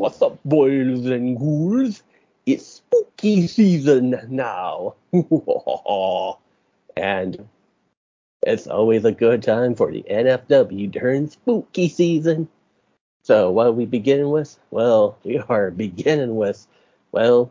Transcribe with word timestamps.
What's 0.00 0.22
up, 0.22 0.38
boys 0.46 1.04
and 1.04 1.36
ghouls? 1.36 2.02
It's 2.46 2.66
spooky 2.66 3.46
season 3.46 4.18
now. 4.30 4.94
and 6.96 7.46
it's 8.46 8.66
always 8.66 9.04
a 9.04 9.12
good 9.12 9.42
time 9.42 9.74
for 9.74 9.92
the 9.92 10.02
NFW 10.10 10.90
during 10.90 11.28
spooky 11.28 11.90
season. 11.90 12.48
So, 13.24 13.50
what 13.50 13.66
are 13.66 13.72
we 13.72 13.84
beginning 13.84 14.30
with? 14.30 14.58
Well, 14.70 15.18
we 15.24 15.36
are 15.36 15.70
beginning 15.70 16.34
with, 16.34 16.66
well, 17.12 17.50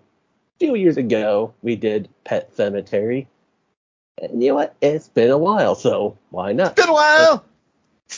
a 0.56 0.58
few 0.58 0.74
years 0.74 0.98
ago, 0.98 1.54
we 1.62 1.76
did 1.76 2.10
Pet 2.24 2.52
Sematary. 2.58 3.28
And 4.20 4.42
you 4.42 4.50
know 4.50 4.56
what? 4.56 4.76
It's 4.82 5.08
been 5.08 5.30
a 5.30 5.38
while, 5.38 5.76
so 5.76 6.18
why 6.32 6.54
not? 6.54 6.72
It's 6.72 6.82
been 6.82 6.90
a 6.90 6.94
while. 6.94 7.46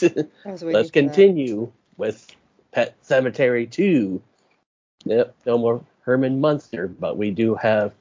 Let's, 0.46 0.62
let's 0.62 0.90
continue 0.90 1.70
with 1.98 2.34
Pet 2.72 2.96
Sematary 3.02 3.70
2. 3.70 4.20
Yep, 5.04 5.34
no 5.46 5.58
more 5.58 5.84
Herman 6.02 6.40
Munster, 6.40 6.88
but 6.88 7.16
we 7.16 7.30
do 7.30 7.54
have 7.54 7.94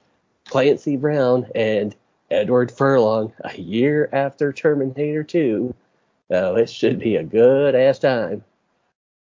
Clancy 0.46 0.98
Brown 0.98 1.48
and 1.54 1.96
Edward 2.30 2.72
Furlong 2.72 3.34
a 3.44 3.60
year 3.60 4.10
after 4.14 4.54
Terminator 4.54 5.24
2. 5.24 5.74
So 6.32 6.56
it 6.56 6.70
should 6.70 7.00
be 7.00 7.18
a 7.18 7.24
good 7.24 7.76
ass 7.76 8.00
time. 8.00 8.44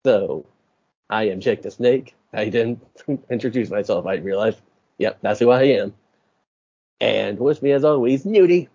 So, 0.05 0.45
I 1.09 1.26
am 1.26 1.41
Jake 1.41 1.62
the 1.62 1.71
Snake. 1.71 2.15
I 2.34 2.45
didn't 2.45 2.81
introduce 3.29 3.70
myself, 3.70 4.05
I 4.05 4.15
realized. 4.15 4.59
Yep, 4.98 5.20
that's 5.21 5.40
who 5.40 5.49
I 5.49 5.63
am. 5.63 5.93
And 7.02 7.40
with 7.40 7.62
me 7.62 7.71
as 7.71 7.84
always, 7.84 8.23
Nudie. 8.23 8.70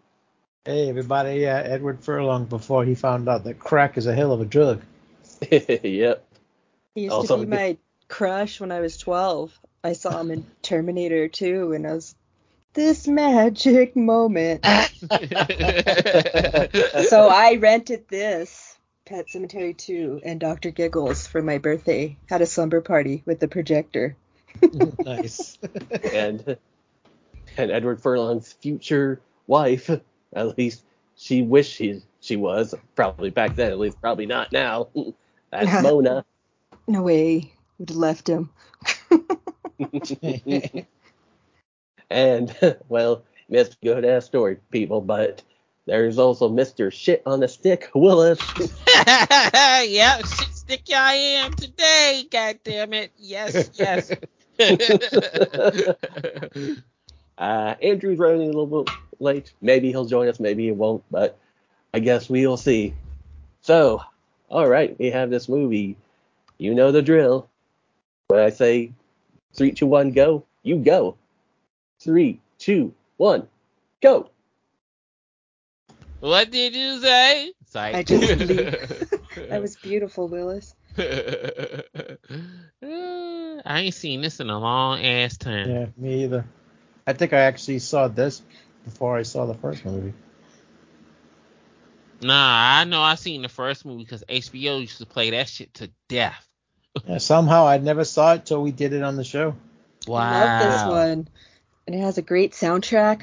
Hey 0.64 0.88
everybody, 0.88 1.36
yeah, 1.36 1.62
Edward 1.64 2.02
Furlong 2.02 2.44
before 2.44 2.84
he 2.84 2.96
found 2.96 3.28
out 3.28 3.44
that 3.44 3.60
crack 3.60 3.96
is 3.96 4.06
a 4.06 4.14
hell 4.14 4.32
of 4.32 4.40
a 4.40 4.44
drug. 4.44 4.82
yep. 5.50 6.25
He 6.96 7.02
used 7.02 7.12
also, 7.12 7.36
to 7.36 7.44
be 7.44 7.50
my 7.50 7.76
crush 8.08 8.58
when 8.58 8.72
I 8.72 8.80
was 8.80 8.96
12. 8.96 9.60
I 9.84 9.92
saw 9.92 10.18
him 10.18 10.30
in 10.30 10.46
Terminator 10.62 11.28
2 11.28 11.74
and 11.74 11.86
I 11.86 11.92
was 11.92 12.16
this 12.72 13.06
magic 13.06 13.94
moment. 13.94 14.64
so 17.08 17.28
I 17.28 17.58
rented 17.60 18.08
this 18.08 18.78
Pet 19.04 19.26
Sematary 19.28 19.76
2 19.76 20.22
and 20.24 20.40
Dr. 20.40 20.70
Giggles 20.70 21.26
for 21.26 21.42
my 21.42 21.58
birthday. 21.58 22.16
Had 22.30 22.40
a 22.40 22.46
slumber 22.46 22.80
party 22.80 23.22
with 23.26 23.40
the 23.40 23.48
projector. 23.48 24.16
nice. 25.04 25.58
and 26.14 26.56
and 27.58 27.70
Edward 27.70 28.00
Furlong's 28.00 28.54
future 28.54 29.20
wife, 29.46 29.90
at 30.32 30.58
least 30.58 30.82
she 31.14 31.42
wished 31.42 31.74
she 31.74 32.00
she 32.20 32.36
was, 32.36 32.74
probably 32.94 33.28
back 33.28 33.54
then, 33.54 33.70
at 33.70 33.78
least 33.78 34.00
probably 34.00 34.24
not 34.24 34.50
now. 34.50 34.88
That's 35.50 35.82
Mona. 35.82 36.24
No 36.86 37.02
way. 37.02 37.52
Would 37.78 37.90
have 37.90 37.98
left 37.98 38.28
him. 38.28 38.50
and 42.10 42.56
well, 42.88 43.22
Miss 43.48 43.76
Good 43.82 44.04
ass 44.04 44.24
story, 44.24 44.58
people, 44.70 45.00
but 45.00 45.42
there's 45.86 46.18
also 46.18 46.48
Mr. 46.48 46.92
Shit 46.92 47.22
on 47.26 47.40
the 47.40 47.48
Stick, 47.48 47.90
Willis. 47.94 48.40
yep, 48.58 50.26
shit 50.26 50.48
stick 50.52 50.82
I 50.94 51.14
am 51.14 51.52
today, 51.52 52.26
god 52.30 52.58
damn 52.64 52.92
it. 52.92 53.12
Yes, 53.18 53.70
yes. 53.74 54.10
uh, 57.38 57.74
Andrew's 57.82 58.18
running 58.18 58.42
a 58.42 58.46
little 58.46 58.82
bit 58.82 58.94
late. 59.20 59.52
Maybe 59.60 59.90
he'll 59.90 60.06
join 60.06 60.28
us, 60.28 60.40
maybe 60.40 60.64
he 60.64 60.72
won't, 60.72 61.04
but 61.10 61.38
I 61.94 62.00
guess 62.00 62.28
we'll 62.28 62.56
see. 62.56 62.94
So, 63.60 64.02
all 64.48 64.66
right, 64.66 64.98
we 64.98 65.10
have 65.10 65.30
this 65.30 65.48
movie. 65.48 65.96
You 66.58 66.74
know 66.74 66.92
the 66.92 67.02
drill. 67.02 67.48
When 68.28 68.40
I 68.40 68.50
say 68.50 68.92
three, 69.54 69.72
two, 69.72 69.86
one, 69.86 70.12
go, 70.12 70.44
you 70.62 70.76
go. 70.78 71.16
Three, 72.00 72.40
two, 72.58 72.94
one, 73.16 73.46
go. 74.00 74.30
What 76.20 76.50
did 76.50 76.74
you 76.74 77.00
say? 77.00 77.52
Sorry. 77.66 77.94
I 77.94 78.02
just 78.02 78.38
that 79.48 79.60
was 79.60 79.76
beautiful, 79.76 80.28
Willis. 80.28 80.74
I 80.98 81.10
ain't 83.66 83.94
seen 83.94 84.22
this 84.22 84.40
in 84.40 84.48
a 84.48 84.58
long 84.58 85.04
ass 85.04 85.36
time. 85.36 85.70
Yeah, 85.70 85.86
me 85.96 86.24
either. 86.24 86.44
I 87.06 87.12
think 87.12 87.32
I 87.32 87.40
actually 87.40 87.78
saw 87.78 88.08
this 88.08 88.42
before 88.84 89.16
I 89.16 89.22
saw 89.22 89.46
the 89.46 89.54
first 89.54 89.84
movie. 89.84 90.14
Nah, 92.22 92.78
I 92.78 92.84
know 92.84 93.02
I 93.02 93.14
seen 93.16 93.42
the 93.42 93.48
first 93.48 93.84
movie 93.84 94.04
because 94.04 94.24
HBO 94.28 94.80
used 94.80 94.98
to 94.98 95.06
play 95.06 95.30
that 95.30 95.48
shit 95.48 95.74
to 95.74 95.90
death. 96.08 96.45
yeah, 97.08 97.18
somehow 97.18 97.66
I 97.66 97.78
never 97.78 98.04
saw 98.04 98.34
it 98.34 98.46
till 98.46 98.62
we 98.62 98.72
did 98.72 98.92
it 98.92 99.02
on 99.02 99.16
the 99.16 99.24
show. 99.24 99.54
Wow. 100.06 100.20
I 100.20 100.44
love 100.44 100.72
this 100.72 100.90
one. 100.90 101.28
And 101.86 101.94
it 101.94 102.00
has 102.00 102.18
a 102.18 102.22
great 102.22 102.52
soundtrack. 102.52 103.22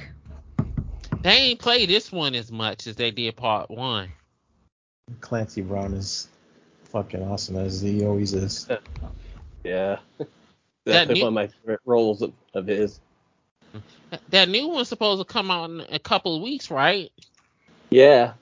They 1.22 1.32
ain't 1.32 1.60
play 1.60 1.86
this 1.86 2.12
one 2.12 2.36
as 2.36 2.52
much 2.52 2.88
as 2.88 2.96
they 2.96 3.12
did 3.12 3.36
part 3.36 3.70
one. 3.72 4.10
Clancy 5.22 5.62
Brown 5.62 5.94
is 5.94 6.28
fucking 6.86 7.24
awesome 7.24 7.58
as 7.58 7.82
he 7.82 8.06
always 8.06 8.34
is. 8.34 8.68
Yeah. 9.64 10.00
That's 10.18 10.28
that 11.08 11.08
new, 11.08 11.22
one 11.22 11.30
of 11.30 11.34
my 11.34 11.48
favorite 11.48 11.80
roles 11.86 12.22
of, 12.22 12.34
of 12.54 12.68
his. 12.68 13.00
That 14.30 14.50
new 14.50 14.68
one's 14.68 14.90
supposed 14.90 15.22
to 15.22 15.26
come 15.26 15.50
out 15.50 15.70
in 15.70 15.80
a 15.90 16.00
couple 16.00 16.36
of 16.36 16.42
weeks, 16.42 16.70
right? 16.70 17.10
Yeah. 17.90 18.34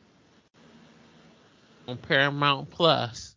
On 1.88 1.98
Paramount 1.98 2.72
Plus. 2.72 3.31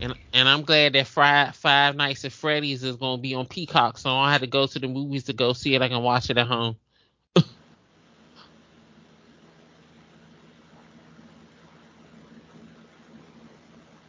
And 0.00 0.14
and 0.32 0.48
I'm 0.48 0.62
glad 0.62 0.94
that 0.94 1.06
Friday, 1.06 1.52
Five 1.52 1.94
Nights 1.96 2.24
at 2.24 2.32
Freddy's 2.32 2.82
is 2.82 2.96
gonna 2.96 3.20
be 3.20 3.34
on 3.34 3.46
Peacock, 3.46 3.98
so 3.98 4.10
I 4.10 4.24
don't 4.24 4.32
have 4.32 4.40
to 4.40 4.46
go 4.46 4.66
to 4.66 4.78
the 4.78 4.88
movies 4.88 5.24
to 5.24 5.32
go 5.32 5.52
see 5.52 5.74
it. 5.74 5.82
I 5.82 5.88
can 5.88 6.02
watch 6.02 6.30
it 6.30 6.38
at 6.38 6.46
home. 6.46 6.76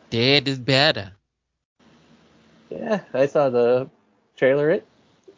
Dead 0.10 0.48
is 0.48 0.60
better. 0.60 1.12
Yeah, 2.70 3.02
I 3.14 3.28
saw 3.28 3.50
the 3.50 3.90
trailer. 4.36 4.72
It 4.72 4.88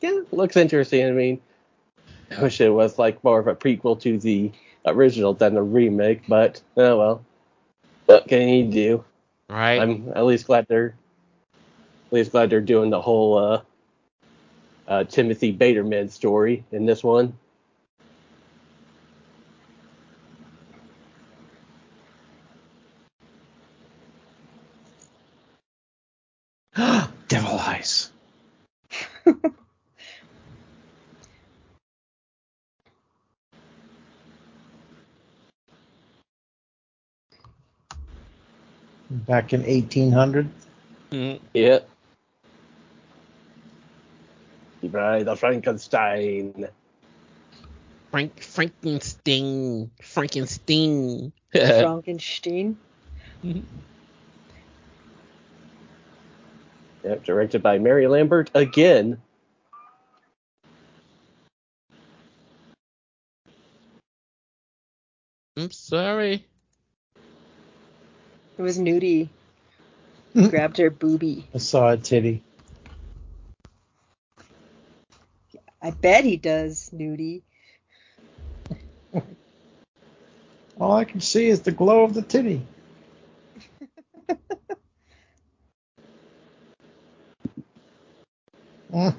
yeah, 0.02 0.22
looks 0.32 0.56
interesting. 0.56 1.06
I 1.06 1.12
mean, 1.12 1.42
I 2.36 2.42
wish 2.42 2.62
it 2.62 2.70
was 2.70 2.98
like 2.98 3.24
more 3.24 3.40
of 3.40 3.48
a 3.48 3.56
prequel 3.56 4.00
to 4.02 4.18
the 4.18 4.52
original 4.86 5.34
than 5.34 5.56
the 5.56 5.64
remake, 5.64 6.24
but 6.28 6.62
oh 6.78 6.98
well. 6.98 7.26
What 8.06 8.28
can 8.28 8.48
you 8.48 8.72
do? 8.72 9.04
Right. 9.50 9.80
I'm 9.82 10.12
at 10.16 10.26
least 10.26 10.48
glad 10.48 10.68
they're 10.68 10.96
at 12.08 12.14
least 12.14 12.32
glad 12.32 12.50
they're 12.50 12.62
doing 12.62 12.90
the 12.90 13.02
whole 13.02 13.38
uh, 13.38 13.62
uh, 14.88 15.04
Timothy 15.06 15.56
Baterman 15.56 16.10
story 16.12 16.64
in 16.72 16.86
this 16.86 17.04
one. 17.04 17.38
Devil 27.28 27.60
eyes. 27.60 28.12
Back 39.28 39.54
in 39.54 39.62
1800. 39.62 40.50
Mm, 41.12 41.40
yeah. 41.54 41.80
By 44.84 45.24
the 45.24 45.36
Frankenstein. 45.36 46.68
Frank 48.12 48.40
Frankenstein. 48.40 49.92
Frankenstein. 50.02 51.34
Frankenstein. 51.52 52.78
Mm-hmm. 53.44 53.60
Yep, 57.04 57.24
directed 57.24 57.62
by 57.62 57.78
Mary 57.78 58.08
Lambert 58.08 58.50
again. 58.56 59.22
I'm 65.58 65.72
sorry. 65.72 66.46
It 68.58 68.62
was 68.62 68.78
Nudie. 68.80 69.30
Grabbed 70.50 70.78
her 70.78 70.92
boobie. 70.92 71.44
I 71.54 71.58
saw 71.58 71.90
a 71.92 71.98
titty. 71.98 72.42
I 75.82 75.92
bet 75.92 76.24
he 76.24 76.38
does, 76.38 76.90
Nudie. 76.94 77.44
All 80.80 80.94
I 80.94 81.06
can 81.06 81.22
see 81.22 81.48
is 81.48 81.62
the 81.62 81.72
glow 81.72 82.04
of 82.04 82.14
the 82.14 82.22
titty. 82.22 82.66
oh, 88.94 89.14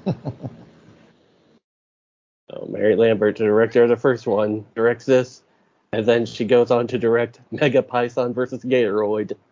Mary 2.67 2.95
Lambert, 2.95 3.37
the 3.37 3.43
director 3.43 3.83
of 3.83 3.89
the 3.89 3.95
first 3.95 4.25
one, 4.25 4.65
directs 4.75 5.05
this, 5.05 5.43
and 5.91 6.05
then 6.05 6.25
she 6.25 6.45
goes 6.45 6.71
on 6.71 6.87
to 6.87 6.97
direct 6.97 7.39
Mega 7.51 7.81
Python 7.81 8.33
versus 8.33 8.63
Gatoroid. 8.63 9.33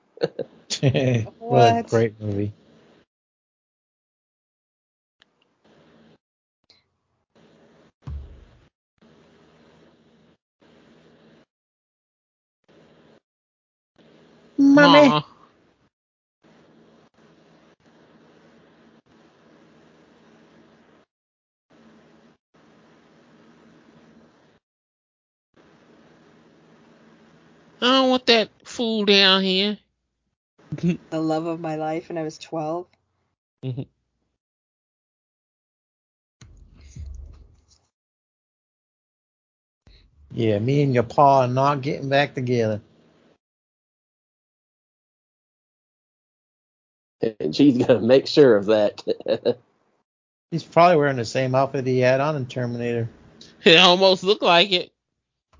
What, 0.82 1.34
what 1.40 1.78
a 1.78 1.84
great 1.84 2.20
movie. 2.20 2.52
Mommy. 14.58 15.10
Mama. 15.10 15.26
I 27.86 27.90
don't 28.00 28.10
want 28.10 28.26
that 28.26 28.50
fool 28.64 29.06
down 29.06 29.44
here. 29.44 29.78
the 30.72 31.22
love 31.22 31.46
of 31.46 31.60
my 31.60 31.76
life 31.76 32.10
when 32.10 32.18
I 32.18 32.24
was 32.24 32.40
12. 32.40 32.88
Mm-hmm. 33.64 33.82
Yeah, 40.32 40.58
me 40.58 40.82
and 40.82 40.96
your 40.96 41.04
pa 41.04 41.42
are 41.42 41.48
not 41.48 41.82
getting 41.82 42.10
back 42.10 42.34
together. 42.34 42.82
And 47.22 47.56
she's 47.56 47.78
gonna 47.78 48.02
make 48.02 48.26
sure 48.26 48.56
of 48.58 48.66
that. 48.66 49.04
He's 50.52 50.64
probably 50.64 50.98
wearing 50.98 51.18
the 51.18 51.26
same 51.26 51.54
outfit 51.54 51.86
he 51.86 52.00
had 52.00 52.20
on 52.20 52.36
in 52.36 52.48
Terminator. 52.48 53.10
It 53.64 53.78
almost 53.78 54.24
looked 54.24 54.42
like 54.42 54.72
it. 54.72 54.92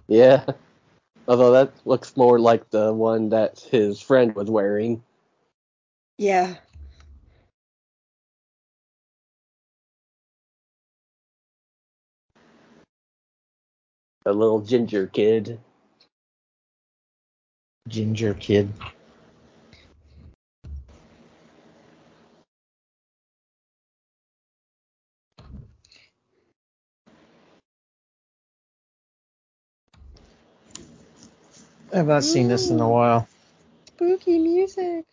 Yeah. 0.08 0.44
Although 1.28 1.52
that 1.52 1.72
looks 1.86 2.16
more 2.16 2.38
like 2.40 2.70
the 2.70 2.94
one 2.94 3.30
that 3.30 3.60
his 3.72 4.00
friend 4.00 4.36
was 4.36 4.50
wearing. 4.50 5.04
Yeah. 6.18 6.56
A 14.28 14.34
little 14.34 14.62
ginger 14.62 15.08
kid. 15.08 15.60
Ginger 17.88 18.34
kid. 18.36 18.72
I 31.96 32.00
have 32.00 32.08
not 32.08 32.26
seen 32.26 32.50
this 32.50 32.70
in 32.70 32.82
a 32.82 32.90
while. 32.90 33.26
Spooky 33.86 34.38
music. 34.38 35.06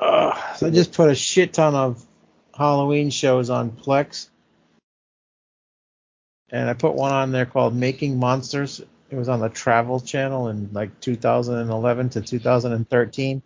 Uh, 0.00 0.54
so 0.54 0.68
I 0.68 0.70
just 0.70 0.94
put 0.94 1.10
a 1.10 1.14
shit 1.14 1.52
ton 1.52 1.74
of 1.74 2.02
Halloween 2.56 3.10
shows 3.10 3.50
on 3.50 3.70
Plex. 3.70 4.30
And 6.48 6.70
I 6.70 6.72
put 6.72 6.94
one 6.94 7.12
on 7.12 7.32
there 7.32 7.44
called 7.44 7.76
Making 7.76 8.18
Monsters. 8.18 8.80
It 9.10 9.16
was 9.16 9.28
on 9.28 9.40
the 9.40 9.50
Travel 9.50 10.00
Channel 10.00 10.48
in 10.48 10.70
like 10.72 10.98
2011 11.00 12.08
to 12.08 12.22
2013. 12.22 13.42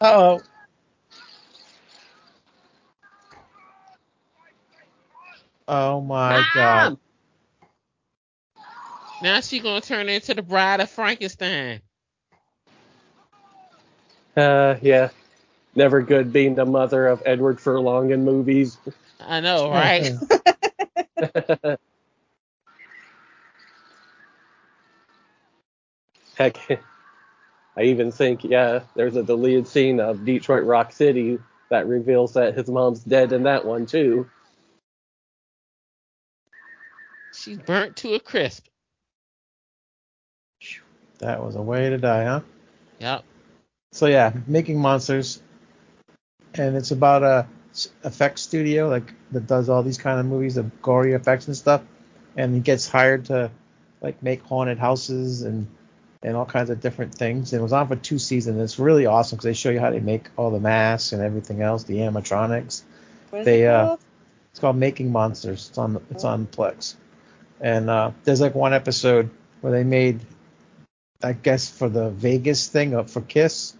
oh. 0.00 0.40
Oh 5.68 6.00
my 6.00 6.42
god. 6.54 6.96
Now 9.22 9.40
she 9.40 9.60
gonna 9.60 9.80
turn 9.80 10.08
into 10.08 10.34
the 10.34 10.42
bride 10.42 10.80
of 10.80 10.90
Frankenstein. 10.90 11.80
Uh, 14.36 14.76
yeah. 14.82 15.10
Never 15.76 16.02
good 16.02 16.32
being 16.32 16.56
the 16.56 16.66
mother 16.66 17.06
of 17.06 17.22
Edward 17.24 17.60
Furlong 17.60 18.10
in 18.10 18.24
movies. 18.24 18.76
I 19.20 19.40
know, 19.40 19.70
right? 19.70 20.12
Heck, 26.36 26.58
I 27.76 27.82
even 27.82 28.10
think, 28.10 28.42
yeah, 28.42 28.80
there's 28.96 29.14
a 29.16 29.22
deleted 29.22 29.68
scene 29.68 30.00
of 30.00 30.24
Detroit 30.24 30.64
Rock 30.64 30.92
City 30.92 31.38
that 31.70 31.86
reveals 31.86 32.34
that 32.34 32.54
his 32.54 32.68
mom's 32.68 33.04
dead 33.04 33.32
in 33.32 33.44
that 33.44 33.64
one, 33.64 33.86
too. 33.86 34.28
She's 37.32 37.58
burnt 37.58 37.96
to 37.98 38.14
a 38.14 38.20
crisp. 38.20 38.66
That 41.22 41.42
was 41.42 41.54
a 41.54 41.62
way 41.62 41.88
to 41.88 41.98
die, 41.98 42.24
huh? 42.24 42.40
Yep. 42.98 43.24
So 43.92 44.06
yeah, 44.06 44.32
making 44.48 44.80
monsters, 44.80 45.40
and 46.54 46.76
it's 46.76 46.90
about 46.90 47.22
a 47.22 47.46
effects 48.04 48.42
studio 48.42 48.88
like 48.88 49.14
that 49.30 49.46
does 49.46 49.68
all 49.68 49.82
these 49.82 49.98
kind 49.98 50.18
of 50.18 50.26
movies 50.26 50.56
of 50.56 50.82
gory 50.82 51.12
effects 51.12 51.46
and 51.46 51.56
stuff, 51.56 51.80
and 52.36 52.54
he 52.54 52.60
gets 52.60 52.88
hired 52.88 53.26
to 53.26 53.52
like 54.00 54.20
make 54.20 54.42
haunted 54.42 54.78
houses 54.78 55.42
and 55.42 55.68
and 56.24 56.36
all 56.36 56.44
kinds 56.44 56.70
of 56.70 56.80
different 56.80 57.14
things. 57.14 57.52
And 57.52 57.60
it 57.60 57.62
was 57.62 57.72
on 57.72 57.86
for 57.86 57.96
two 57.96 58.18
seasons. 58.18 58.60
It's 58.60 58.80
really 58.80 59.06
awesome 59.06 59.36
because 59.36 59.44
they 59.44 59.52
show 59.54 59.70
you 59.70 59.78
how 59.78 59.90
they 59.90 60.00
make 60.00 60.28
all 60.36 60.50
the 60.50 60.60
masks 60.60 61.12
and 61.12 61.22
everything 61.22 61.62
else, 61.62 61.84
the 61.84 61.98
animatronics. 61.98 62.82
What 63.30 63.40
is 63.40 63.44
they, 63.44 63.62
it 63.62 63.68
uh, 63.68 63.86
called? 63.86 63.98
Uh, 64.00 64.02
it's 64.50 64.60
called 64.60 64.76
Making 64.76 65.12
Monsters. 65.12 65.68
It's 65.68 65.78
on 65.78 66.04
it's 66.10 66.24
on 66.24 66.48
Plex, 66.48 66.96
and 67.60 67.88
uh, 67.88 68.10
there's 68.24 68.40
like 68.40 68.56
one 68.56 68.74
episode 68.74 69.30
where 69.60 69.72
they 69.72 69.84
made 69.84 70.20
I 71.22 71.32
guess 71.32 71.68
for 71.68 71.88
the 71.88 72.10
Vegas 72.10 72.68
thing 72.68 72.94
up 72.94 73.10
for 73.10 73.20
Kiss. 73.20 73.74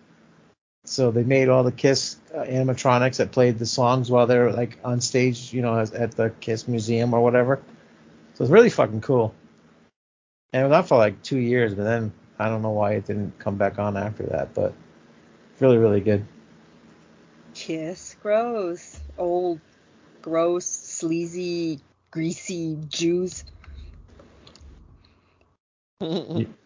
So 0.85 1.11
they 1.11 1.23
made 1.23 1.49
all 1.49 1.62
the 1.62 1.73
Kiss 1.73 2.17
uh, 2.35 2.39
animatronics 2.39 3.19
that 3.19 3.31
played 3.31 3.59
the 3.59 3.67
songs 3.67 4.11
while 4.11 4.27
they're 4.27 4.53
like 4.53 4.79
on 4.85 5.00
stage, 5.00 5.53
you 5.53 5.62
know, 5.62 5.79
at 5.79 6.12
the 6.12 6.31
Kiss 6.41 6.67
Museum 6.67 7.15
or 7.15 7.23
whatever. 7.23 7.62
So 8.35 8.44
it's 8.44 8.50
really 8.50 8.71
fucking 8.71 9.00
cool. 9.00 9.35
And 10.53 10.62
it 10.62 10.69
was 10.69 10.77
on 10.77 10.85
for 10.85 10.99
like 10.99 11.23
two 11.23 11.39
years, 11.39 11.75
but 11.75 11.85
then 11.85 12.12
I 12.39 12.49
don't 12.49 12.62
know 12.62 12.71
why 12.71 12.94
it 12.94 13.06
didn't 13.06 13.39
come 13.39 13.56
back 13.56 13.79
on 13.79 13.97
after 13.97 14.25
that, 14.25 14.55
but 14.55 14.75
really, 15.61 15.79
really 15.79 16.00
good. 16.00 16.27
Kiss, 17.55 18.17
gross, 18.23 18.99
old, 19.19 19.61
gross, 20.21 20.67
sleazy, 20.67 21.81
greasy 22.11 22.79
Jews. 22.88 23.45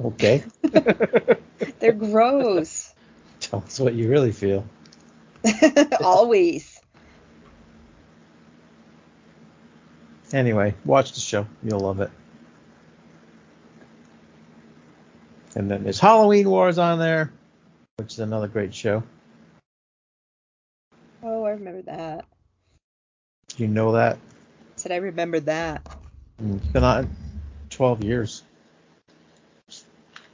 Okay. 0.00 0.44
They're 1.80 1.92
gross. 1.92 2.92
Tell 3.40 3.62
us 3.64 3.80
what 3.80 3.94
you 3.94 4.08
really 4.08 4.32
feel. 4.32 4.64
Always. 6.02 6.80
Anyway, 10.32 10.74
watch 10.84 11.12
the 11.12 11.20
show. 11.20 11.46
You'll 11.62 11.80
love 11.80 12.00
it. 12.00 12.10
And 15.54 15.70
then 15.70 15.84
there's 15.84 16.00
Halloween 16.00 16.50
Wars 16.50 16.78
on 16.78 16.98
there, 16.98 17.32
which 17.96 18.12
is 18.12 18.18
another 18.18 18.48
great 18.48 18.74
show. 18.74 19.02
Oh, 21.22 21.44
I 21.44 21.50
remember 21.50 21.82
that. 21.82 22.26
You 23.56 23.68
know 23.68 23.92
that? 23.92 24.16
I 24.16 24.18
said 24.76 24.92
I 24.92 24.96
remember 24.96 25.40
that. 25.40 25.82
Mm, 26.42 26.56
it's 26.58 26.66
been 26.66 26.84
on 26.84 27.16
12 27.70 28.04
years. 28.04 28.42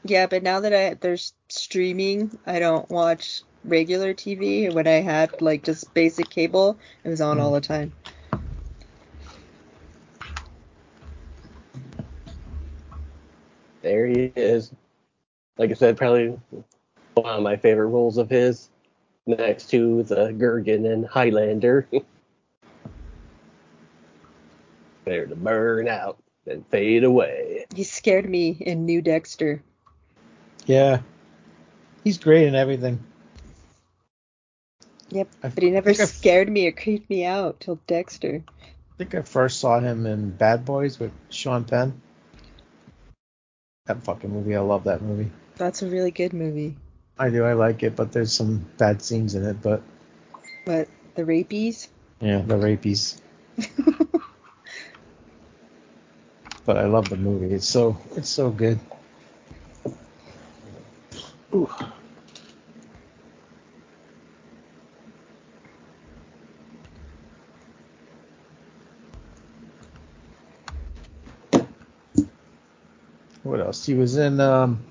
Yeah, 0.05 0.27
but 0.27 0.43
now 0.43 0.61
that 0.61 0.75
I 0.75 0.95
there's 0.95 1.33
streaming, 1.49 2.39
I 2.47 2.59
don't 2.59 2.89
watch 2.91 3.43
regular 3.65 4.15
TV. 4.15 4.73
When 4.73 4.87
I 4.87 5.01
had 5.01 5.41
like 5.41 5.63
just 5.63 5.93
basic 5.95 6.29
cable, 6.29 6.79
it 7.05 7.09
was 7.09 7.21
on 7.21 7.39
mm. 7.39 7.43
all 7.43 7.53
the 7.53 7.61
time. 7.61 7.93
There 13.83 14.07
he 14.07 14.33
is. 14.37 14.73
Like 15.59 15.71
I 15.71 15.75
said, 15.75 15.97
probably 15.97 16.39
one 17.15 17.27
of 17.27 17.43
my 17.43 17.57
favorite 17.57 17.89
roles 17.89 18.17
of 18.17 18.31
his, 18.31 18.71
next 19.27 19.71
to 19.71 20.03
the 20.05 20.33
Kurgan 20.33 20.91
and 20.91 21.07
Highlander. 21.07 21.87
There 25.05 25.27
to 25.27 25.35
burn 25.35 25.89
out 25.89 26.23
and 26.47 26.65
fade 26.69 27.03
away. 27.03 27.67
He 27.75 27.83
scared 27.83 28.31
me 28.31 28.51
in 28.61 28.87
New 28.87 29.03
Dexter. 29.03 29.61
Yeah. 30.67 31.01
He's 32.05 32.19
great 32.19 32.47
in 32.47 32.55
everything. 32.55 33.03
Yep, 35.11 35.29
but 35.43 35.63
he 35.63 35.71
never 35.71 35.93
scared 35.93 36.49
me 36.49 36.67
or 36.67 36.73
creeped 36.73 37.11
me 37.11 37.27
out 37.27 37.61
till 37.61 37.79
Dexter. 37.87 38.43
I 38.49 38.97
think 38.97 39.15
I 39.15 39.21
first 39.21 39.61
saw 39.61 39.79
him 39.79 40.07
in 40.07 40.31
Bad 40.31 40.65
Boys 40.65 40.99
with 40.99 41.13
Sean 41.29 41.65
Penn. 41.65 42.01
That 43.87 44.03
fucking 44.05 44.31
movie, 44.31 44.57
I 44.57 44.61
love 44.61 44.85
that 44.85 45.03
movie. 45.03 45.31
That's 45.57 45.83
a 45.83 45.87
really 45.89 46.13
good 46.13 46.33
movie. 46.33 46.77
I 47.19 47.29
do, 47.29 47.45
I 47.45 47.53
like 47.53 47.83
it, 47.83 47.95
but 47.95 48.11
there's 48.13 48.33
some 48.33 48.65
bad 48.79 49.03
scenes 49.03 49.35
in 49.35 49.45
it, 49.45 49.61
but. 49.61 49.83
But 50.65 50.89
the 51.15 51.25
rapies? 51.25 51.89
Yeah, 52.21 52.41
the 52.41 52.55
rapies. 52.55 53.21
but 56.65 56.79
I 56.79 56.87
love 56.87 57.11
the 57.11 57.17
movie. 57.17 57.55
It's 57.55 57.69
so 57.69 57.99
it's 58.17 58.31
so 58.31 58.51
good. 58.51 58.79
Ooh. 61.55 61.69
What 73.43 73.61
else? 73.61 73.85
He 73.85 73.95
was 73.95 74.17
in 74.17 74.41
um, 74.41 74.83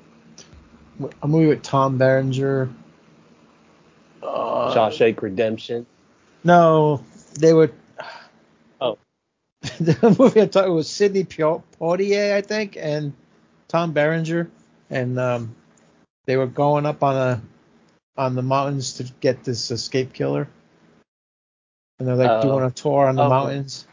a 1.24 1.28
movie 1.28 1.48
with 1.48 1.64
Tom 1.64 1.98
Berenger. 1.98 2.70
Uh, 4.22 4.74
Shawshank 4.76 5.22
Redemption. 5.22 5.86
No, 6.44 7.04
they 7.40 7.54
were. 7.54 7.72
Oh. 8.80 8.98
the 9.80 10.16
movie 10.20 10.42
I 10.42 10.48
thought 10.48 10.66
it 10.66 10.72
was 10.72 10.90
Sidney 10.90 11.24
Poitier, 11.24 12.34
I 12.34 12.42
think, 12.42 12.78
and 12.80 13.14
Tom 13.68 13.94
Berenger, 13.94 14.50
and 14.90 15.18
um, 15.18 15.56
they 16.26 16.38
were 16.38 16.48
going 16.48 16.86
up 16.86 17.04
on 17.04 17.16
a 17.16 17.42
on 18.18 18.36
the 18.36 18.42
mountains 18.42 18.94
to 18.96 19.04
get 19.20 19.44
this 19.44 19.72
escape 19.72 20.14
killer, 20.14 20.48
and 22.00 22.08
they're 22.08 22.16
like 22.16 22.30
uh, 22.30 22.42
doing 22.42 22.64
a 22.64 22.72
tour 22.72 23.08
on 23.08 23.16
the 23.16 23.24
oh. 23.24 23.30
mountains. 23.30 23.88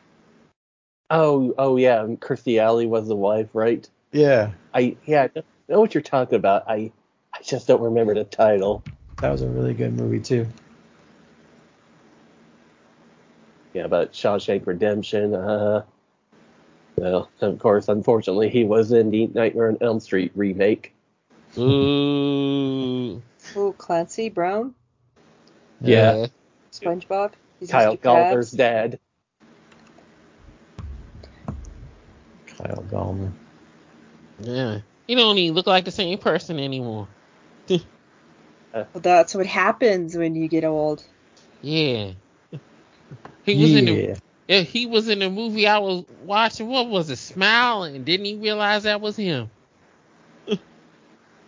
Oh, 1.10 1.54
oh 1.56 1.76
yeah, 1.76 2.04
Kirstie 2.20 2.60
Alley 2.60 2.86
was 2.86 3.08
the 3.08 3.16
wife, 3.16 3.48
right? 3.54 3.88
Yeah. 4.12 4.52
I 4.74 4.96
yeah, 5.06 5.28
I 5.34 5.42
know 5.68 5.80
what 5.80 5.94
you're 5.94 6.02
talking 6.02 6.36
about. 6.36 6.68
I 6.68 6.92
I 7.32 7.42
just 7.42 7.66
don't 7.66 7.80
remember 7.80 8.14
the 8.14 8.24
title. 8.24 8.82
That 9.20 9.30
was 9.30 9.42
a 9.42 9.48
really 9.48 9.74
good 9.74 9.94
movie 9.94 10.20
too. 10.20 10.46
Yeah, 13.74 13.86
but 13.86 14.12
Shawshank 14.12 14.66
Redemption. 14.66 15.34
Uh, 15.34 15.84
well, 16.96 17.30
of 17.40 17.58
course, 17.58 17.88
unfortunately, 17.88 18.48
he 18.48 18.64
was 18.64 18.92
in 18.92 19.10
the 19.10 19.28
Nightmare 19.28 19.68
on 19.68 19.78
Elm 19.80 20.00
Street 20.00 20.32
remake. 20.34 20.94
Ooh. 21.58 23.22
Ooh, 23.56 23.74
Clancy 23.76 24.28
Brown. 24.28 24.74
Yeah. 25.80 26.26
SpongeBob. 26.72 27.32
He's 27.58 27.70
Kyle 27.70 27.96
Gallner's 27.96 28.50
dad. 28.50 28.98
Kyle 32.46 32.84
Gallner. 32.90 33.32
Yeah. 34.40 34.80
He 35.06 35.14
don't 35.14 35.38
even 35.38 35.54
look 35.54 35.66
like 35.66 35.84
the 35.84 35.90
same 35.90 36.18
person 36.18 36.58
anymore. 36.58 37.08
well, 37.68 38.86
that's 38.94 39.34
what 39.34 39.46
happens 39.46 40.16
when 40.16 40.34
you 40.34 40.48
get 40.48 40.64
old. 40.64 41.02
Yeah. 41.62 42.12
He 43.44 43.60
was 43.60 43.72
yeah. 43.72 43.78
in 43.78 43.84
the 43.86 44.20
yeah, 44.48 44.60
he 44.60 44.86
was 44.86 45.08
in 45.08 45.18
the 45.18 45.28
movie 45.28 45.66
I 45.66 45.78
was 45.78 46.04
watching. 46.24 46.68
What 46.68 46.88
was 46.88 47.10
it? 47.10 47.16
Smile, 47.16 47.82
and 47.82 48.04
didn't 48.04 48.24
he 48.24 48.36
realize 48.36 48.84
that 48.84 49.00
was 49.00 49.16
him? 49.16 49.50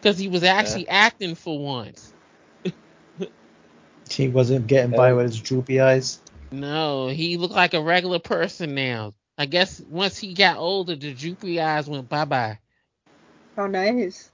Because 0.01 0.19
he 0.19 0.29
was 0.29 0.43
actually 0.45 0.85
yeah. 0.85 1.07
acting 1.07 1.35
for 1.35 1.59
once. 1.59 2.13
he 4.11 4.29
wasn't 4.29 4.67
getting 4.67 4.97
by 4.97 5.13
with 5.13 5.27
his 5.27 5.41
droopy 5.41 5.81
eyes. 5.81 6.21
No, 6.51 7.09
he 7.09 7.37
looked 7.37 7.55
like 7.55 7.75
a 7.75 7.83
regular 7.83 8.19
person 8.19 8.75
now. 8.75 9.15
I 9.37 9.47
guess 9.47 9.81
once 9.81 10.19
he 10.19 10.35
got 10.35 10.57
older, 10.57 10.97
the 10.97 11.15
droopy 11.15 11.61
eyes 11.61 11.89
went 11.89 12.09
bye 12.09 12.25
bye. 12.25 12.59
Oh, 13.57 13.67
nice. 13.67 14.31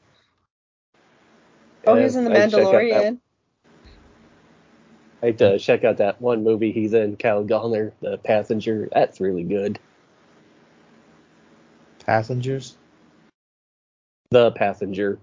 Oh, 1.87 1.95
he's 1.95 2.17
in 2.17 2.25
The 2.25 2.31
Mandalorian. 2.31 3.19
I 5.23 5.27
had 5.27 5.39
to 5.39 5.59
check 5.59 5.85
out 5.85 5.97
that 5.99 6.21
one 6.21 6.45
movie 6.45 6.73
he's 6.73 6.93
in, 6.93 7.17
Cal 7.17 7.45
Gallner, 7.45 7.93
The 8.01 8.19
Passenger. 8.19 8.89
That's 8.93 9.21
really 9.21 9.43
good. 9.43 9.79
Passengers? 12.05 12.77
The 14.31 14.51
Passenger. 14.53 15.19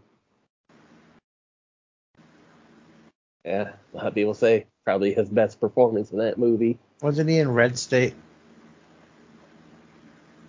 Yeah, 3.45 3.73
a 3.93 3.97
lot 3.97 4.07
of 4.07 4.15
people 4.15 4.33
say 4.33 4.65
probably 4.85 5.13
his 5.13 5.29
best 5.29 5.59
performance 5.59 6.11
in 6.11 6.19
that 6.19 6.37
movie. 6.37 6.77
Wasn't 7.01 7.29
he 7.29 7.39
in 7.39 7.51
Red 7.51 7.77
State? 7.77 8.13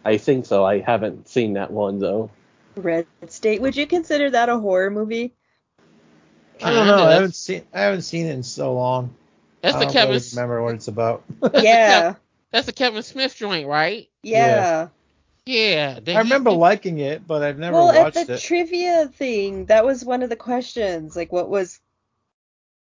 I 0.05 0.19
think 0.19 0.47
so. 0.47 0.65
I 0.65 0.81
haven't 0.81 1.29
seen 1.29 1.55
that 1.55 1.71
one 1.71 1.99
though. 1.99 2.31
Red 2.77 3.07
State. 3.29 3.61
Would 3.61 3.77
you 3.77 3.87
consider 3.87 4.31
that 4.31 4.49
a 4.49 4.59
horror 4.59 4.91
movie? 4.91 5.35
I 6.63 6.71
don't 6.73 6.87
know. 6.87 7.05
I 7.05 7.15
haven't 7.15 7.35
seen 7.35 7.65
I 7.73 7.81
haven't 7.81 8.03
seen 8.03 8.27
it 8.27 8.35
in 8.35 8.43
so 8.43 8.75
long. 8.75 9.15
That's 9.61 9.79
the 9.79 9.87
Kevin. 9.87 10.15
Really 10.15 10.27
remember 10.33 10.63
what 10.63 10.75
it's 10.75 10.89
about. 10.89 11.25
yeah. 11.55 12.15
That's 12.51 12.67
the 12.67 12.73
Kevin 12.73 13.03
Smith 13.03 13.35
joint, 13.35 13.67
right? 13.67 14.09
Yeah. 14.23 14.89
Yeah. 15.47 15.99
I 16.07 16.19
remember 16.19 16.51
he, 16.51 16.57
liking 16.57 16.99
it, 16.99 17.27
but 17.27 17.43
I've 17.43 17.59
never 17.59 17.77
well, 17.77 17.87
watched 17.87 17.99
it. 17.99 18.15
Well, 18.15 18.21
at 18.21 18.27
the 18.29 18.35
it. 18.35 18.41
trivia 18.41 19.09
thing, 19.09 19.65
that 19.67 19.85
was 19.85 20.05
one 20.05 20.23
of 20.23 20.31
the 20.31 20.37
questions. 20.37 21.17
Like, 21.17 21.33
what 21.33 21.49
was, 21.49 21.81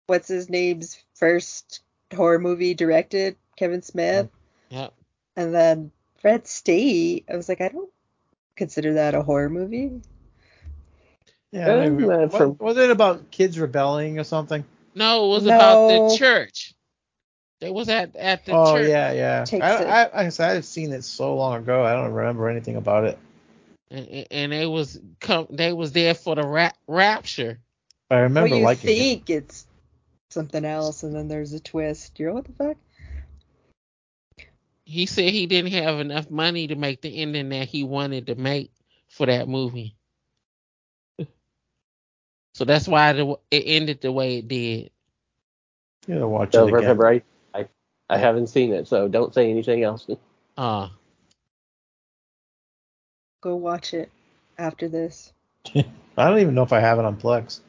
what's 0.06 0.28
his 0.28 0.48
name's 0.48 1.02
first 1.14 1.82
horror 2.14 2.38
movie 2.38 2.74
directed? 2.74 3.36
Kevin 3.56 3.82
Smith. 3.82 4.28
Yeah. 4.68 4.88
And 5.36 5.54
then 5.54 5.90
Fred 6.20 6.46
State. 6.46 7.26
I 7.30 7.36
was 7.36 7.48
like, 7.48 7.60
I 7.60 7.68
don't 7.68 7.90
consider 8.56 8.94
that 8.94 9.14
a 9.14 9.22
horror 9.22 9.50
movie. 9.50 10.00
Yeah. 11.52 11.68
Uh, 11.68 12.26
what, 12.26 12.60
was 12.60 12.76
it 12.76 12.90
about 12.90 13.30
kids 13.30 13.58
rebelling 13.58 14.18
or 14.18 14.24
something? 14.24 14.64
No, 14.94 15.26
it 15.26 15.28
was 15.28 15.44
no. 15.44 15.54
about 15.54 15.88
the 15.88 16.16
church. 16.16 16.74
It 17.60 17.72
was 17.72 17.88
at 17.88 18.14
at 18.16 18.44
the 18.44 18.52
oh, 18.52 18.76
church. 18.76 18.88
yeah, 18.88 19.12
yeah. 19.12 19.44
I, 19.62 19.84
I, 19.84 20.24
I, 20.24 20.26
I've 20.26 20.64
seen 20.64 20.92
it 20.92 21.02
so 21.02 21.34
long 21.34 21.62
ago. 21.62 21.84
I 21.84 21.92
don't 21.94 22.12
remember 22.12 22.48
anything 22.48 22.76
about 22.76 23.04
it. 23.04 23.18
And, 23.90 24.26
and 24.30 24.52
they 24.52 24.66
was 24.66 25.00
come, 25.20 25.46
they 25.50 25.72
was 25.72 25.92
there 25.92 26.14
for 26.14 26.34
the 26.34 26.42
ra- 26.42 26.72
rapture. 26.86 27.58
I 28.10 28.16
remember 28.16 28.50
well, 28.50 28.58
you 28.58 28.64
liking 28.64 28.88
think 28.88 29.30
it. 29.30 29.34
it's 29.34 29.66
something 30.34 30.64
else, 30.64 31.02
and 31.04 31.14
then 31.14 31.28
there's 31.28 31.52
a 31.54 31.60
twist. 31.60 32.18
You 32.20 32.26
know 32.26 32.34
what 32.34 32.44
the 32.44 32.52
fuck? 32.52 32.76
He 34.84 35.06
said 35.06 35.32
he 35.32 35.46
didn't 35.46 35.72
have 35.72 35.98
enough 36.00 36.30
money 36.30 36.66
to 36.66 36.74
make 36.74 37.00
the 37.00 37.22
ending 37.22 37.48
that 37.48 37.68
he 37.68 37.84
wanted 37.84 38.26
to 38.26 38.34
make 38.34 38.70
for 39.08 39.26
that 39.26 39.48
movie. 39.48 39.96
So 42.52 42.64
that's 42.64 42.86
why 42.86 43.10
it 43.10 43.62
ended 43.66 44.00
the 44.02 44.12
way 44.12 44.38
it 44.38 44.48
did. 44.48 44.90
You 46.06 46.14
gotta 46.14 46.28
watch 46.28 46.52
so 46.52 46.66
it 46.66 46.68
again. 46.68 46.80
Remember, 46.82 47.08
I, 47.08 47.22
I, 47.54 47.68
I 48.10 48.18
haven't 48.18 48.48
seen 48.48 48.72
it, 48.74 48.86
so 48.86 49.08
don't 49.08 49.32
say 49.32 49.50
anything 49.50 49.82
else. 49.84 50.06
Ah. 50.58 50.90
Uh. 50.94 50.96
Go 53.40 53.56
watch 53.56 53.92
it 53.92 54.10
after 54.56 54.88
this. 54.88 55.32
I 55.74 55.84
don't 56.16 56.38
even 56.38 56.54
know 56.54 56.62
if 56.62 56.72
I 56.72 56.80
have 56.80 56.98
it 56.98 57.04
on 57.04 57.18
Plex. 57.18 57.60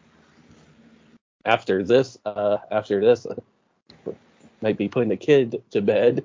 After 1.45 1.83
this, 1.83 2.17
uh, 2.25 2.57
after 2.71 2.99
this, 2.99 3.25
uh, 3.25 3.35
might 4.61 4.77
be 4.77 4.87
putting 4.87 5.09
the 5.09 5.17
kid 5.17 5.61
to 5.71 5.81
bed. 5.81 6.23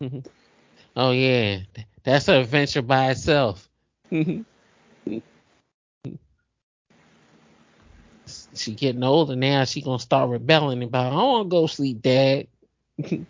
oh 0.96 1.10
yeah, 1.12 1.60
that's 2.02 2.28
an 2.28 2.36
adventure 2.36 2.82
by 2.82 3.10
itself. 3.10 3.68
she 4.10 4.44
getting 8.74 9.02
older 9.02 9.36
now. 9.36 9.64
She 9.64 9.82
gonna 9.82 9.98
start 9.98 10.30
rebelling 10.30 10.82
about. 10.82 11.12
I 11.12 11.16
want 11.16 11.46
to 11.46 11.50
go 11.50 11.66
sleep, 11.66 12.02
Dad. 12.02 12.46
yeah. 12.98 13.22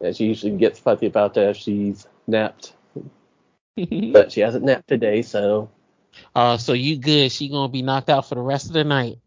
Yeah, 0.00 0.12
she 0.12 0.26
usually 0.26 0.56
gets 0.56 0.78
fussy 0.78 1.06
about 1.06 1.34
that 1.34 1.50
if 1.50 1.56
she's 1.56 2.06
napped. 2.26 2.74
but 3.76 4.32
she 4.32 4.40
hasn't 4.40 4.64
napped 4.64 4.88
today, 4.88 5.22
so. 5.22 5.70
Uh, 6.34 6.56
so 6.56 6.72
you 6.72 6.96
good? 6.96 7.30
She 7.32 7.48
gonna 7.48 7.68
be 7.68 7.82
knocked 7.82 8.10
out 8.10 8.28
for 8.28 8.34
the 8.34 8.40
rest 8.40 8.66
of 8.66 8.72
the 8.72 8.84
night. 8.84 9.18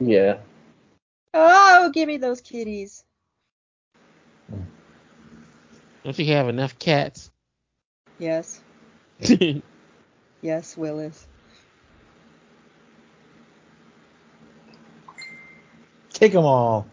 Yeah. 0.00 0.38
Oh, 1.34 1.90
give 1.94 2.08
me 2.08 2.16
those 2.16 2.40
kitties. 2.40 3.04
Don't 6.04 6.18
you 6.18 6.26
have 6.26 6.48
enough 6.48 6.78
cats? 6.78 7.30
Yes. 8.18 8.60
Yes, 10.42 10.76
Willis. 10.76 11.28
Take 16.12 16.32
them 16.32 16.44
all. 16.44 16.88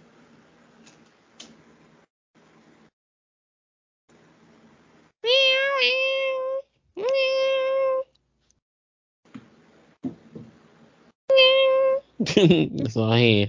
That's 12.19 12.97
all 12.97 13.11
I 13.13 13.19
hear. 13.19 13.47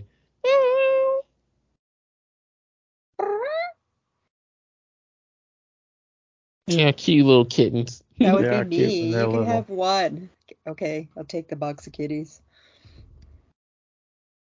Yeah, 6.69 6.93
cute 6.93 7.27
little 7.27 7.45
kittens. 7.45 8.03
That 8.21 8.35
would 8.35 8.45
yeah, 8.45 8.62
be 8.62 8.69
me. 8.87 9.07
You 9.07 9.29
can 9.29 9.43
little. 9.43 9.45
have 9.45 9.69
one. 9.69 10.31
Okay, 10.69 11.09
I'll 11.17 11.25
take 11.25 11.49
the 11.49 11.57
box 11.57 11.87
of 11.87 11.93
kitties. 11.93 12.41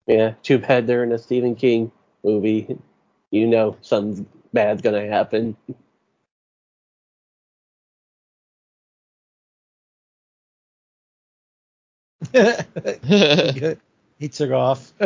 Yeah, 0.06 0.34
too 0.42 0.58
bad 0.58 0.86
they're 0.86 1.04
in 1.04 1.12
a 1.12 1.18
Stephen 1.18 1.54
King 1.54 1.92
movie. 2.22 2.78
You 3.30 3.46
know 3.46 3.76
something 3.82 4.26
bad's 4.52 4.80
gonna 4.82 5.06
happen. 5.06 5.56
he 14.24 14.28
took 14.28 14.50
off. 14.52 14.92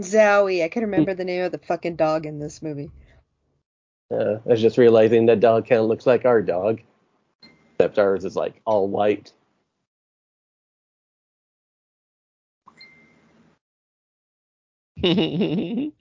Zowie. 0.00 0.64
I 0.64 0.68
can 0.68 0.82
remember 0.82 1.12
the 1.12 1.24
name 1.24 1.44
of 1.44 1.52
the 1.52 1.58
fucking 1.58 1.96
dog 1.96 2.24
in 2.24 2.38
this 2.38 2.62
movie. 2.62 2.90
Uh, 4.10 4.38
I 4.46 4.48
was 4.48 4.62
just 4.62 4.78
realizing 4.78 5.26
that 5.26 5.40
dog 5.40 5.68
kind 5.68 5.82
of 5.82 5.88
looks 5.88 6.06
like 6.06 6.24
our 6.24 6.40
dog, 6.40 6.80
except 7.74 7.98
ours 7.98 8.24
is 8.24 8.34
like 8.34 8.62
all 8.64 8.88
white. 8.88 9.30
I 15.04 15.92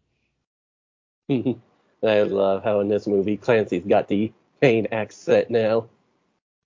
love 2.22 2.64
how 2.64 2.80
in 2.80 2.88
this 2.88 3.06
movie 3.06 3.36
Clancy's 3.36 3.84
got 3.86 4.08
the 4.08 4.32
Maine 4.62 4.88
accent 4.92 5.50
now. 5.50 5.88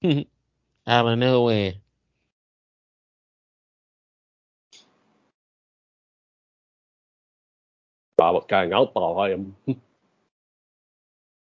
Out 0.88 1.08
of 1.08 1.20
nowhere. 1.20 1.74
I 8.22 8.30
was 8.30 8.46
going 8.48 8.72
out 8.72 8.94
by 8.94 9.32
him. 9.32 9.56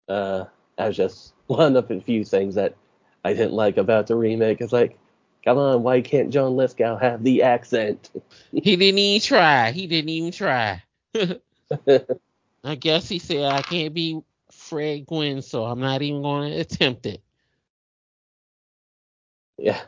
uh, 0.08 0.44
that 0.76 0.88
was 0.88 0.96
just 0.96 1.32
one 1.46 1.76
of 1.76 1.88
the 1.88 2.00
few 2.00 2.24
things 2.24 2.54
that 2.56 2.74
I 3.24 3.32
didn't 3.32 3.54
like 3.54 3.78
about 3.78 4.06
the 4.06 4.16
remake. 4.16 4.60
It's 4.60 4.72
like, 4.72 4.98
come 5.44 5.58
on, 5.58 5.82
why 5.82 6.02
can't 6.02 6.30
John 6.30 6.56
Lithgow 6.56 6.98
have 6.98 7.22
the 7.22 7.42
accent? 7.42 8.10
he 8.52 8.76
didn't 8.76 8.98
even 8.98 9.20
try. 9.22 9.72
He 9.72 9.86
didn't 9.86 10.10
even 10.10 10.32
try. 10.32 10.82
I 12.64 12.74
guess 12.74 13.08
he 13.08 13.18
said 13.18 13.44
I 13.44 13.62
can't 13.62 13.94
be 13.94 14.22
Fred 14.68 15.06
Gwynne, 15.06 15.42
so 15.42 15.64
I'm 15.64 15.80
not 15.80 16.02
even 16.02 16.22
going 16.22 16.52
to 16.52 16.58
attempt 16.58 17.06
it. 17.06 17.22
Yeah. 19.58 19.80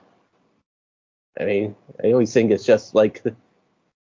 I 1.39 1.45
mean, 1.45 1.77
I 2.03 2.13
always 2.13 2.33
think 2.33 2.51
it's 2.51 2.65
just 2.65 2.95
like 2.95 3.23
the, 3.23 3.35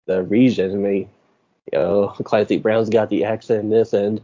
the 0.07 0.23
region. 0.23 0.73
I 0.73 0.75
mean, 0.75 1.09
you 1.73 1.79
know, 1.79 2.09
Clancy 2.09 2.59
Brown's 2.59 2.91
got 2.91 3.11
the 3.11 3.25
accent 3.25 3.65
in 3.65 3.71
this, 3.71 3.93
and 3.93 4.21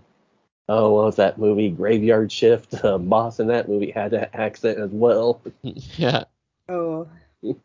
oh, 0.69 0.91
what 0.93 1.07
was 1.07 1.17
that 1.17 1.39
movie, 1.39 1.71
Graveyard 1.71 2.31
Shift? 2.31 2.85
Uh, 2.85 2.99
boss 2.99 3.41
in 3.41 3.49
that 3.49 3.69
movie 3.69 3.91
had 3.91 4.13
that 4.13 4.31
accent 4.35 4.79
as 4.79 4.91
well. 4.91 5.41
yeah. 5.63 6.25
Oh, 6.69 7.09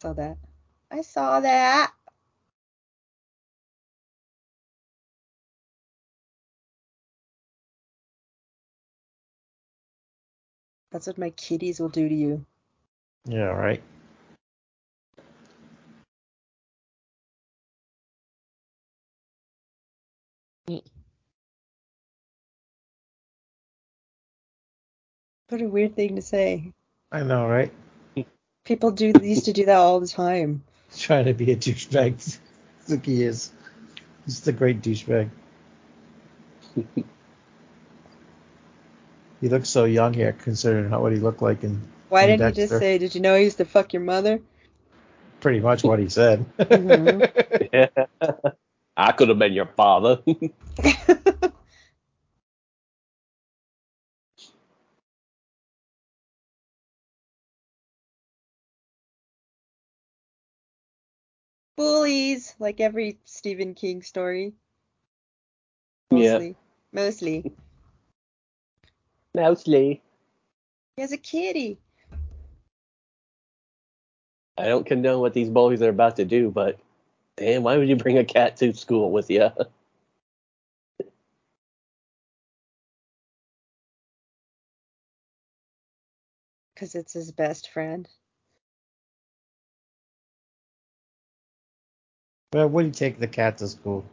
saw 0.00 0.12
that. 0.14 0.38
I 0.90 1.02
saw 1.02 1.40
that. 1.40 1.92
That's 10.92 11.06
what 11.08 11.18
my 11.18 11.30
kitties 11.30 11.80
will 11.80 11.88
do 11.88 12.08
to 12.08 12.14
you. 12.14 12.46
Yeah, 13.26 13.44
right. 13.46 13.82
What 25.48 25.62
a 25.62 25.68
weird 25.68 25.96
thing 25.96 26.16
to 26.16 26.22
say. 26.22 26.72
I 27.12 27.22
know, 27.22 27.46
right? 27.46 27.72
People 28.64 28.90
do 28.90 29.12
used 29.22 29.46
to 29.46 29.52
do 29.52 29.66
that 29.66 29.76
all 29.76 30.00
the 30.00 30.08
time. 30.08 30.62
Trying 30.96 31.26
to 31.26 31.34
be 31.34 31.52
a 31.52 31.56
douchebag. 31.56 32.38
He 33.04 33.22
is. 33.24 33.52
He's 34.26 34.40
the 34.40 34.52
great 34.52 34.82
douchebag. 34.82 35.30
he 39.42 39.48
looks 39.50 39.68
so 39.68 39.84
young 39.84 40.14
here, 40.14 40.32
considering 40.32 40.88
how 40.88 41.02
what 41.02 41.12
he 41.12 41.18
looked 41.18 41.42
like 41.42 41.64
in. 41.64 41.82
Why 42.08 42.22
in 42.24 42.38
didn't 42.38 42.56
he 42.56 42.62
just 42.62 42.78
say, 42.78 42.96
"Did 42.96 43.14
you 43.14 43.20
know 43.20 43.36
he 43.36 43.44
used 43.44 43.58
to 43.58 43.66
fuck 43.66 43.92
your 43.92 44.02
mother"? 44.02 44.40
Pretty 45.40 45.60
much 45.60 45.82
what 45.82 45.98
he 45.98 46.08
said. 46.08 46.46
mm-hmm. 46.58 47.66
yeah. 47.72 47.88
I 48.96 49.12
could 49.12 49.28
have 49.28 49.38
been 49.38 49.52
your 49.52 49.66
father. 49.66 50.22
bullies, 61.76 62.54
like 62.60 62.80
every 62.80 63.18
Stephen 63.24 63.74
King 63.74 64.02
story. 64.02 64.52
Mostly. 66.12 66.48
Yeah. 66.48 66.54
Mostly. 66.92 67.52
Mostly. 69.34 70.02
He 70.96 71.02
has 71.02 71.12
a 71.12 71.16
kitty. 71.16 71.78
I 74.58 74.66
don't 74.66 74.84
condone 74.84 75.20
what 75.20 75.32
these 75.32 75.48
bullies 75.48 75.80
are 75.80 75.88
about 75.88 76.16
to 76.16 76.24
do, 76.26 76.50
but 76.50 76.78
damn, 77.36 77.62
why 77.62 77.78
would 77.78 77.88
you 77.88 77.96
bring 77.96 78.18
a 78.18 78.24
cat 78.24 78.58
to 78.58 78.74
school 78.74 79.10
with 79.10 79.30
you? 79.30 79.48
Because 86.74 86.94
it's 86.94 87.14
his 87.14 87.32
best 87.32 87.70
friend. 87.70 88.08
Where 92.50 92.68
would 92.68 92.84
you 92.84 92.92
take 92.92 93.18
the 93.18 93.28
cat 93.28 93.58
to 93.58 93.68
school? 93.68 94.04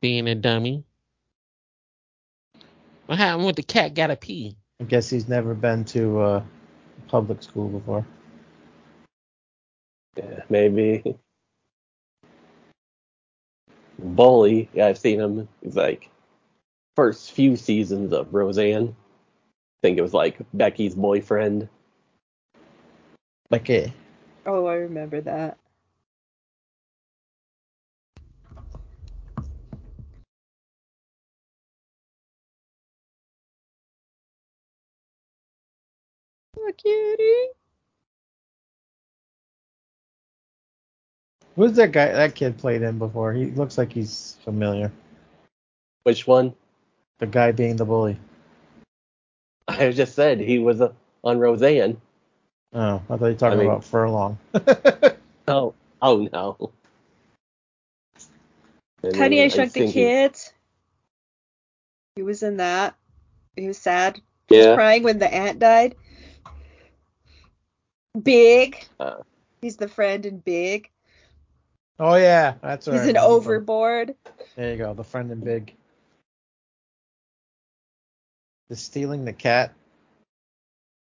Being 0.00 0.26
a 0.28 0.34
dummy. 0.34 0.84
What 3.06 3.18
happened 3.18 3.46
with 3.46 3.56
the 3.56 3.62
cat 3.62 3.94
gotta 3.94 4.16
pee? 4.16 4.56
I 4.80 4.84
guess 4.84 5.10
he's 5.10 5.28
never 5.28 5.54
been 5.54 5.84
to 5.86 6.20
uh, 6.20 6.42
public 7.08 7.42
school 7.42 7.68
before. 7.68 8.06
Yeah, 10.16 10.42
maybe. 10.48 11.16
Bully, 13.98 14.68
yeah, 14.72 14.86
I've 14.86 14.98
seen 14.98 15.20
him. 15.20 15.48
He's 15.62 15.76
like 15.76 16.10
first 16.96 17.32
few 17.32 17.56
seasons 17.56 18.12
of 18.12 18.32
Roseanne. 18.32 18.88
I 18.88 19.78
think 19.82 19.98
it 19.98 20.02
was 20.02 20.14
like 20.14 20.38
Becky's 20.54 20.94
boyfriend. 20.94 21.68
Becky. 23.50 23.92
Oh, 24.46 24.66
I 24.66 24.74
remember 24.74 25.20
that. 25.22 25.58
Cutie. 36.76 37.48
Who's 41.56 41.74
that 41.74 41.92
guy? 41.92 42.12
That 42.12 42.34
kid 42.34 42.58
played 42.58 42.82
in 42.82 42.98
before. 42.98 43.32
He 43.32 43.46
looks 43.46 43.78
like 43.78 43.92
he's 43.92 44.36
familiar. 44.44 44.90
Which 46.02 46.26
one? 46.26 46.54
The 47.18 47.26
guy 47.26 47.52
being 47.52 47.76
the 47.76 47.84
bully. 47.84 48.18
I 49.68 49.92
just 49.92 50.14
said 50.14 50.40
he 50.40 50.58
was 50.58 50.80
uh, 50.80 50.92
on 51.22 51.38
Roseanne. 51.38 52.00
Oh, 52.72 52.96
I 53.08 53.16
thought 53.16 53.20
you 53.20 53.24
were 53.26 53.34
talking 53.34 53.58
I 53.58 53.62
mean, 53.62 53.70
about 53.70 53.84
Furlong. 53.84 54.38
oh, 55.48 55.74
oh 56.02 56.28
no. 56.32 56.70
Honey, 59.14 59.42
I 59.42 59.48
Shrunk 59.48 59.72
the 59.72 59.90
Kids. 59.90 60.52
He, 62.16 62.20
he 62.20 62.22
was 62.24 62.42
in 62.42 62.56
that. 62.56 62.96
He 63.54 63.68
was 63.68 63.78
sad. 63.78 64.20
He 64.48 64.58
yeah. 64.58 64.70
was 64.70 64.76
crying 64.76 65.02
when 65.04 65.18
the 65.18 65.32
aunt 65.32 65.60
died. 65.60 65.94
Big. 68.20 68.86
Uh, 68.98 69.16
He's 69.60 69.76
the 69.76 69.88
friend 69.88 70.26
in 70.26 70.38
Big. 70.38 70.90
Oh 71.98 72.16
yeah, 72.16 72.54
that's 72.60 72.86
right. 72.86 73.00
He's 73.00 73.08
an 73.08 73.16
overboard. 73.16 74.14
There 74.56 74.72
you 74.72 74.76
go, 74.76 74.92
the 74.94 75.04
friend 75.04 75.30
in 75.30 75.40
Big. 75.40 75.74
The 78.68 78.76
stealing 78.76 79.24
the 79.24 79.32
cat. 79.32 79.72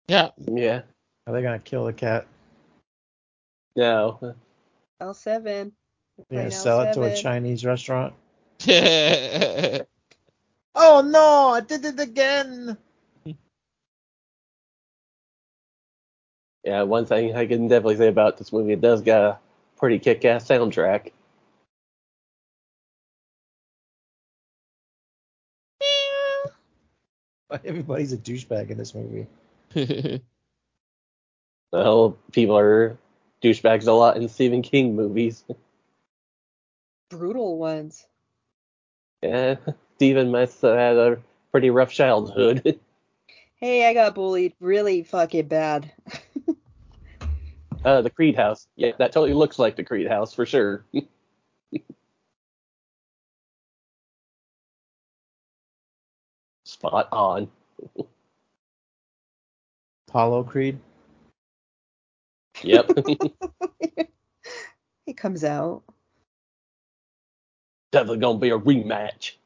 Yeah. 0.09 0.31
Yeah. 0.47 0.83
Are 1.27 1.33
they 1.33 1.42
gonna 1.42 1.59
kill 1.59 1.85
the 1.85 1.92
cat? 1.92 2.27
No. 3.77 4.35
L7. 5.01 5.73
Yeah, 6.31 6.49
sell 6.49 6.81
L7. 6.81 6.90
it 6.90 6.94
to 6.94 7.03
a 7.05 7.16
Chinese 7.16 7.64
restaurant. 7.64 8.14
oh 8.68 9.85
no! 10.75 11.51
I 11.51 11.61
did 11.61 11.85
it 11.85 12.01
again. 12.01 12.77
Yeah, 16.68 16.83
one 16.83 17.07
thing 17.07 17.35
I 17.35 17.46
can 17.46 17.66
definitely 17.66 17.96
say 17.96 18.09
about 18.09 18.37
this 18.37 18.52
movie, 18.52 18.74
it 18.74 18.83
does 18.83 19.00
got 19.00 19.22
a 19.22 19.38
pretty 19.78 19.98
kick-ass 19.98 20.46
soundtrack. 20.46 21.12
Everybody's 27.64 28.12
a 28.12 28.18
douchebag 28.18 28.68
in 28.68 28.76
this 28.76 28.94
movie. 28.94 29.26
Well, 31.72 32.16
people 32.33 32.57
are 32.57 32.98
douchebags 33.42 33.87
a 33.87 33.92
lot 33.92 34.16
in 34.16 34.28
Stephen 34.28 34.62
King 34.62 34.96
movies. 34.96 35.44
Brutal 37.11 37.59
ones. 37.59 38.07
Yeah, 39.22 39.57
Stephen 39.96 40.31
must 40.31 40.62
have 40.62 40.76
had 40.76 40.96
a 40.96 41.18
pretty 41.50 41.68
rough 41.68 41.90
childhood. 41.90 42.81
hey, 43.57 43.87
I 43.87 43.92
got 43.92 44.14
bullied 44.14 44.54
really 44.61 45.02
fucking 45.02 45.48
bad. 45.48 45.92
Uh, 47.88 48.03
the 48.03 48.11
Creed 48.11 48.37
house. 48.37 48.66
Yeah, 48.77 48.92
that 48.98 49.12
totally 49.12 49.33
looks 49.33 49.59
like 49.59 49.74
the 49.74 49.83
Creed 49.83 50.09
house 50.09 50.35
for 50.35 50.44
sure. 50.44 50.85
Spot 56.66 57.09
on. 57.11 57.48
Apollo 60.07 60.44
Creed. 60.44 60.79
Yep. 62.62 62.90
he 65.07 65.14
comes 65.14 65.42
out. 65.42 65.83
Definitely 67.90 68.18
gonna 68.18 68.38
be 68.38 68.51
a 68.51 68.59
rematch. 68.59 69.38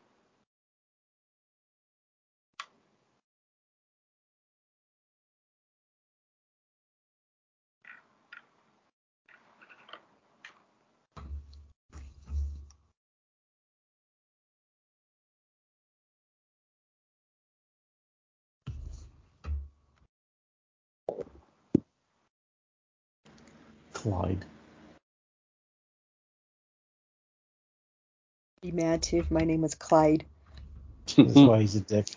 Clyde. 24.02 24.44
Be 28.60 28.72
mad 28.72 29.00
too 29.02 29.18
if 29.18 29.30
my 29.30 29.42
name 29.42 29.62
was 29.62 29.76
Clyde. 29.76 30.24
That's 31.16 31.34
why 31.34 31.60
he's 31.60 31.76
a 31.76 31.80
dick. 31.80 32.08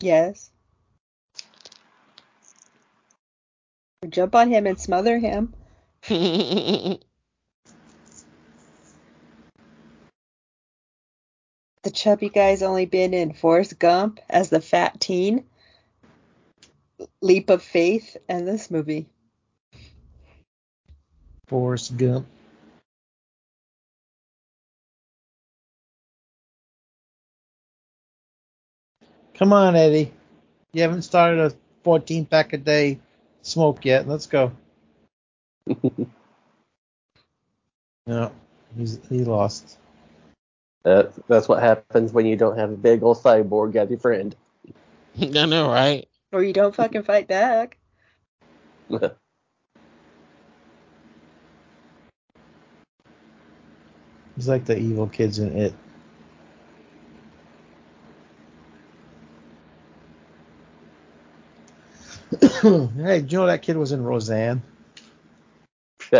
Yes. 0.00 0.50
Or 4.04 4.08
jump 4.08 4.36
on 4.36 4.48
him 4.48 4.66
and 4.66 4.78
smother 4.78 5.18
him. 5.18 5.52
The 11.82 11.90
chubby 11.90 12.28
guy's 12.28 12.62
only 12.62 12.86
been 12.86 13.12
in 13.12 13.32
Forrest 13.32 13.76
Gump 13.76 14.20
as 14.30 14.50
the 14.50 14.60
fat 14.60 15.00
teen, 15.00 15.44
Leap 17.20 17.50
of 17.50 17.62
Faith, 17.62 18.16
and 18.28 18.46
this 18.46 18.70
movie. 18.70 19.06
Forrest 21.48 21.96
Gump. 21.96 22.26
Come 29.34 29.52
on, 29.52 29.76
Eddie. 29.76 30.12
You 30.72 30.82
haven't 30.82 31.02
started 31.02 31.40
a 31.40 31.52
14 31.84 32.26
pack 32.26 32.52
a 32.52 32.58
day 32.58 33.00
smoke 33.42 33.84
yet. 33.84 34.08
Let's 34.08 34.26
go. 34.26 34.52
No, 38.06 38.32
he's 38.76 38.98
he 39.08 39.24
lost. 39.24 39.78
That, 40.84 41.12
that's 41.28 41.48
what 41.48 41.62
happens 41.62 42.12
when 42.12 42.26
you 42.26 42.36
don't 42.36 42.58
have 42.58 42.70
a 42.72 42.76
big 42.76 43.02
old 43.02 43.18
cyborg 43.18 43.76
as 43.76 43.90
your 43.90 44.00
friend. 44.00 44.34
I 45.20 45.46
know, 45.46 45.70
right? 45.70 46.08
Or 46.32 46.42
you 46.42 46.52
don't 46.52 46.74
fucking 46.74 47.04
fight 47.04 47.28
back. 47.28 47.78
He's 54.36 54.48
like 54.48 54.64
the 54.64 54.78
evil 54.78 55.06
kids 55.08 55.38
in 55.38 55.56
it. 55.56 55.74
hey, 62.62 63.20
do 63.20 63.26
you 63.28 63.38
know 63.38 63.46
that 63.46 63.60
kid 63.62 63.76
was 63.76 63.92
in 63.92 64.02
Roseanne? 64.02 64.62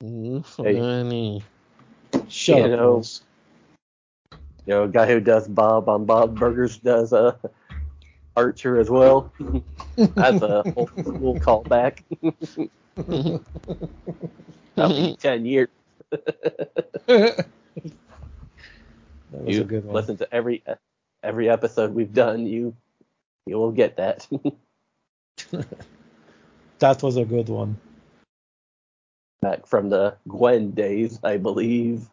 Funny. 0.00 1.42
Shut 2.28 2.58
You 2.58 2.64
up, 2.64 2.70
know. 2.70 3.02
You 4.64 4.74
know, 4.74 4.84
a 4.84 4.88
guy 4.88 5.06
who 5.06 5.20
does 5.20 5.46
Bob 5.46 5.88
on 5.88 6.04
Bob 6.04 6.38
Burgers 6.38 6.78
does 6.78 7.12
uh, 7.12 7.36
Archer 8.36 8.78
as 8.78 8.90
well. 8.90 9.32
That's 9.96 10.42
a 10.42 10.62
old 10.76 10.90
school 10.90 11.38
callback. 11.38 12.02
That'll 14.74 14.96
be 14.96 15.16
10 15.16 15.46
years. 15.46 15.68
that 16.10 17.46
was 19.32 19.56
you 19.56 19.62
a 19.62 19.64
good 19.64 19.84
one. 19.84 19.94
listen 19.94 20.16
to 20.18 20.34
every 20.34 20.62
every 21.22 21.48
episode 21.48 21.94
we've 21.94 22.12
done, 22.12 22.46
you 22.46 22.74
you 23.46 23.56
will 23.56 23.72
get 23.72 23.96
that. 23.96 24.26
That 26.82 27.00
was 27.00 27.16
a 27.16 27.24
good 27.24 27.48
one. 27.48 27.78
Back 29.40 29.68
from 29.68 29.88
the 29.88 30.16
Gwen 30.26 30.72
days, 30.72 31.20
I 31.22 31.36
believe. 31.36 32.08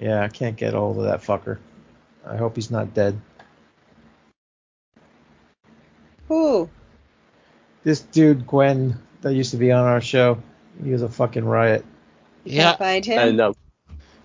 Yeah, 0.00 0.24
I 0.24 0.28
can't 0.28 0.56
get 0.56 0.74
a 0.74 0.76
hold 0.76 0.98
of 0.98 1.04
that 1.04 1.22
fucker. 1.22 1.58
I 2.26 2.36
hope 2.36 2.56
he's 2.56 2.68
not 2.68 2.94
dead. 2.94 3.20
Who? 6.28 6.68
This 7.84 8.00
dude, 8.00 8.46
Gwen, 8.46 8.98
that 9.22 9.34
used 9.34 9.52
to 9.52 9.56
be 9.56 9.72
on 9.72 9.84
our 9.84 10.00
show, 10.00 10.42
he 10.82 10.90
was 10.90 11.02
a 11.02 11.08
fucking 11.08 11.44
riot. 11.44 11.84
You 12.44 12.56
Yeah. 12.56 12.62
can't 12.64 12.78
find 12.78 13.04
him? 13.04 13.18
And 13.18 13.36
no, 13.36 13.54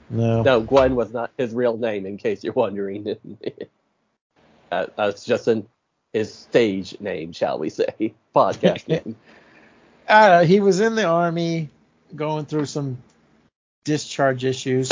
No. 0.10 0.44
no, 0.44 0.62
Gwen 0.62 0.96
was 0.96 1.12
not 1.14 1.32
his 1.38 1.54
real 1.54 1.78
name, 1.78 2.06
in 2.06 2.18
case 2.18 2.44
you're 2.44 2.54
wondering. 2.54 3.16
uh, 4.72 4.88
that's 4.96 5.24
just 5.24 5.48
an, 5.48 5.68
his 6.12 6.34
stage 6.34 7.00
name, 7.00 7.32
shall 7.32 7.58
we 7.60 7.70
say, 7.70 8.14
podcast 8.36 8.88
name. 8.88 9.16
Uh, 10.06 10.44
he 10.44 10.60
was 10.60 10.82
in 10.82 10.96
the 10.96 11.06
army 11.06 11.70
going 12.14 12.46
through 12.46 12.66
some 12.66 12.98
discharge 13.86 14.44
issues. 14.44 14.92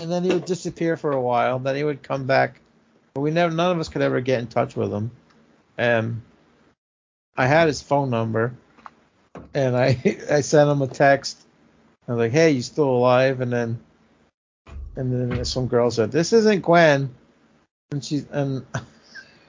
And 0.00 0.10
then 0.10 0.22
he 0.22 0.30
would 0.30 0.44
disappear 0.44 0.96
for 0.96 1.10
a 1.10 1.20
while. 1.20 1.58
Then 1.58 1.74
he 1.74 1.82
would 1.82 2.00
come 2.00 2.24
back. 2.24 2.60
But 3.14 3.22
we 3.22 3.32
never 3.32 3.52
none 3.52 3.72
of 3.72 3.80
us 3.80 3.88
could 3.88 4.02
ever 4.02 4.20
get 4.20 4.38
in 4.38 4.46
touch 4.46 4.76
with 4.76 4.92
him. 4.92 5.10
And 5.78 6.22
I 7.36 7.46
had 7.46 7.66
his 7.66 7.82
phone 7.82 8.10
number 8.10 8.54
and 9.54 9.76
I 9.76 9.98
I 10.30 10.40
sent 10.40 10.70
him 10.70 10.82
a 10.82 10.86
text. 10.86 11.40
I 12.08 12.12
was 12.12 12.18
like, 12.18 12.32
Hey, 12.32 12.50
you 12.50 12.62
still 12.62 12.90
alive? 12.90 13.40
And 13.40 13.52
then 13.52 13.78
and 14.96 15.32
then 15.32 15.44
some 15.44 15.66
girl 15.66 15.90
said, 15.90 16.12
This 16.12 16.32
isn't 16.32 16.62
Gwen 16.62 17.14
and 17.92 18.04
she 18.04 18.24
and 18.30 18.66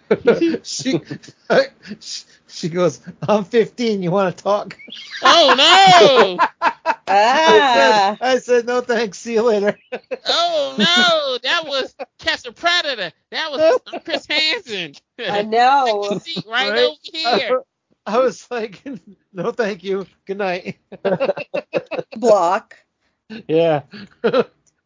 she 0.63 1.01
she 2.47 2.69
goes, 2.69 3.01
I'm 3.27 3.43
15. 3.43 4.03
You 4.03 4.11
want 4.11 4.37
to 4.37 4.43
talk? 4.43 4.77
Oh 5.21 5.55
no! 5.57 6.69
Ah! 7.07 8.17
I 8.21 8.37
said, 8.39 8.65
no 8.65 8.81
thanks. 8.81 9.19
See 9.19 9.33
you 9.33 9.41
later. 9.43 9.77
Oh 10.25 10.75
no! 10.77 11.37
That 11.43 11.67
was 11.67 11.95
Catch 12.17 12.45
a 12.45 12.51
Predator. 12.51 13.11
That 13.31 13.51
was 13.51 13.79
Chris 14.05 14.25
Hansen. 14.25 14.93
I 15.19 15.41
know. 15.43 16.03
Take 16.09 16.17
a 16.17 16.19
seat 16.21 16.45
right, 16.47 16.71
Right? 16.71 16.79
over 16.79 16.97
here. 17.03 17.61
I 18.05 18.17
was 18.19 18.47
like, 18.49 18.81
no 19.33 19.51
thank 19.51 19.83
you. 19.83 20.05
Good 20.25 20.37
night. 20.37 20.77
Block. 22.17 22.77
yeah. 23.47 23.83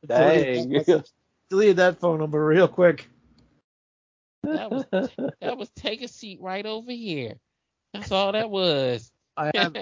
Dang. 0.06 0.84
Deleted 1.50 1.78
that 1.78 2.00
phone 2.00 2.20
number 2.20 2.44
real 2.46 2.68
quick. 2.68 3.08
That 4.44 4.70
was 4.72 4.86
that 5.42 5.58
was 5.58 5.70
take 5.76 6.02
a 6.02 6.08
seat 6.08 6.40
right 6.42 6.66
over 6.66 6.92
here. 6.92 7.36
That's 7.94 8.12
all 8.12 8.32
that 8.34 8.50
was. 8.50 9.12
I 9.36 9.52
have 9.56 9.74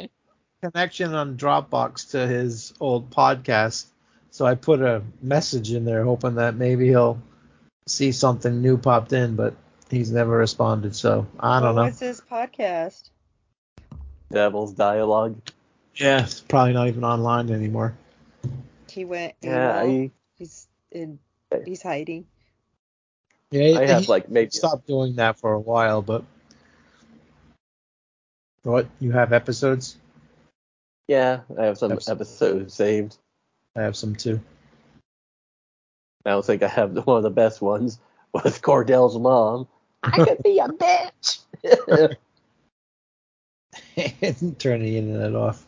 connection 0.72 1.14
on 1.14 1.38
Dropbox 1.38 2.12
to 2.12 2.28
his 2.28 2.74
old 2.80 3.10
podcast, 3.10 3.86
so 4.32 4.46
I 4.46 4.56
put 4.56 4.82
a 4.82 5.02
message 5.22 5.72
in 5.72 5.86
there 5.86 6.04
hoping 6.04 6.36
that 6.36 6.56
maybe 6.56 6.88
he'll 6.88 7.22
see 7.88 8.12
something 8.12 8.62
new 8.62 8.78
popped 8.78 9.14
in, 9.14 9.36
but 9.36 9.56
he's 9.90 10.12
never 10.12 10.38
responded. 10.38 10.96
So 10.96 11.28
I 11.40 11.60
don't 11.60 11.76
know. 11.76 11.84
What's 11.84 12.00
his 12.00 12.22
podcast? 12.22 13.10
Devil's 14.32 14.74
Dialogue. 14.74 15.38
Yeah, 15.96 16.24
it's 16.24 16.42
probably 16.42 16.74
not 16.74 16.88
even 16.88 17.04
online 17.04 17.52
anymore. 17.52 17.96
He 18.90 19.06
went. 19.06 19.34
Yeah, 19.42 19.84
AWOL. 19.84 20.06
I, 20.06 20.12
He's 20.38 20.68
in. 20.92 21.20
He's 21.66 21.82
hiding. 21.82 22.26
Yeah, 23.52 23.80
I 23.80 23.86
have 23.86 24.10
like 24.10 24.30
maybe 24.30 24.52
stopped 24.52 24.88
doing 24.88 25.16
that 25.16 25.40
for 25.40 25.54
a 25.54 25.60
while, 25.60 26.02
but 26.02 26.24
what? 28.64 28.88
You 29.00 29.12
have 29.12 29.32
episodes? 29.32 29.98
Yeah, 31.08 31.42
I 31.60 31.66
have 31.66 31.78
some 31.78 31.92
Episodes. 31.92 32.74
saved. 32.74 33.18
I 33.76 33.82
have 33.82 33.96
some 33.96 34.16
too. 34.16 34.40
I 36.26 36.32
don't 36.32 36.46
think 36.46 36.64
I 36.64 36.68
have 36.68 36.96
one 37.06 37.18
of 37.18 37.24
the 37.24 37.30
best 37.30 37.62
ones 37.62 38.00
with 38.34 38.62
Cordell's 38.62 39.18
mom. 39.18 39.68
I 40.04 40.24
could 40.24 40.44
be 40.44 40.60
a 40.60 40.68
bitch. 40.68 41.40
Turn 44.60 44.82
the 44.82 44.98
internet 44.98 45.36
off. 45.36 45.66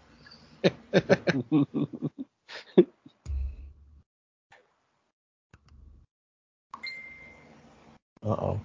Uh 8.26 8.30
oh. 8.30 8.60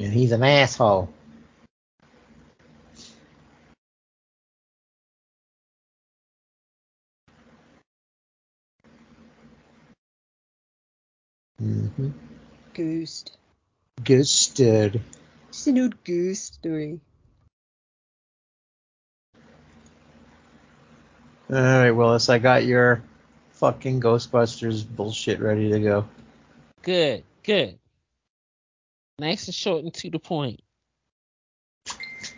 And 0.00 0.14
he's 0.14 0.32
an 0.32 0.42
asshole. 0.42 1.10
Mm-hmm. 11.62 12.08
Ghosted. 14.02 15.00
It's 15.50 15.66
an 15.66 15.78
old 15.78 16.02
ghost 16.02 16.54
story. 16.54 17.00
All 21.50 21.56
right, 21.56 21.90
Willis, 21.90 22.30
I 22.30 22.38
got 22.38 22.64
your 22.64 23.02
fucking 23.50 24.00
Ghostbusters 24.00 24.86
bullshit 24.88 25.40
ready 25.40 25.70
to 25.72 25.80
go. 25.80 26.08
Good, 26.80 27.24
good. 27.42 27.78
Nice 29.20 29.46
and 29.48 29.54
short 29.54 29.84
and 29.84 29.92
to 29.94 30.08
the 30.08 30.18
point. 30.18 30.62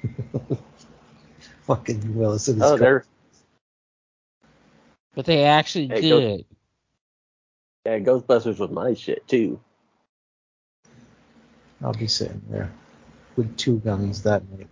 fucking 1.62 2.16
Willis. 2.16 2.48
And 2.48 2.60
Oh, 2.60 2.76
they're 2.76 3.04
But 5.14 5.26
they 5.26 5.44
actually 5.44 5.86
Hey, 5.86 6.00
good. 6.00 6.44
yeah, 7.86 8.00
Ghostbusters 8.00 8.58
was 8.58 8.70
my 8.70 8.94
shit 8.94 9.26
too. 9.28 9.60
I'll 11.84 11.92
be 11.92 12.08
sitting 12.08 12.42
there 12.50 12.72
with 13.36 13.56
two 13.56 13.78
gummies 13.78 14.24
that 14.24 14.42
night. 14.50 14.66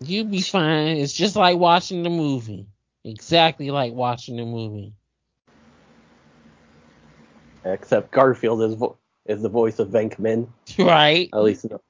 You 0.00 0.24
be 0.24 0.40
fine. 0.40 0.96
It's 0.96 1.12
just 1.12 1.36
like 1.36 1.58
watching 1.58 2.02
the 2.02 2.10
movie. 2.10 2.66
Exactly 3.04 3.70
like 3.70 3.92
watching 3.92 4.36
the 4.36 4.44
movie. 4.46 4.94
Except 7.64 8.10
Garfield 8.10 8.62
is 8.62 8.74
vo- 8.74 8.96
is 9.26 9.42
the 9.42 9.48
voice 9.48 9.78
of 9.78 9.88
Venkman, 9.88 10.48
Right? 10.78 11.30
at 11.32 11.42
least 11.42 11.64
in 11.64 11.70
the, 11.70 11.80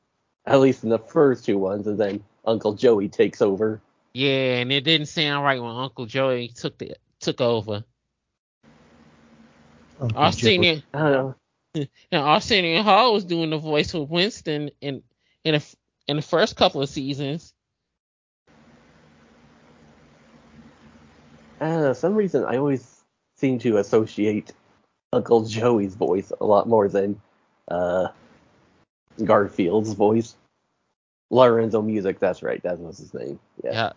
at 0.47 0.61
least 0.61 0.85
in 0.85 0.91
the 0.91 0.99
first 0.99 1.45
two 1.45 1.59
ones, 1.59 1.87
and 1.87 1.99
then 1.99 2.23
Uncle 2.45 2.75
Joey 2.75 3.09
takes 3.09 3.43
over. 3.43 3.81
Yeah, 4.13 4.59
and 4.59 4.71
it 4.73 4.83
didn't 4.83 5.09
sound 5.09 5.45
right 5.45 5.61
when 5.61 5.75
Uncle 5.75 6.07
Joey 6.07 6.49
took 6.49 6.79
the 6.79 6.97
took 7.21 7.41
over. 7.41 7.85
Uncle 10.01 10.19
Arsenio 10.19 10.83
I 10.93 10.99
don't 10.99 11.13
know. 11.13 11.35
and 12.13 12.23
Arsenio 12.23 12.83
Hall 12.83 13.13
was 13.13 13.25
doing 13.25 13.51
the 13.51 13.59
voice 13.59 13.95
of 13.95 14.11
Winston 14.11 14.71
in 14.81 15.03
in 15.43 15.57
a, 15.57 15.61
in 16.07 16.17
the 16.17 16.23
first 16.23 16.57
couple 16.57 16.83
of 16.83 16.89
seasons. 16.89 17.53
I 21.61 21.67
don't 21.69 21.83
know. 21.83 21.93
Some 21.93 22.15
reason 22.15 22.45
I 22.45 22.57
always 22.57 23.05
seem 23.37 23.59
to 23.61 23.79
associate 23.79 24.53
Uncle 25.13 25.45
Joey's 25.45 25.95
voice 25.95 26.33
a 26.41 26.45
lot 26.45 26.69
more 26.69 26.89
than 26.89 27.21
uh, 27.69 28.09
Garfield's 29.23 29.93
voice. 29.93 30.35
Lorenzo 31.31 31.83
Music, 31.83 32.19
that's 32.21 32.43
right. 32.43 32.63
That 32.63 32.79
was 32.79 32.99
his 32.99 33.15
name. 33.15 33.39
Yeah. 33.63 33.73
Yeah. 33.73 33.93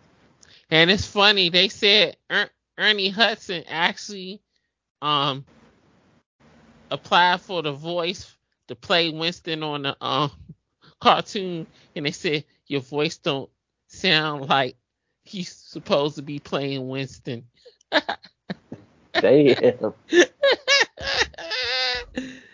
And 0.70 0.90
it's 0.90 1.06
funny, 1.06 1.50
they 1.50 1.68
said 1.68 2.16
er- 2.30 2.50
Ernie 2.76 3.10
Hudson 3.10 3.64
actually 3.68 4.40
um 5.00 5.44
applied 6.90 7.40
for 7.40 7.62
the 7.62 7.72
voice 7.72 8.34
to 8.66 8.74
play 8.74 9.10
Winston 9.10 9.62
on 9.62 9.82
the 9.82 9.96
um 10.04 10.30
cartoon 11.00 11.66
and 11.94 12.06
they 12.06 12.10
said 12.10 12.44
your 12.66 12.80
voice 12.80 13.18
don't 13.18 13.48
sound 13.86 14.48
like 14.48 14.76
he's 15.22 15.52
supposed 15.52 16.16
to 16.16 16.22
be 16.22 16.38
playing 16.38 16.88
Winston. 16.88 17.44
Damn. 19.12 19.94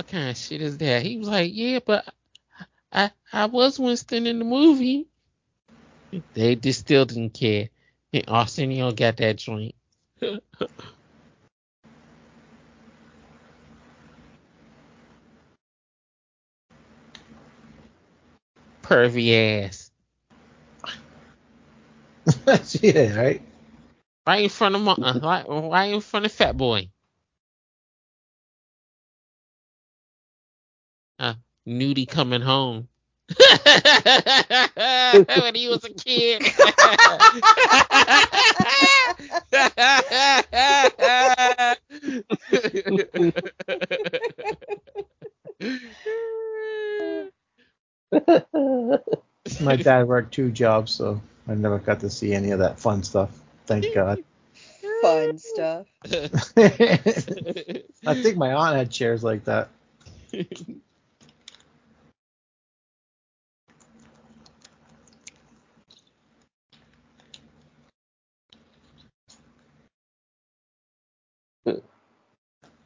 what 0.00 0.08
kind 0.08 0.30
of 0.30 0.36
shit 0.38 0.62
is 0.62 0.78
that? 0.78 1.02
He 1.02 1.18
was 1.18 1.28
like, 1.28 1.50
Yeah, 1.52 1.80
but 1.84 2.06
I 2.90 3.10
I 3.30 3.44
was 3.44 3.78
Winston 3.78 4.26
in 4.26 4.38
the 4.38 4.46
movie. 4.46 5.06
They 6.32 6.56
just 6.56 6.80
still 6.80 7.04
didn't 7.04 7.34
care. 7.34 7.68
And 8.14 8.24
Arsenio 8.26 8.92
got 8.92 9.18
that 9.18 9.36
joint. 9.36 9.74
Pervy 18.82 19.64
ass. 19.66 19.90
yeah, 22.82 23.20
right? 23.20 23.42
Right 24.26 24.44
in 24.44 24.48
front 24.48 24.76
of 24.76 24.80
my, 24.80 24.92
uh, 24.92 25.20
right, 25.22 25.44
right 25.46 25.92
in 25.92 26.00
front 26.00 26.24
of 26.24 26.32
Fat 26.32 26.56
Boy. 26.56 26.88
Uh, 31.20 31.34
Nudie 31.68 32.08
coming 32.08 32.40
home. 32.40 32.88
when 35.38 35.54
he 35.54 35.68
was 35.68 35.84
a 35.84 35.90
kid. 35.90 36.42
My 49.60 49.76
dad 49.76 50.08
worked 50.08 50.32
two 50.32 50.50
jobs, 50.50 50.90
so 50.90 51.20
I 51.46 51.54
never 51.54 51.78
got 51.78 52.00
to 52.00 52.08
see 52.08 52.32
any 52.32 52.50
of 52.52 52.60
that 52.60 52.80
fun 52.80 53.02
stuff. 53.02 53.30
Thank 53.66 53.94
God. 53.94 54.24
Fun 55.02 55.36
stuff. 55.36 55.86
I 56.06 56.22
think 58.14 58.38
my 58.38 58.54
aunt 58.54 58.76
had 58.76 58.90
chairs 58.90 59.22
like 59.22 59.44
that. 59.44 59.68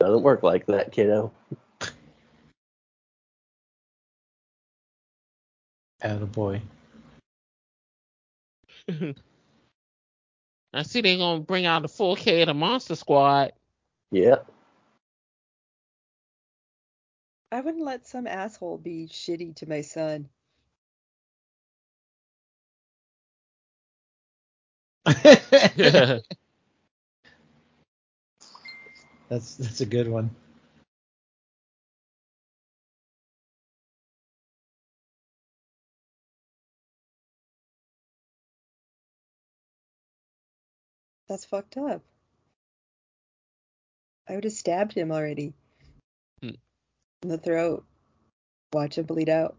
Doesn't 0.04 0.22
work 0.22 0.42
like 0.42 0.66
that, 0.66 0.92
kiddo. 0.92 1.32
Attaboy. 6.02 6.60
I 10.74 10.82
see 10.82 11.00
they're 11.00 11.16
gonna 11.16 11.40
bring 11.40 11.64
out 11.64 11.80
the 11.80 11.88
4K 11.88 12.42
of 12.42 12.48
the 12.48 12.54
Monster 12.54 12.96
Squad. 12.96 13.52
Yeah. 14.10 14.40
I 17.50 17.62
wouldn't 17.62 17.82
let 17.82 18.06
some 18.06 18.26
asshole 18.26 18.76
be 18.76 19.08
shitty 19.10 19.56
to 19.56 19.66
my 19.66 19.80
son. 19.80 20.28
That's 29.34 29.56
that's 29.56 29.80
a 29.80 29.86
good 29.86 30.06
one. 30.06 30.30
That's 41.28 41.44
fucked 41.44 41.76
up. 41.78 42.02
I 44.28 44.36
would 44.36 44.44
have 44.44 44.52
stabbed 44.52 44.92
him 44.92 45.10
already. 45.10 45.52
Hmm. 46.40 46.50
In 47.24 47.28
the 47.28 47.36
throat. 47.36 47.84
Watch 48.72 48.98
him 48.98 49.06
bleed 49.06 49.28
out. 49.28 49.56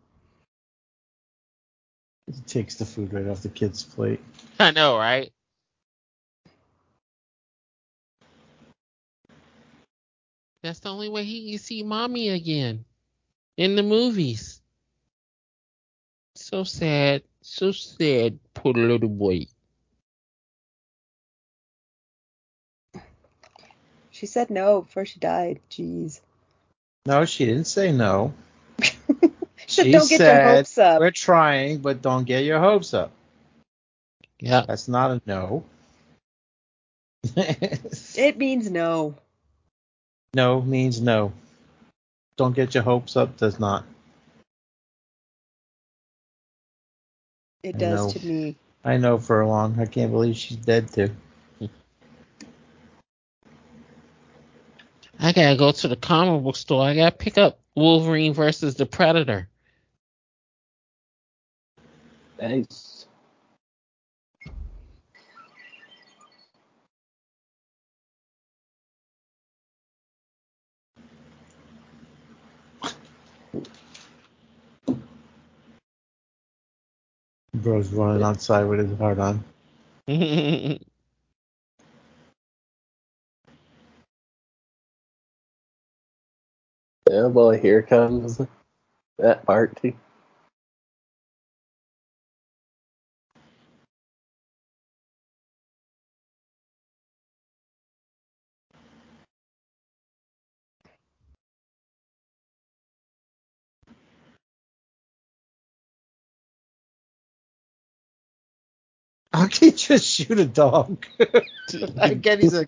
He 2.28 2.40
takes 2.44 2.76
the 2.76 2.86
food 2.86 3.12
right 3.12 3.28
off 3.28 3.42
the 3.42 3.50
kid's 3.50 3.84
plate. 3.84 4.22
I 4.60 4.72
know, 4.72 4.98
right? 4.98 5.34
That's 10.66 10.80
the 10.80 10.90
only 10.90 11.10
way 11.10 11.24
he 11.24 11.52
can 11.52 11.60
see 11.60 11.84
mommy 11.84 12.30
again 12.30 12.86
in 13.56 13.76
the 13.76 13.84
movies. 13.84 14.60
So 16.34 16.64
sad, 16.64 17.22
so 17.42 17.72
sad, 17.72 18.40
poor 18.56 18.74
little 18.74 19.10
boy. 19.10 19.46
She 24.10 24.26
said 24.26 24.50
no 24.50 24.82
before 24.82 25.06
she 25.06 25.20
died. 25.20 25.60
Jeez. 25.70 26.22
No, 27.06 27.26
she 27.26 27.46
didn't 27.46 27.68
say 27.68 27.92
no. 27.92 28.34
She 29.68 29.82
said 29.82 29.86
She 29.86 29.92
don't 29.92 30.10
get 30.10 30.20
your 30.20 30.56
hopes 30.56 30.78
up. 30.78 31.00
We're 31.00 31.12
trying, 31.12 31.80
but 31.80 32.02
don't 32.02 32.24
get 32.24 32.44
your 32.44 32.60
hopes 32.60 32.94
up. 32.94 33.12
Yeah, 34.40 34.64
That's 34.68 34.88
not 34.88 35.12
a 35.12 35.22
no. 35.26 35.64
It 37.36 38.38
means 38.38 38.70
no. 38.70 39.16
No 40.36 40.62
means 40.62 41.02
no. 41.02 41.32
Don't 42.38 42.56
get 42.56 42.76
your 42.76 42.84
hopes 42.84 43.16
up 43.16 43.38
does 43.38 43.60
not. 43.60 43.86
It 47.64 47.78
does 47.78 48.14
to 48.14 48.26
me. 48.28 48.58
I 48.84 48.98
know 48.98 49.18
Furlong. 49.18 49.80
I 49.80 49.86
can't 49.86 50.12
believe 50.12 50.38
she's 50.38 50.58
dead 50.58 50.92
too. 50.92 51.10
I 55.18 55.32
gotta 55.32 55.56
go 55.58 55.72
to 55.72 55.88
the 55.88 55.96
comic 55.96 56.44
book 56.44 56.58
store. 56.58 56.84
I 56.84 56.96
gotta 56.96 57.16
pick 57.16 57.38
up 57.38 57.60
Wolverine 57.74 58.34
versus 58.34 58.76
the 58.76 58.86
Predator. 58.86 59.48
Nice. 62.40 62.85
Bro's 77.56 77.92
running 77.92 78.24
outside 78.24 78.64
with 78.64 78.88
his 78.88 78.98
heart 78.98 79.20
on. 79.20 79.44
yeah, 80.08 80.78
well, 87.10 87.52
here 87.52 87.82
comes 87.82 88.42
that 89.20 89.46
part 89.46 89.80
How 109.46 109.50
can 109.50 109.70
he 109.70 109.76
just 109.76 110.08
shoot 110.08 110.40
a 110.40 110.46
dog? 110.46 111.06
I 112.02 112.16
get 112.16 112.40
he's 112.40 112.56
a 112.56 112.66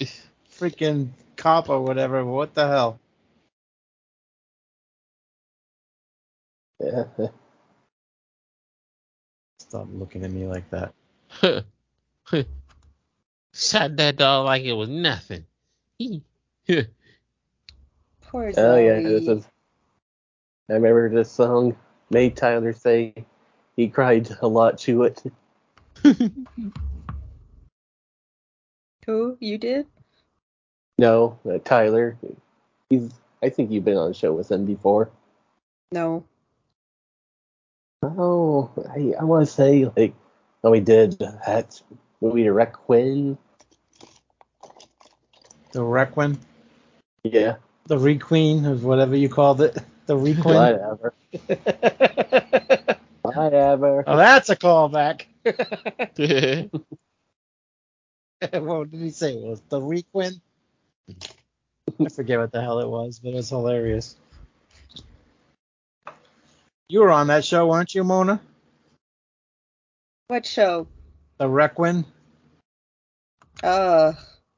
freaking 0.60 1.10
cop 1.36 1.70
or 1.70 1.82
whatever. 1.82 2.24
But 2.24 2.32
what 2.32 2.54
the 2.54 2.68
hell? 2.68 3.00
Yeah. 6.80 7.06
Stop 9.60 9.88
looking 9.92 10.24
at 10.24 10.30
me 10.30 10.46
like 10.46 10.70
that. 10.70 10.94
Shot 13.56 13.96
that 13.96 14.18
dog 14.18 14.46
like 14.46 14.62
it 14.62 14.74
was 14.74 14.90
nothing. 14.90 15.46
Poor 18.22 18.54
Zoe. 18.54 18.54
Oh 18.56 18.78
yeah, 18.78 19.00
this 19.00 19.28
is. 19.28 19.48
I 20.70 20.74
remember 20.74 21.10
this 21.10 21.32
song 21.32 21.76
made 22.12 22.38
Tyler 22.38 22.74
say 22.74 23.16
he 23.76 23.88
cried 23.88 24.30
a 24.42 24.48
lot 24.48 24.78
to 24.82 25.02
it. 25.02 25.24
Who? 29.06 29.38
You 29.40 29.58
did? 29.58 29.88
No, 30.98 31.40
uh, 31.50 31.60
Tyler. 31.64 32.18
He's. 32.90 33.10
I 33.42 33.50
think 33.50 33.72
you've 33.72 33.86
been 33.86 33.98
on 33.98 34.10
the 34.10 34.14
show 34.14 34.34
with 34.34 34.52
him 34.52 34.66
before. 34.66 35.10
No. 35.92 36.26
Oh, 38.04 38.72
I, 38.90 39.14
I 39.20 39.24
want 39.24 39.48
to 39.48 39.54
say 39.54 39.90
like, 39.96 40.14
oh, 40.64 40.72
we 40.72 40.80
did 40.80 41.20
that 41.20 41.82
movie 42.22 42.44
to 42.44 42.52
Requin. 42.52 43.38
The 45.72 45.84
Requin? 45.84 46.38
Yeah. 47.24 47.56
The 47.86 47.98
Requeen, 47.98 48.66
or 48.66 48.76
whatever 48.76 49.16
you 49.16 49.30
called 49.30 49.62
it. 49.62 49.78
The 50.08 50.18
Requin? 50.18 50.56
Whatever. 50.56 51.14
Whatever. 53.22 54.04
oh, 54.08 54.18
that's 54.18 54.50
a 54.50 54.56
callback. 54.56 55.24
what 58.52 58.92
did 58.92 59.02
he 59.02 59.10
say? 59.12 59.34
It 59.34 59.48
was 59.48 59.62
the 59.70 59.82
Requin? 59.82 60.42
I 62.00 62.10
forget 62.10 62.40
what 62.40 62.52
the 62.52 62.62
hell 62.62 62.80
it 62.80 62.88
was, 62.88 63.20
but 63.20 63.30
it 63.30 63.36
was 63.36 63.50
hilarious. 63.50 64.16
You 66.90 67.02
were 67.02 67.12
on 67.12 67.28
that 67.28 67.44
show, 67.46 67.68
weren't 67.68 67.94
you, 67.96 68.04
Mona? 68.04 68.40
What 70.28 70.46
show? 70.46 70.88
The 71.38 71.48
Requin? 71.48 72.06
Uh. 73.64 74.14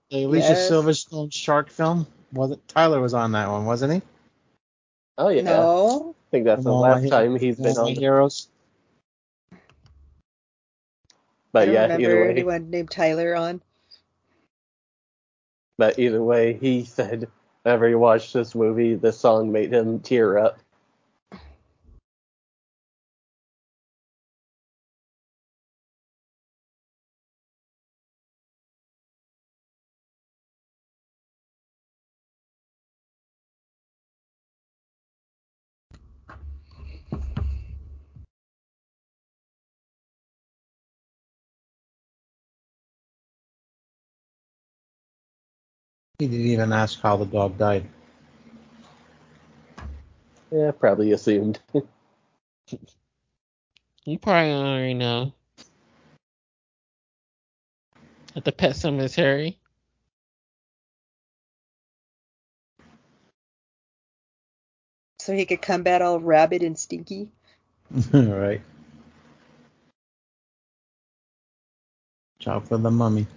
The 0.10 0.24
Alicia 0.24 0.50
Yes. 0.50 0.72
Silverstone 0.72 1.32
shark 1.32 1.70
film? 1.70 2.08
Was 2.34 2.52
it 2.52 2.68
Tyler 2.68 3.00
was 3.00 3.14
on 3.14 3.32
that 3.34 3.50
one, 3.50 3.66
wasn't 3.66 3.94
he? 3.94 4.02
Oh 5.18 5.30
yeah. 5.30 5.42
No. 5.42 6.16
I 6.18 6.32
think 6.32 6.46
that's 6.46 6.64
the 6.64 6.72
One 6.74 6.82
last 7.02 7.10
time 7.10 7.36
he's 7.38 7.58
been 7.58 7.78
on. 7.78 7.96
heroes. 7.96 8.48
I 11.58 11.66
But 11.66 11.66
don't 11.66 11.76
yeah, 11.76 11.82
remember 11.82 12.00
either 12.00 12.20
way. 12.20 12.30
anyone 12.30 12.70
named 12.70 12.92
Tyler 12.92 13.36
on. 13.36 13.62
But 15.78 16.00
either 16.00 16.24
way, 16.24 16.54
he 16.54 16.86
said 16.86 17.30
whenever 17.64 17.88
he 17.90 17.96
watched 17.96 18.34
this 18.34 18.56
movie, 18.56 18.96
the 18.96 19.14
song 19.14 19.52
made 19.52 19.74
him 19.74 20.00
tear 20.02 20.38
up. 20.40 20.60
He 46.20 46.28
didn't 46.28 46.48
even 46.48 46.74
ask 46.74 47.00
how 47.00 47.16
the 47.16 47.26
dog 47.26 47.58
died. 47.58 47.86
Yeah, 50.52 50.72
probably 50.72 51.14
assumed. 51.14 51.60
You 54.06 54.18
probably 54.18 54.52
already 54.54 54.94
know. 54.96 55.34
At 58.36 58.44
the 58.44 58.52
pet 58.52 58.76
cemetery. 58.76 59.60
So 65.20 65.34
he 65.34 65.46
could 65.46 65.62
come 65.62 65.84
back 65.84 66.02
all 66.02 66.20
rabid 66.20 66.64
and 66.64 66.80
stinky. 66.80 67.30
right. 68.14 68.62
Ciao 72.40 72.62
for 72.62 72.78
the 72.78 72.90
mummy. 72.90 73.28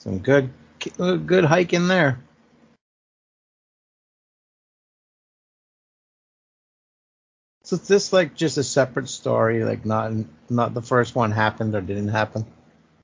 Some 0.00 0.20
good, 0.20 0.48
good 0.96 1.44
hike 1.44 1.74
in 1.74 1.86
there. 1.86 2.18
So 7.64 7.76
is 7.76 7.86
this 7.86 8.10
like 8.10 8.34
just 8.34 8.56
a 8.56 8.64
separate 8.64 9.10
story? 9.10 9.62
Like 9.62 9.84
not, 9.84 10.12
not 10.48 10.72
the 10.72 10.80
first 10.80 11.14
one 11.14 11.32
happened 11.32 11.74
or 11.74 11.82
didn't 11.82 12.08
happen? 12.08 12.46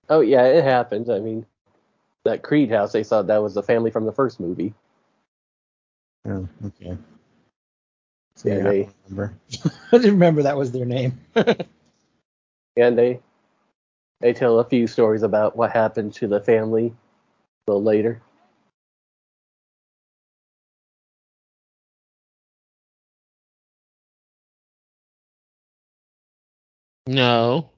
Oh 0.08 0.20
yeah, 0.20 0.44
it 0.44 0.64
happened. 0.64 1.10
I 1.10 1.18
mean, 1.18 1.44
that 2.24 2.42
Creed 2.42 2.70
house, 2.70 2.92
they 2.92 3.04
thought 3.04 3.26
that 3.26 3.42
was 3.42 3.52
the 3.52 3.62
family 3.62 3.90
from 3.90 4.06
the 4.06 4.12
first 4.12 4.40
movie. 4.40 4.72
Oh, 6.26 6.48
okay. 6.64 6.96
So, 8.36 8.48
Yeah, 8.48 8.56
yeah, 8.56 8.62
they- 8.62 8.84
I 8.84 8.90
remember. 9.10 9.34
I 9.92 9.98
didn't 9.98 10.12
remember 10.12 10.44
that 10.44 10.56
was 10.56 10.72
their 10.72 10.86
name. 10.86 11.20
And 12.78 12.96
they 12.98 13.20
they 14.20 14.32
tell 14.32 14.58
a 14.58 14.64
few 14.64 14.86
stories 14.86 15.22
about 15.22 15.56
what 15.56 15.72
happened 15.72 16.14
to 16.14 16.26
the 16.26 16.40
family 16.40 16.94
a 17.66 17.70
little 17.70 17.82
later. 17.82 18.22
No. 27.06 27.70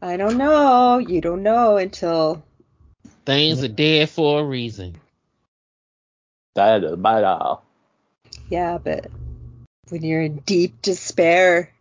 I 0.00 0.16
don't 0.16 0.36
know. 0.36 0.98
You 0.98 1.20
don't 1.20 1.42
know 1.42 1.76
until 1.76 2.42
Things 3.24 3.62
are 3.62 3.68
dead 3.68 4.10
for 4.10 4.40
a 4.40 4.44
reason. 4.44 4.96
That 6.54 6.84
is 6.84 6.96
bad 6.96 7.24
all. 7.24 7.64
yeah, 8.50 8.78
but 8.78 9.06
when 9.88 10.02
you're 10.02 10.22
in 10.22 10.38
deep 10.40 10.82
despair, 10.82 11.72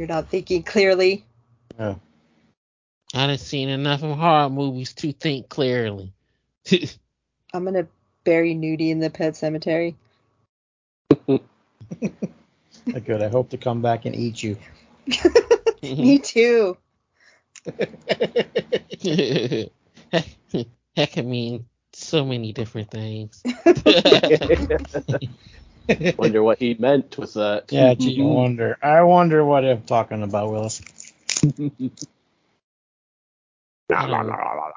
you're 0.00 0.08
not 0.08 0.30
thinking 0.30 0.62
clearly. 0.62 1.26
Yeah. 1.78 1.96
I 3.12 3.26
done 3.26 3.36
seen 3.36 3.68
enough 3.68 4.02
of 4.02 4.16
horror 4.16 4.48
movies 4.48 4.94
to 4.94 5.12
think 5.12 5.50
clearly. 5.50 6.14
I'm 7.52 7.66
gonna 7.66 7.86
bury 8.24 8.54
Nudie 8.54 8.88
in 8.88 8.98
the 8.98 9.10
pet 9.10 9.36
cemetery. 9.36 9.96
Good. 11.26 13.22
I 13.22 13.28
hope 13.28 13.50
to 13.50 13.58
come 13.58 13.82
back 13.82 14.06
and 14.06 14.16
eat 14.16 14.42
you. 14.42 14.56
Me 15.82 16.18
too. 16.18 16.78
that 17.66 19.70
can 20.94 21.28
mean 21.28 21.66
so 21.92 22.24
many 22.24 22.54
different 22.54 22.90
things. 22.90 23.42
Wonder 26.18 26.42
what 26.42 26.58
he 26.58 26.74
meant 26.74 27.16
with 27.18 27.34
that. 27.34 27.70
Yeah, 27.70 27.94
gee, 27.94 28.16
I 28.16 28.18
mm-hmm. 28.18 28.34
wonder. 28.34 28.78
I 28.82 29.02
wonder 29.02 29.44
what 29.44 29.64
I'm 29.64 29.82
talking 29.82 30.22
about, 30.22 30.50
Willis. 30.50 30.80
I 33.92 34.06
don't, 34.06 34.30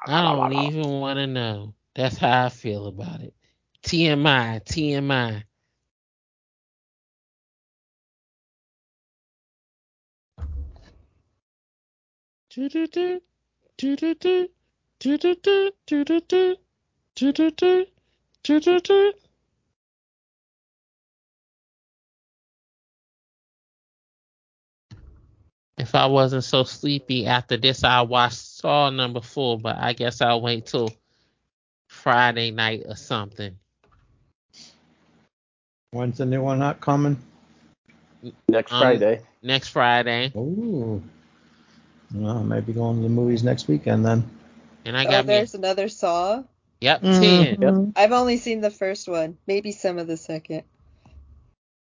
I 0.06 0.34
don't 0.34 0.52
even 0.52 1.00
want 1.00 1.18
to 1.18 1.26
know. 1.26 1.74
That's 1.94 2.16
how 2.16 2.46
I 2.46 2.48
feel 2.48 2.86
about 2.86 3.20
it. 3.20 3.32
TMI, 3.84 4.64
TMI. 4.64 5.44
If 25.84 25.94
I 25.94 26.06
wasn't 26.06 26.44
so 26.44 26.64
sleepy 26.64 27.26
after 27.26 27.58
this, 27.58 27.84
I 27.84 28.00
watched 28.00 28.38
Saw 28.38 28.88
number 28.88 29.20
four, 29.20 29.58
but 29.58 29.76
I 29.76 29.92
guess 29.92 30.22
I'll 30.22 30.40
wait 30.40 30.64
till 30.64 30.90
Friday 31.88 32.52
night 32.52 32.84
or 32.88 32.96
something. 32.96 33.58
When's 35.90 36.16
the 36.16 36.24
new 36.24 36.40
one 36.40 36.58
not 36.58 36.80
coming? 36.80 37.18
Next 38.48 38.72
um, 38.72 38.80
Friday. 38.80 39.20
Next 39.42 39.68
Friday. 39.68 40.32
Ooh. 40.34 41.02
Well, 42.14 42.42
maybe 42.42 42.72
going 42.72 42.96
to 42.96 43.02
the 43.02 43.10
movies 43.10 43.44
next 43.44 43.68
weekend 43.68 44.06
then. 44.06 44.26
And 44.86 44.96
I 44.96 45.04
got 45.04 45.24
oh, 45.24 45.26
there's 45.26 45.52
me. 45.52 45.58
another 45.58 45.90
Saw. 45.90 46.44
Yep, 46.80 47.02
mm-hmm. 47.02 47.60
10. 47.60 47.60
Yep. 47.60 47.92
I've 47.96 48.12
only 48.12 48.38
seen 48.38 48.62
the 48.62 48.70
first 48.70 49.06
one, 49.06 49.36
maybe 49.46 49.70
some 49.70 49.98
of 49.98 50.06
the 50.06 50.16
second. 50.16 50.62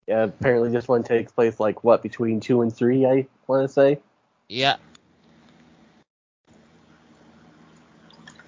Yeah, 0.07 0.23
apparently 0.23 0.69
this 0.69 0.87
one 0.87 1.03
takes 1.03 1.31
place 1.33 1.59
like 1.59 1.83
what 1.83 2.01
between 2.01 2.39
two 2.39 2.61
and 2.61 2.73
three, 2.73 3.05
I 3.05 3.27
want 3.45 3.67
to 3.67 3.73
say. 3.73 3.99
Yeah. 4.47 4.77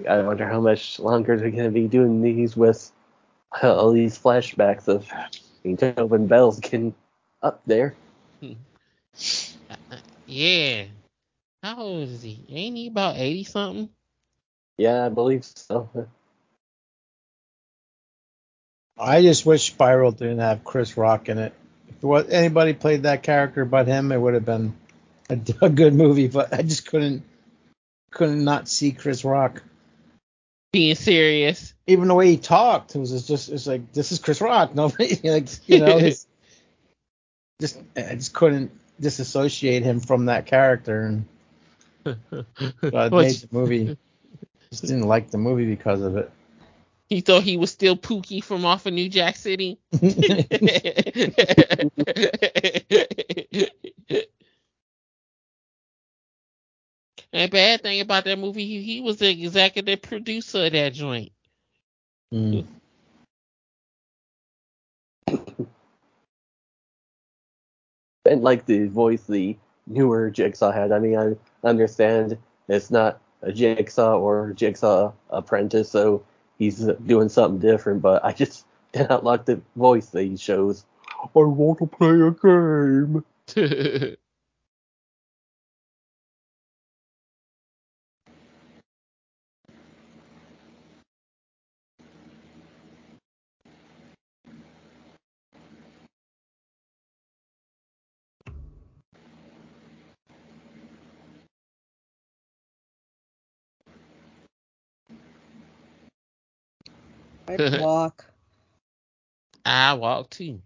I 0.08 0.22
wonder 0.22 0.48
how 0.48 0.62
much 0.62 1.00
longer 1.00 1.38
they're 1.38 1.52
going 1.52 1.66
to 1.66 1.70
be 1.72 1.90
doing 1.90 2.22
these 2.22 2.56
with 2.56 2.90
uh, 3.62 3.76
all 3.76 3.92
these 3.92 4.18
flashbacks 4.18 4.88
of 4.88 5.10
Tobin 5.78 6.28
Bell's 6.28 6.60
getting 6.62 6.96
up 7.42 7.62
there. 7.66 7.94
Hmm. 8.40 8.54
Uh, 9.70 9.76
uh, 9.92 9.98
yeah. 10.26 10.86
How 11.62 11.78
old 11.78 12.08
is 12.08 12.22
he? 12.22 12.46
Ain't 12.50 12.78
he 12.78 12.88
about 12.88 13.18
80 13.18 13.44
something? 13.44 13.90
Yeah, 14.78 15.06
I 15.06 15.10
believe 15.10 15.44
so. 15.44 15.90
I 19.00 19.22
just 19.22 19.46
wish 19.46 19.68
Spiral 19.68 20.12
didn't 20.12 20.40
have 20.40 20.64
Chris 20.64 20.98
Rock 20.98 21.30
in 21.30 21.38
it. 21.38 21.54
If 21.88 22.04
what 22.04 22.32
anybody 22.32 22.74
played 22.74 23.04
that 23.04 23.24
character 23.24 23.64
but 23.64 23.88
him, 23.88 24.12
it 24.12 24.20
would 24.20 24.34
have 24.34 24.46
been 24.46 24.76
a, 25.30 25.40
a, 25.62 25.70
good 25.70 25.94
movie. 25.94 26.28
But 26.28 26.54
I 26.54 26.62
just 26.62 26.88
couldn't 26.88 27.24
couldn't 28.12 28.44
not 28.44 28.68
see 28.68 28.92
Chris 28.92 29.24
Rock 29.24 29.64
being 30.74 30.96
serious. 30.96 31.74
Even 31.88 32.08
the 32.10 32.16
way 32.16 32.28
he 32.28 32.38
talked, 32.38 32.96
it 32.96 33.00
was 33.00 33.28
just 33.28 33.50
it's 33.50 33.68
like 33.68 33.92
this 33.94 34.12
is 34.12 34.20
Chris 34.20 34.42
Rock. 34.42 34.76
Nobody 34.76 35.20
like 35.24 35.48
you 35.68 35.80
know 35.80 36.00
just, 36.00 36.28
just 37.62 37.80
I 37.96 38.16
just 38.16 38.34
couldn't 38.34 38.72
disassociate 39.00 39.84
him 39.84 40.02
from 40.02 40.26
that 40.26 40.46
character 40.46 41.06
and 41.06 41.26
I 42.06 43.10
made 43.10 43.36
the 43.36 43.48
movie. 43.52 43.98
Just 44.72 44.84
didn't 44.84 45.08
like 45.08 45.32
the 45.32 45.38
movie 45.38 45.66
because 45.66 46.02
of 46.02 46.18
it. 46.18 46.32
He 47.10 47.22
thought 47.22 47.44
he 47.44 47.58
was 47.58 47.72
still 47.72 47.96
Pookie 47.96 48.44
from 48.44 48.66
off 48.66 48.86
of 48.86 48.94
New 48.94 49.10
Jack 49.10 49.36
City. 49.36 49.80
and 57.34 57.52
bad 57.52 57.82
thing 57.82 58.02
about 58.02 58.26
that 58.26 58.38
movie, 58.38 58.66
he, 58.66 58.84
he 58.84 59.02
was 59.02 59.18
the 59.18 59.30
executive 59.30 60.04
producer 60.04 60.66
of 60.66 60.72
that 60.74 60.94
joint. 60.94 61.32
Mm. 62.32 62.68
and 68.26 68.44
like 68.44 68.66
the 68.66 68.88
voice 68.88 69.24
the 69.24 69.58
newer 69.88 70.30
Jigsaw 70.30 70.72
had. 70.72 70.92
I 70.92 71.00
mean, 71.00 71.18
I 71.18 71.68
understand 71.68 72.38
it's 72.68 72.92
not 72.92 73.20
a 73.42 73.52
Jigsaw 73.52 74.18
or 74.18 74.54
Jigsaw 74.54 75.12
apprentice, 75.30 75.90
so 75.90 76.24
he's 76.60 76.86
doing 77.06 77.30
something 77.30 77.60
different, 77.60 78.02
but 78.02 78.24
I 78.24 78.34
just 78.34 78.66
did 78.94 79.10
not 79.10 79.24
like 79.24 79.46
the 79.46 79.60
voice 79.76 80.08
that 80.08 80.24
he 80.24 80.38
shows. 80.38 80.86
I 81.24 81.28
want 81.36 81.80
to 81.80 81.88
play 81.88 82.22
a 82.22 82.32
game. 82.32 84.16
I 107.50 107.58
walk. 107.80 108.26
I 109.66 109.94
walk 109.96 110.30
too. 110.30 110.62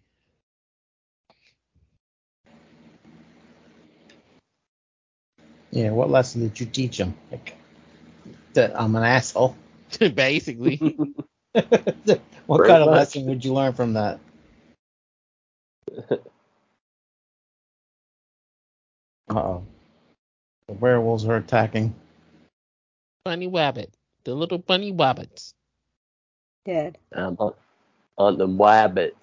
Yeah, 5.71 5.91
what 5.91 6.09
lesson 6.11 6.41
did 6.41 6.59
you 6.59 6.65
teach 6.67 6.99
him? 6.99 7.15
Like 7.31 7.55
that 8.53 8.79
I'm 8.79 8.95
an 8.95 9.03
asshole. 9.03 9.55
Basically. 9.99 10.85
what 12.45 12.57
Pretty 12.57 12.67
kind 12.67 12.83
of 12.83 12.89
much. 12.89 12.91
lesson 12.91 13.25
would 13.27 13.45
you 13.45 13.53
learn 13.53 13.73
from 13.73 13.93
that? 13.93 14.19
Uh 19.29 19.35
oh. 19.39 19.65
The 20.67 20.73
werewolves 20.73 21.25
are 21.25 21.37
attacking. 21.37 21.95
Bunny 23.25 23.47
Wabbit. 23.47 23.91
The 24.25 24.33
little 24.35 24.57
bunny 24.59 24.93
wabbits. 24.93 25.53
Dead. 26.65 26.97
Um, 27.13 27.35
on, 27.39 27.53
on 28.17 28.37
the 28.37 28.47
wabbit. 28.47 29.13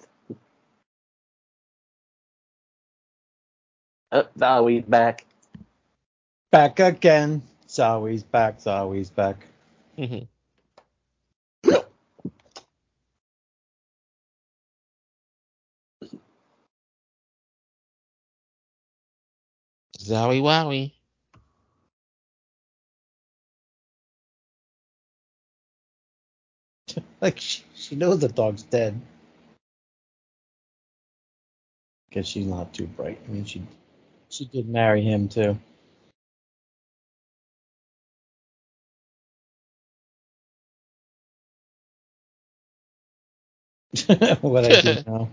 Oh, 4.11 4.27
Zowie's 4.37 4.85
back. 4.85 5.25
Back 6.51 6.79
again. 6.79 7.41
Zowie's 7.67 8.23
back. 8.23 8.59
Zowie's 8.59 9.09
back. 9.09 9.47
Mm-hmm. 9.97 10.25
Zowie 19.99 20.41
Wowie. 20.41 20.91
Like 27.21 27.39
she, 27.39 27.63
she 27.75 27.95
knows 27.95 28.19
the 28.19 28.29
dog's 28.29 28.63
dead. 28.63 28.99
because 32.09 32.27
she's 32.27 32.47
not 32.47 32.73
too 32.73 32.87
bright. 32.87 33.19
I 33.27 33.31
mean, 33.31 33.45
she 33.45 33.63
she 34.29 34.45
did 34.45 34.69
marry 34.69 35.03
him 35.03 35.29
too. 35.29 35.59
what 44.41 44.65
I 44.65 44.75
do 44.75 44.97
now. 45.07 45.29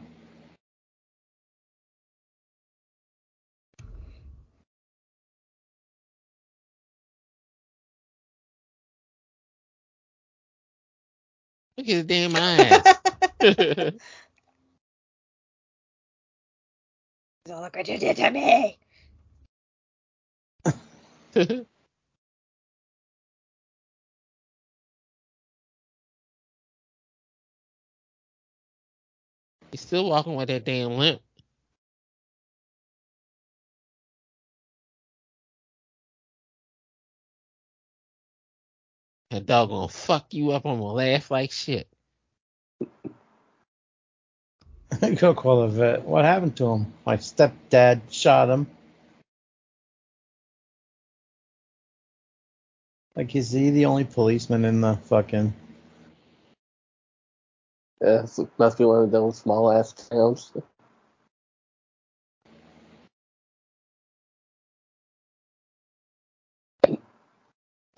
Look 11.79 11.89
at 11.89 11.95
his 11.95 12.05
damn 12.07 12.37
eyes. 12.37 12.85
Don't 17.47 17.63
look 17.63 17.77
what 17.77 17.89
you 17.89 17.99
did 17.99 18.17
to 18.19 18.31
me. 18.31 18.79
He's 29.73 29.81
still 29.83 30.09
walking 30.11 30.37
with 30.37 30.49
that 30.49 30.65
damn 30.65 30.99
limp. 30.99 31.21
That 39.31 39.47
dog 39.47 39.69
gonna 39.69 39.89
fuck 39.89 40.33
you 40.33 40.53
up. 40.53 40.65
I'm 40.65 40.79
gonna 40.79 40.93
laugh 40.93 41.31
like 41.31 41.53
shit. 41.53 41.87
Go 45.17 45.35
call 45.35 45.63
a 45.63 45.69
vet. 45.69 46.03
What 46.05 46.25
happened 46.25 46.57
to 46.57 46.67
him? 46.67 46.93
My 47.05 47.17
stepdad 47.17 48.01
shot 48.11 48.49
him. 48.49 48.67
Like, 53.15 53.35
is 53.35 53.51
he 53.51 53.71
the 53.71 53.87
only 53.87 54.05
policeman 54.05 54.65
in 54.65 54.81
the 54.81 54.97
fucking? 54.97 55.53
Yeah, 58.01 58.27
must 58.59 58.79
be 58.79 58.85
one 58.85 59.03
of 59.03 59.11
those 59.11 59.39
small 59.39 59.73
ass 59.73 59.93
towns. 59.93 60.53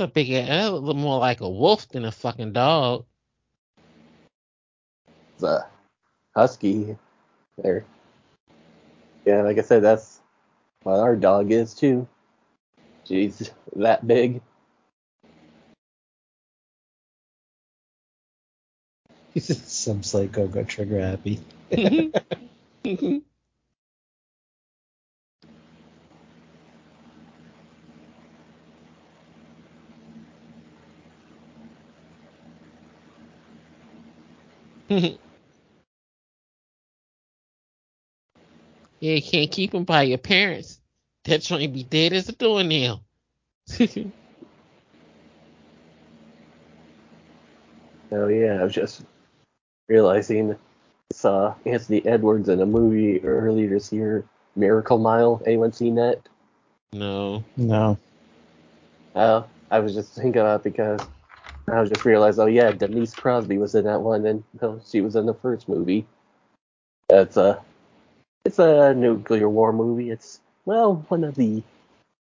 A 0.00 0.06
big, 0.06 0.30
a 0.30 0.70
little 0.70 0.94
more 0.94 1.18
like 1.18 1.42
a 1.42 1.48
wolf 1.48 1.86
than 1.88 2.06
a 2.06 2.10
fucking 2.10 2.54
dog. 2.54 3.04
It's 5.34 5.42
a 5.42 5.66
husky. 6.34 6.96
There. 7.62 7.84
Yeah, 9.26 9.42
like 9.42 9.58
I 9.58 9.60
said, 9.60 9.82
that's 9.82 10.20
what 10.84 11.00
our 11.00 11.16
dog 11.16 11.52
is 11.52 11.74
too. 11.74 12.08
She's 13.04 13.50
that 13.76 14.06
big. 14.06 14.40
Some 19.38 20.02
psycho 20.02 20.46
got 20.46 20.66
trigger 20.66 20.98
happy. 20.98 21.40
yeah, 34.90 35.14
you 38.98 39.22
can't 39.22 39.52
keep 39.52 39.70
them 39.70 39.84
by 39.84 40.02
your 40.02 40.18
parents. 40.18 40.80
That 41.26 41.42
joint 41.42 41.72
be 41.72 41.84
dead 41.84 42.12
as 42.12 42.28
a 42.28 42.32
doornail. 42.32 43.04
oh 43.80 44.10
yeah, 48.10 48.58
I 48.60 48.64
was 48.64 48.74
just 48.74 49.04
realizing 49.88 50.56
saw 51.12 51.54
Anthony 51.64 52.04
Edwards 52.04 52.48
in 52.48 52.60
a 52.60 52.66
movie 52.66 53.22
earlier 53.22 53.68
this 53.68 53.92
year, 53.92 54.24
Miracle 54.56 54.98
Mile. 54.98 55.40
Anyone 55.46 55.72
seen 55.72 55.94
that? 55.94 56.18
No. 56.92 57.44
No. 57.56 57.96
Uh, 59.14 59.42
I 59.70 59.78
was 59.78 59.94
just 59.94 60.14
thinking 60.14 60.40
about 60.40 60.64
because 60.64 61.00
I 61.68 61.84
just 61.84 62.04
realized, 62.04 62.38
oh 62.38 62.46
yeah, 62.46 62.72
Denise 62.72 63.14
Crosby 63.14 63.58
was 63.58 63.74
in 63.74 63.84
that 63.84 64.00
one, 64.00 64.26
and 64.26 64.42
no, 64.60 64.80
she 64.86 65.00
was 65.00 65.16
in 65.16 65.26
the 65.26 65.34
first 65.34 65.68
movie. 65.68 66.06
It's 67.08 67.36
a, 67.36 67.60
it's 68.44 68.58
a 68.58 68.94
nuclear 68.94 69.48
war 69.48 69.72
movie. 69.72 70.10
It's 70.10 70.40
well, 70.64 71.04
one 71.08 71.24
of 71.24 71.34
the 71.34 71.62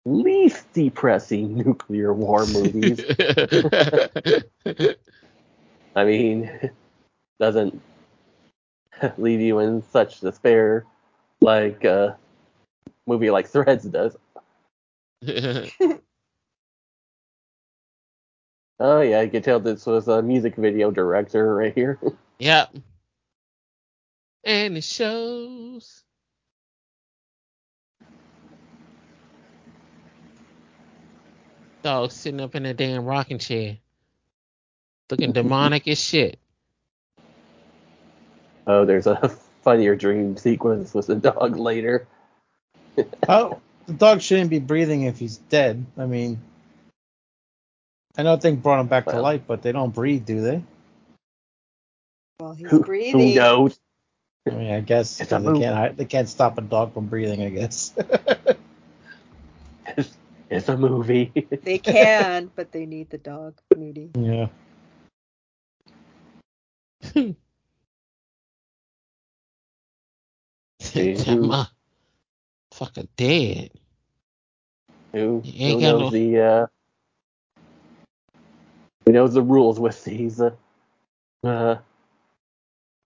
least 0.06 0.72
depressing 0.74 1.58
nuclear 1.66 2.14
war 2.14 2.46
movies. 2.48 3.04
I 5.96 6.06
mean, 6.06 6.72
doesn't 7.40 7.82
leave 9.18 9.42
you 9.42 9.60
in 9.60 9.84
such 9.92 10.20
despair 10.20 10.86
like 11.42 11.84
a 11.86 12.18
movie 13.08 13.32
like 13.32 13.48
Threads 13.48 13.86
does. 13.86 14.16
Oh 18.80 19.02
yeah, 19.02 19.22
you 19.22 19.30
can 19.30 19.42
tell 19.42 19.60
this 19.60 19.86
was 19.86 20.08
a 20.08 20.22
music 20.22 20.56
video 20.56 20.90
director 20.90 21.56
right 21.56 21.74
here. 21.74 22.00
yep. 22.40 22.74
And 24.44 24.78
it 24.78 24.84
shows. 24.84 26.04
Dog 31.82 32.12
sitting 32.12 32.42
up 32.42 32.56
in 32.56 32.66
a 32.66 32.74
damn 32.74 33.04
rocking 33.04 33.38
chair. 33.38 33.78
Looking 35.10 35.32
demonic 35.34 35.88
as 35.88 36.00
shit. 36.00 36.40
Oh, 38.66 38.86
there's 38.86 39.08
a 39.08 39.30
funnier 39.64 39.96
dream 39.96 40.38
sequence 40.38 40.94
with 40.94 41.08
the 41.08 41.16
dog 41.16 41.58
later. 41.58 42.08
oh, 43.28 43.60
the 43.88 43.94
dog 43.94 44.22
shouldn't 44.22 44.50
be 44.50 44.60
breathing 44.60 45.04
if 45.04 45.20
he's 45.20 45.38
dead. 45.38 45.86
I 45.98 46.06
mean, 46.06 46.40
I 48.20 48.22
know 48.22 48.36
thing 48.36 48.58
brought 48.58 48.82
him 48.82 48.88
back 48.88 49.06
well, 49.06 49.16
to 49.16 49.22
life, 49.22 49.44
but 49.48 49.62
they 49.62 49.72
don't 49.72 49.94
breathe, 49.96 50.26
do 50.26 50.42
they? 50.42 50.62
Well, 52.42 52.52
he's 52.52 52.70
who, 52.70 52.84
breathing. 52.84 53.30
Who 53.30 53.36
knows? 53.36 53.80
I 54.46 54.50
mean, 54.52 54.74
I 54.74 54.82
guess 54.82 55.20
they 55.20 55.26
can't 55.26 55.96
they 55.96 56.04
can't 56.04 56.28
stop 56.28 56.58
a 56.58 56.62
dog 56.62 56.94
from 56.94 57.06
breathing. 57.06 57.42
I 57.42 57.50
guess. 57.50 57.94
it's, 59.98 60.18
it's 60.50 60.68
a 60.68 60.76
movie. 60.76 61.32
they 61.64 61.78
can, 61.78 62.52
but 62.58 62.74
they 62.74 62.86
need 62.86 63.10
the 63.10 63.20
dog, 63.20 63.54
Moody. 63.78 64.12
Yeah. 64.18 64.48
Damn, 70.92 71.68
fucking 72.72 73.08
dead. 73.16 73.72
Who, 75.14 75.40
who 75.40 75.80
knows 75.80 76.02
no... 76.02 76.10
the 76.10 76.42
uh, 76.42 76.68
who 79.06 79.12
knows 79.12 79.34
the 79.34 79.42
rules 79.42 79.80
with 79.80 80.04
these 80.04 80.42
uh, 80.42 80.52
uh, 81.44 81.78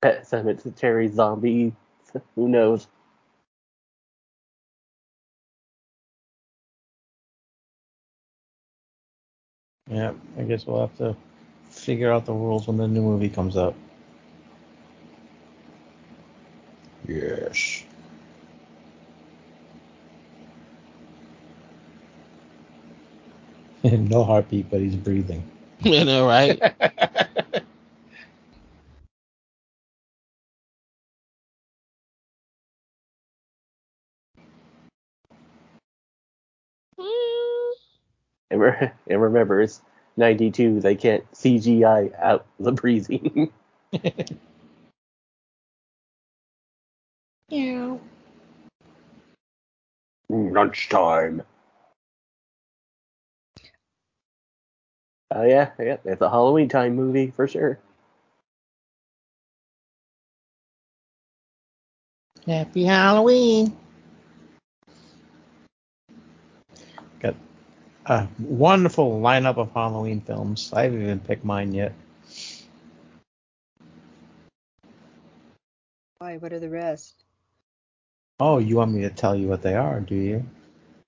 pet 0.01 0.27
cemetery 0.27 1.07
zombies? 1.07 1.73
Who 2.35 2.47
knows? 2.47 2.87
Yeah, 9.89 10.13
I 10.37 10.43
guess 10.43 10.65
we'll 10.65 10.81
have 10.81 10.97
to 10.97 11.15
figure 11.69 12.11
out 12.11 12.25
the 12.25 12.33
rules 12.33 12.67
when 12.67 12.77
the 12.77 12.87
new 12.87 13.01
movie 13.01 13.29
comes 13.29 13.57
out. 13.57 13.75
Yes. 17.07 17.83
no 23.83 24.23
heartbeat, 24.23 24.69
but 24.71 24.79
he's 24.79 24.95
breathing. 24.95 25.43
You 25.85 26.05
know, 26.05 26.27
right? 26.27 26.59
and, 38.51 38.61
re- 38.61 38.91
and 39.09 39.21
remember, 39.21 39.61
it's 39.61 39.81
92. 40.17 40.79
They 40.81 40.95
can't 40.95 41.23
CGI 41.35 42.11
out 42.21 42.45
the 42.59 42.71
breathing. 42.71 43.51
Yeah. 47.49 47.97
Lunchtime. 50.29 51.43
Oh 55.35 55.43
yeah, 55.43 55.71
yeah, 55.79 55.97
it's 56.05 56.21
a 56.21 56.29
Halloween 56.29 56.69
time 56.69 56.95
movie 56.95 57.31
for 57.31 57.47
sure. 57.47 57.79
Happy 62.45 62.83
Halloween. 62.83 63.75
Got 67.19 67.35
a 68.05 68.27
wonderful 68.37 69.21
lineup 69.21 69.57
of 69.57 69.71
Halloween 69.71 70.21
films. 70.21 70.71
I 70.71 70.83
haven't 70.83 71.01
even 71.01 71.19
picked 71.19 71.43
mine 71.43 71.73
yet. 71.73 71.93
Why? 76.19 76.37
What 76.37 76.53
are 76.53 76.59
the 76.59 76.69
rest? 76.69 77.23
Oh, 78.39 78.59
you 78.59 78.75
want 78.75 78.91
me 78.91 79.01
to 79.01 79.09
tell 79.09 79.35
you 79.35 79.47
what 79.47 79.63
they 79.63 79.75
are, 79.75 79.99
do 79.99 80.15
you? 80.15 80.45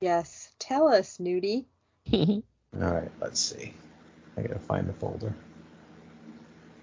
Yes. 0.01 0.49
Tell 0.57 0.87
us, 0.87 1.17
Nudie. 1.17 1.65
All 2.13 2.41
right, 2.73 3.11
let's 3.19 3.39
see. 3.39 3.73
I 4.37 4.41
gotta 4.41 4.59
find 4.59 4.87
the 4.87 4.93
folder. 4.93 5.33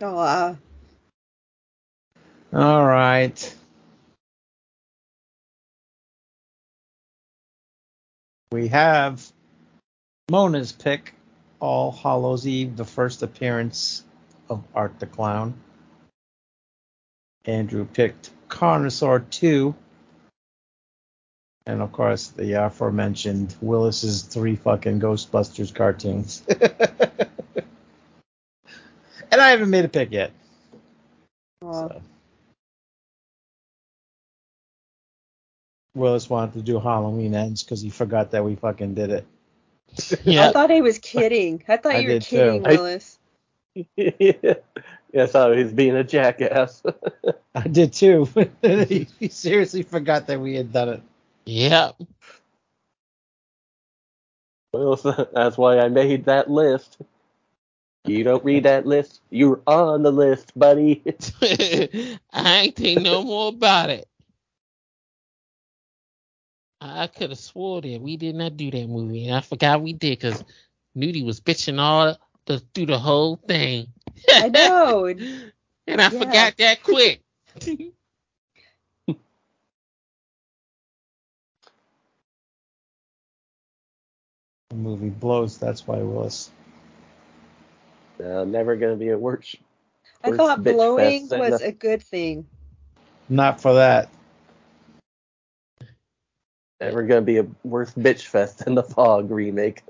Oh. 0.01 0.19
Uh... 0.19 0.57
All 2.53 2.85
right. 2.85 3.57
We 8.51 8.69
have 8.69 9.33
Mona's 10.31 10.73
pick, 10.73 11.15
All 11.61 11.91
Hallows 11.91 12.47
Eve, 12.47 12.77
the 12.77 12.85
first 12.85 13.23
appearance 13.23 14.05
of 14.51 14.63
Art 14.75 14.99
the 14.99 15.07
Clown. 15.07 15.55
Andrew 17.47 17.87
picked 17.87 18.31
Carnosaur 18.49 19.29
2. 19.31 19.75
And 21.65 21.81
of 21.81 21.93
course, 21.93 22.29
the 22.29 22.53
aforementioned 22.53 23.57
Willis's 23.61 24.23
three 24.23 24.57
fucking 24.57 25.01
Ghostbusters 25.01 25.75
cartoons. 25.75 26.43
and 29.33 29.41
I 29.41 29.49
haven't 29.49 29.71
made 29.71 29.85
a 29.85 29.89
pick 29.89 30.13
yet. 30.13 30.31
So. 31.63 32.03
Willis 35.95 36.31
wanted 36.31 36.55
to 36.55 36.63
do 36.63 36.79
Halloween 36.79 37.35
ends 37.35 37.63
because 37.63 37.81
he 37.81 37.91
forgot 37.91 38.31
that 38.31 38.45
we 38.45 38.55
fucking 38.55 38.95
did 38.95 39.11
it. 39.11 39.27
yeah. 40.25 40.49
I 40.49 40.53
thought 40.53 40.71
he 40.71 40.83
was 40.83 40.99
kidding. 40.99 41.63
I 41.67 41.77
thought 41.77 41.97
I 41.97 41.99
you 41.99 42.15
were 42.15 42.21
kidding, 42.21 42.63
too. 42.63 42.69
Willis. 42.69 43.19
I, 43.77 43.87
yeah, 43.97 44.55
I 45.19 45.27
thought 45.27 45.57
he 45.57 45.65
was 45.65 45.73
being 45.73 45.97
a 45.97 46.05
jackass. 46.05 46.83
I 47.55 47.69
did 47.69 47.93
too. 47.93 48.29
he, 48.63 49.07
he 49.19 49.29
seriously 49.29 49.83
forgot 49.83 50.27
that 50.27 50.41
we 50.41 50.55
had 50.55 50.73
done 50.73 50.89
it. 50.91 51.03
Yep. 51.47 51.97
Well, 54.73 54.97
that's 55.35 55.59
why 55.59 55.79
I 55.79 55.89
made 55.89 56.27
that 56.27 56.51
list. 56.51 56.99
You 58.05 58.25
don't 58.25 58.45
read 58.45 58.65
that 58.65 58.87
list, 58.87 59.21
you're 59.31 59.61
on 59.67 60.03
the 60.03 60.11
list, 60.11 60.59
buddy. 60.59 61.03
I 62.33 62.61
ain't 62.61 62.77
think 62.77 63.03
no 63.03 63.23
more 63.23 63.49
about 63.49 63.91
it. 63.91 64.09
I 66.81 67.07
could 67.07 67.31
have 67.31 67.39
swore 67.39 67.81
that 67.81 68.01
we 68.01 68.17
did 68.17 68.35
not 68.35 68.57
do 68.57 68.71
that 68.73 68.89
movie, 68.89 69.29
and 69.29 69.37
I 69.37 69.41
forgot 69.41 69.83
we 69.83 69.93
did 69.93 70.19
because 70.19 70.43
Nudie 70.97 71.25
was 71.25 71.41
bitching 71.41 71.79
all 71.79 72.19
the, 72.47 72.59
through 72.75 72.87
the 72.87 72.99
whole 72.99 73.37
thing. 73.37 73.87
I 74.29 74.49
know. 74.49 75.07
and 75.87 76.01
I 76.01 76.09
yeah. 76.09 76.09
forgot 76.09 76.57
that 76.59 76.83
quick. 76.83 77.21
the 77.61 77.87
movie 84.73 85.11
blows. 85.11 85.59
That's 85.59 85.87
why 85.87 85.99
Willis. 85.99 86.51
Uh, 88.23 88.45
never 88.45 88.77
gonna 88.77 88.97
be 88.97 89.09
a 89.09 89.19
worse. 89.19 89.57
I 90.23 90.37
thought 90.37 90.63
blowing 90.63 91.29
was 91.29 91.61
a 91.61 91.73
good 91.73 92.03
thing. 92.03 92.47
Not 93.29 93.61
for 93.61 93.75
that. 93.75 94.11
Never 96.81 97.03
gonna 97.03 97.23
be 97.23 97.39
a 97.39 97.47
worse 97.65 97.93
bitch 97.93 98.23
fest 98.23 98.65
than 98.65 98.75
the 98.75 98.83
Fog 98.83 99.31
remake. 99.31 99.83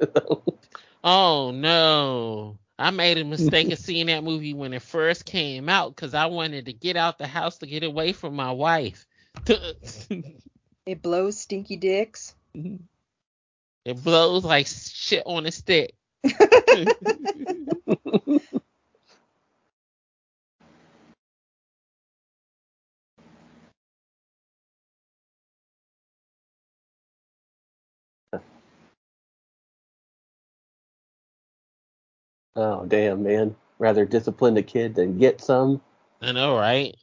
oh 1.05 1.51
no. 1.51 2.59
I 2.79 2.91
made 2.91 3.19
a 3.19 3.25
mistake 3.25 3.71
of 3.73 3.79
seeing 3.79 4.07
that 4.07 4.25
movie 4.25 4.55
when 4.55 4.73
it 4.73 4.83
first 4.83 5.25
came 5.25 5.69
out 5.69 5.95
because 5.95 6.15
I 6.15 6.27
wanted 6.27 6.67
to 6.67 6.73
get 6.73 6.97
out 6.97 7.19
the 7.19 7.27
house 7.27 7.59
to 7.59 7.67
get 7.67 7.83
away 7.83 8.13
from 8.13 8.35
my 8.35 8.53
wife. 8.53 9.07
it 9.47 11.03
blows 11.03 11.39
stinky 11.39 11.77
dicks. 11.77 12.35
It 13.85 14.03
blows 14.03 14.45
like 14.45 14.67
shit 14.67 15.23
on 15.27 15.47
a 15.47 15.53
stick. 15.53 15.95
Oh 32.57 32.85
damn, 32.87 33.23
man! 33.23 33.57
Rather 33.79 34.05
discipline 34.05 34.57
a 34.59 34.63
kid 34.63 34.95
than 34.95 35.19
get 35.19 35.41
some. 35.41 35.81
I 36.21 36.33
know, 36.33 36.57
right? 36.57 36.95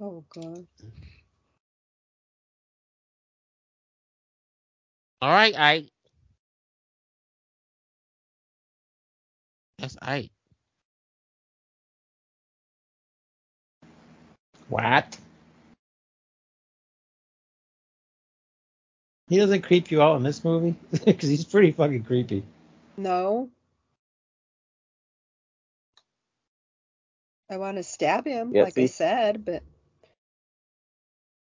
Oh 0.00 0.24
god. 0.30 0.66
All 5.26 5.32
right, 5.32 5.56
I. 5.58 5.88
That's 9.80 9.96
I. 10.00 10.30
What? 14.68 15.18
He 19.28 19.36
doesn't 19.38 19.62
creep 19.62 19.90
you 19.90 20.00
out 20.00 20.14
in 20.14 20.22
this 20.22 20.44
movie 20.44 20.76
because 21.04 21.28
he's 21.28 21.42
pretty 21.42 21.72
fucking 21.72 22.04
creepy. 22.04 22.44
No. 22.96 23.50
I 27.50 27.56
want 27.56 27.78
to 27.78 27.82
stab 27.82 28.28
him, 28.28 28.54
yeah, 28.54 28.62
like 28.62 28.74
see? 28.74 28.84
I 28.84 28.86
said, 28.86 29.44
but. 29.44 29.64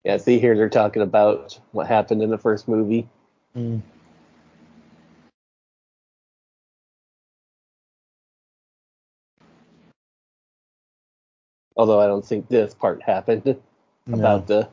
Yeah, 0.04 0.18
see 0.18 0.38
here 0.38 0.54
they're 0.54 0.68
talking 0.68 1.02
about 1.02 1.58
what 1.72 1.88
happened 1.88 2.22
in 2.22 2.30
the 2.30 2.38
first 2.38 2.68
movie. 2.68 3.08
Mm. 3.56 3.82
Although 11.76 12.00
I 12.00 12.06
don't 12.06 12.24
think 12.24 12.48
this 12.48 12.74
part 12.74 13.02
happened 13.02 13.44
no. 14.06 14.14
about 14.14 14.46
the 14.46 14.68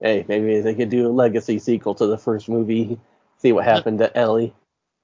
hey, 0.00 0.24
maybe 0.28 0.60
they 0.60 0.74
could 0.74 0.90
do 0.90 1.06
a 1.06 1.10
legacy 1.10 1.58
sequel 1.58 1.94
to 1.94 2.06
the 2.06 2.18
first 2.18 2.48
movie. 2.48 2.98
See 3.38 3.52
what 3.52 3.64
happened 3.64 3.98
to 3.98 4.16
Ellie. 4.16 4.54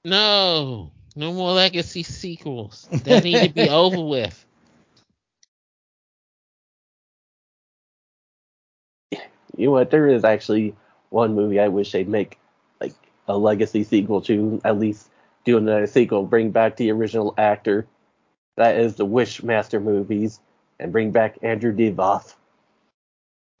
No, 0.05 0.91
no 1.15 1.33
more 1.33 1.51
legacy 1.51 2.03
sequels. 2.03 2.87
That 2.91 3.23
need 3.23 3.47
to 3.47 3.53
be 3.53 3.69
over 3.69 4.03
with. 4.03 4.45
You 9.55 9.67
know 9.67 9.71
what? 9.71 9.91
There 9.91 10.07
is 10.07 10.23
actually 10.23 10.75
one 11.09 11.35
movie 11.35 11.59
I 11.59 11.67
wish 11.67 11.91
they'd 11.91 12.07
make 12.07 12.39
like 12.81 12.95
a 13.27 13.37
legacy 13.37 13.83
sequel 13.83 14.21
to. 14.21 14.61
At 14.63 14.79
least 14.79 15.09
do 15.45 15.57
another 15.57 15.87
sequel, 15.87 16.23
bring 16.23 16.51
back 16.51 16.77
the 16.77 16.91
original 16.91 17.33
actor. 17.37 17.85
That 18.55 18.77
is 18.77 18.95
the 18.95 19.05
Wishmaster 19.05 19.81
movies, 19.81 20.39
and 20.79 20.91
bring 20.91 21.11
back 21.11 21.37
Andrew 21.41 21.75
Divoff. 21.75 22.35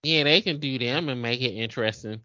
Yeah, 0.03 0.23
they 0.23 0.41
can 0.41 0.59
do 0.59 0.77
them 0.77 1.09
and 1.09 1.21
make 1.21 1.41
it 1.41 1.53
interesting. 1.53 2.21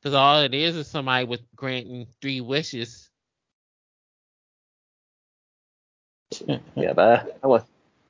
Because 0.00 0.14
all 0.14 0.40
it 0.40 0.54
is 0.54 0.76
is 0.76 0.88
somebody 0.88 1.24
with 1.24 1.40
granting 1.54 2.06
three 2.20 2.40
wishes. 2.40 3.08
yeah, 6.76 6.92
but 6.92 7.38
I 7.42 7.46
want 7.46 7.64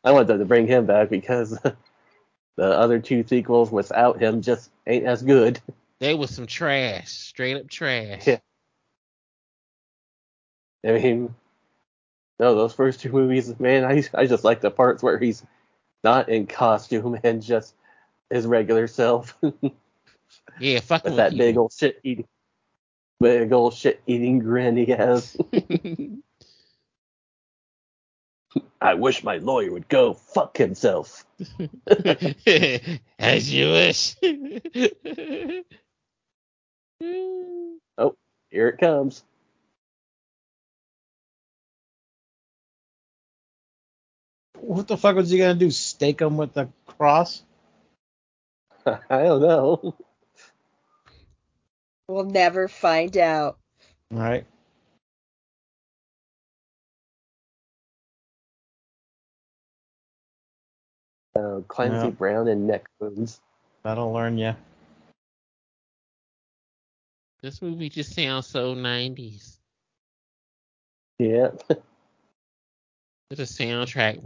I 0.04 0.12
want 0.12 0.26
them 0.26 0.38
to 0.38 0.44
bring 0.44 0.66
him 0.66 0.86
back 0.86 1.10
because 1.10 1.50
the 2.56 2.64
other 2.64 2.98
two 2.98 3.24
sequels 3.26 3.70
without 3.70 4.20
him 4.20 4.42
just 4.42 4.70
ain't 4.86 5.06
as 5.06 5.22
good. 5.22 5.60
They 6.00 6.14
was 6.14 6.34
some 6.34 6.48
trash, 6.48 7.12
straight 7.12 7.56
up 7.56 7.70
trash. 7.70 8.26
Yeah. 8.26 8.38
I 10.84 10.98
mean, 10.98 11.32
no, 12.40 12.56
those 12.56 12.74
first 12.74 12.98
two 12.98 13.12
movies, 13.12 13.56
man, 13.60 13.84
I 13.84 14.02
I 14.12 14.26
just 14.26 14.42
like 14.42 14.60
the 14.60 14.72
parts 14.72 15.00
where 15.00 15.16
he's 15.16 15.44
not 16.02 16.28
in 16.28 16.48
costume 16.48 17.20
and 17.22 17.40
just 17.40 17.74
his 18.30 18.46
regular 18.46 18.88
self. 18.88 19.38
yeah, 20.58 20.80
fucking 20.80 21.12
with 21.12 21.16
that 21.18 21.36
big 21.36 21.56
old 21.56 21.72
shit 21.72 22.00
eating, 22.02 22.26
big 23.20 23.52
old 23.52 23.74
shit 23.74 24.02
eating 24.04 24.40
grin 24.40 24.76
he 24.76 24.86
has. 24.86 25.36
I 28.82 28.94
wish 28.94 29.22
my 29.22 29.36
lawyer 29.36 29.70
would 29.70 29.88
go 29.88 30.12
fuck 30.14 30.56
himself. 30.56 31.24
As 33.18 33.52
you 33.52 33.68
wish. 33.68 34.16
oh, 37.96 38.16
here 38.50 38.68
it 38.68 38.78
comes. 38.78 39.22
What 44.58 44.88
the 44.88 44.96
fuck 44.96 45.14
was 45.14 45.30
he 45.30 45.38
gonna 45.38 45.54
do? 45.54 45.70
Stake 45.70 46.20
him 46.20 46.36
with 46.36 46.54
the 46.54 46.68
cross? 46.86 47.44
I 48.86 48.98
don't 49.10 49.42
know. 49.42 49.94
We'll 52.08 52.24
never 52.24 52.66
find 52.66 53.16
out. 53.16 53.58
All 54.12 54.18
right. 54.18 54.44
Uh, 61.34 61.60
Clancy 61.68 62.10
Brown 62.10 62.48
and 62.48 62.66
neck 62.66 62.84
wounds. 63.00 63.40
That'll 63.82 64.12
learn 64.12 64.38
you. 64.38 64.54
This 67.42 67.60
movie 67.60 67.88
just 67.88 68.14
sounds 68.14 68.46
so 68.46 68.74
90s. 68.74 69.56
Yeah. 71.18 71.50
It's 73.30 73.40
a 73.40 73.44
soundtrack. 73.44 74.18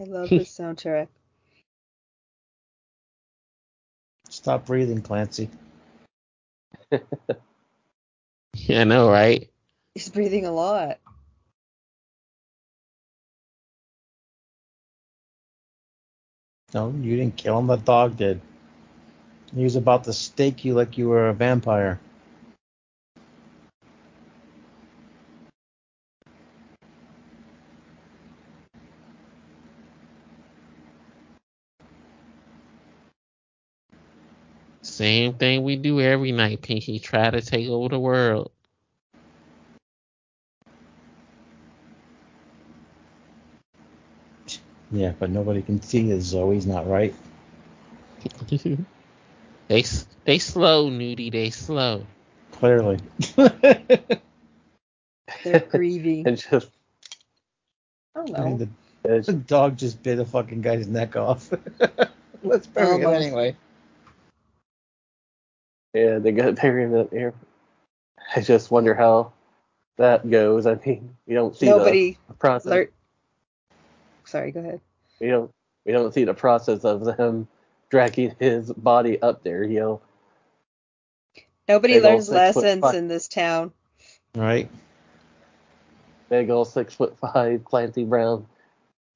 I 0.00 0.04
love 0.04 0.28
the 0.30 0.38
soundtrack. 0.40 1.08
Stop 4.30 4.66
breathing, 4.66 5.02
Clancy. 5.02 5.50
yeah, 6.90 8.80
I 8.80 8.84
know, 8.84 9.10
right? 9.10 9.50
He's 9.94 10.08
breathing 10.08 10.46
a 10.46 10.52
lot. 10.52 10.98
No, 16.74 16.90
you 17.00 17.16
didn't 17.16 17.36
kill 17.36 17.58
him. 17.58 17.68
The 17.68 17.76
dog 17.76 18.16
did. 18.16 18.40
He 19.54 19.64
was 19.64 19.76
about 19.76 20.04
to 20.04 20.12
stake 20.12 20.64
you 20.64 20.74
like 20.74 20.98
you 20.98 21.08
were 21.08 21.28
a 21.28 21.34
vampire. 21.34 22.00
Same 34.82 35.34
thing 35.34 35.64
we 35.64 35.76
do 35.76 36.00
every 36.00 36.32
night, 36.32 36.62
Pinky. 36.62 36.98
Try 36.98 37.30
to 37.30 37.40
take 37.42 37.68
over 37.68 37.88
the 37.90 38.00
world. 38.00 38.50
Yeah, 44.94 45.12
but 45.18 45.28
nobody 45.30 45.60
can 45.60 45.82
see 45.82 46.08
that 46.12 46.20
Zoe's 46.20 46.66
not 46.66 46.88
right. 46.88 47.12
they 49.68 49.84
they 50.24 50.38
slow, 50.38 50.88
Nudie. 50.88 51.32
They 51.32 51.50
slow. 51.50 52.06
Clearly. 52.52 52.98
They're 53.36 53.90
grieving. 55.68 56.22
and 56.28 56.38
just 56.38 56.68
oh, 58.14 58.22
I 58.22 58.24
don't 58.24 58.32
know. 58.60 58.68
the, 59.02 59.20
the 59.22 59.32
dog 59.32 59.76
just 59.76 60.00
bit 60.02 60.20
a 60.20 60.24
fucking 60.24 60.60
guy's 60.62 60.86
neck 60.86 61.16
off. 61.16 61.52
Let's 62.44 62.68
bury 62.68 62.92
Oh, 62.92 63.00
it 63.00 63.02
my- 63.02 63.14
anyway. 63.16 63.56
yeah, 65.92 66.18
they 66.20 66.30
got 66.30 66.54
buried 66.54 66.84
in 66.92 67.08
there. 67.10 67.34
I 68.36 68.40
just 68.42 68.70
wonder 68.70 68.94
how 68.94 69.32
that 69.98 70.30
goes. 70.30 70.66
I 70.66 70.76
mean, 70.86 71.16
we 71.26 71.34
don't 71.34 71.56
see 71.56 71.66
Nobody 71.66 72.16
the 72.28 72.34
process. 72.34 72.70
learned. 72.70 72.88
Sorry, 74.24 74.50
go 74.50 74.60
ahead. 74.60 74.80
We 75.20 75.28
don't 75.28 75.50
we 75.84 75.92
don't 75.92 76.12
see 76.12 76.24
the 76.24 76.34
process 76.34 76.84
of 76.84 77.04
them 77.04 77.48
dragging 77.90 78.34
his 78.38 78.72
body 78.72 79.20
up 79.20 79.42
there. 79.42 79.62
You 79.62 79.80
know, 79.80 80.00
Nobody 81.68 81.94
Big 81.94 82.02
learns 82.02 82.28
lessons 82.28 82.94
in 82.94 83.08
this 83.08 83.28
town. 83.28 83.72
Right? 84.34 84.68
big 86.28 86.50
old 86.50 86.68
six 86.68 86.94
foot 86.94 87.16
five 87.18 87.64
Clancy 87.64 88.04
Brown, 88.04 88.46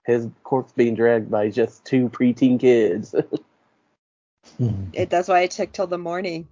his 0.04 0.28
corpse 0.44 0.72
being 0.72 0.94
dragged 0.94 1.30
by 1.30 1.50
just 1.50 1.84
two 1.84 2.08
preteen 2.08 2.60
kids. 2.60 3.14
It, 4.92 5.10
that's 5.10 5.28
why 5.28 5.40
it 5.40 5.50
took 5.52 5.70
till 5.70 5.86
the 5.86 5.98
morning. 5.98 6.48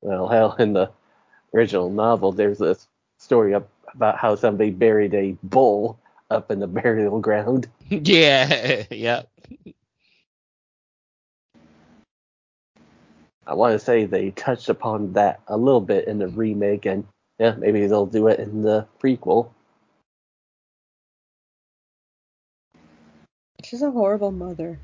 well, 0.00 0.28
hell, 0.28 0.54
in 0.58 0.72
the 0.72 0.90
original 1.54 1.90
novel, 1.90 2.32
there's 2.32 2.58
this 2.58 2.88
story 3.22 3.54
up 3.54 3.68
about 3.94 4.18
how 4.18 4.34
somebody 4.34 4.70
buried 4.70 5.14
a 5.14 5.36
bull 5.44 5.98
up 6.30 6.50
in 6.50 6.60
the 6.60 6.66
burial 6.68 7.20
ground. 7.20 7.68
yeah, 7.88 8.84
yep. 8.90 9.28
I 13.46 13.54
want 13.54 13.72
to 13.74 13.78
say 13.78 14.04
they 14.06 14.30
touched 14.32 14.68
upon 14.68 15.14
that 15.14 15.40
a 15.48 15.56
little 15.56 15.80
bit 15.80 16.06
in 16.08 16.18
the 16.18 16.28
remake, 16.28 16.86
and 16.86 17.06
yeah, 17.38 17.54
maybe 17.58 17.86
they'll 17.86 18.06
do 18.06 18.28
it 18.28 18.40
in 18.40 18.62
the 18.62 18.86
prequel. 19.02 19.50
She's 23.64 23.82
a 23.82 23.90
horrible 23.90 24.32
mother. 24.32 24.80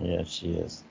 yeah, 0.00 0.24
she 0.24 0.52
is. 0.52 0.84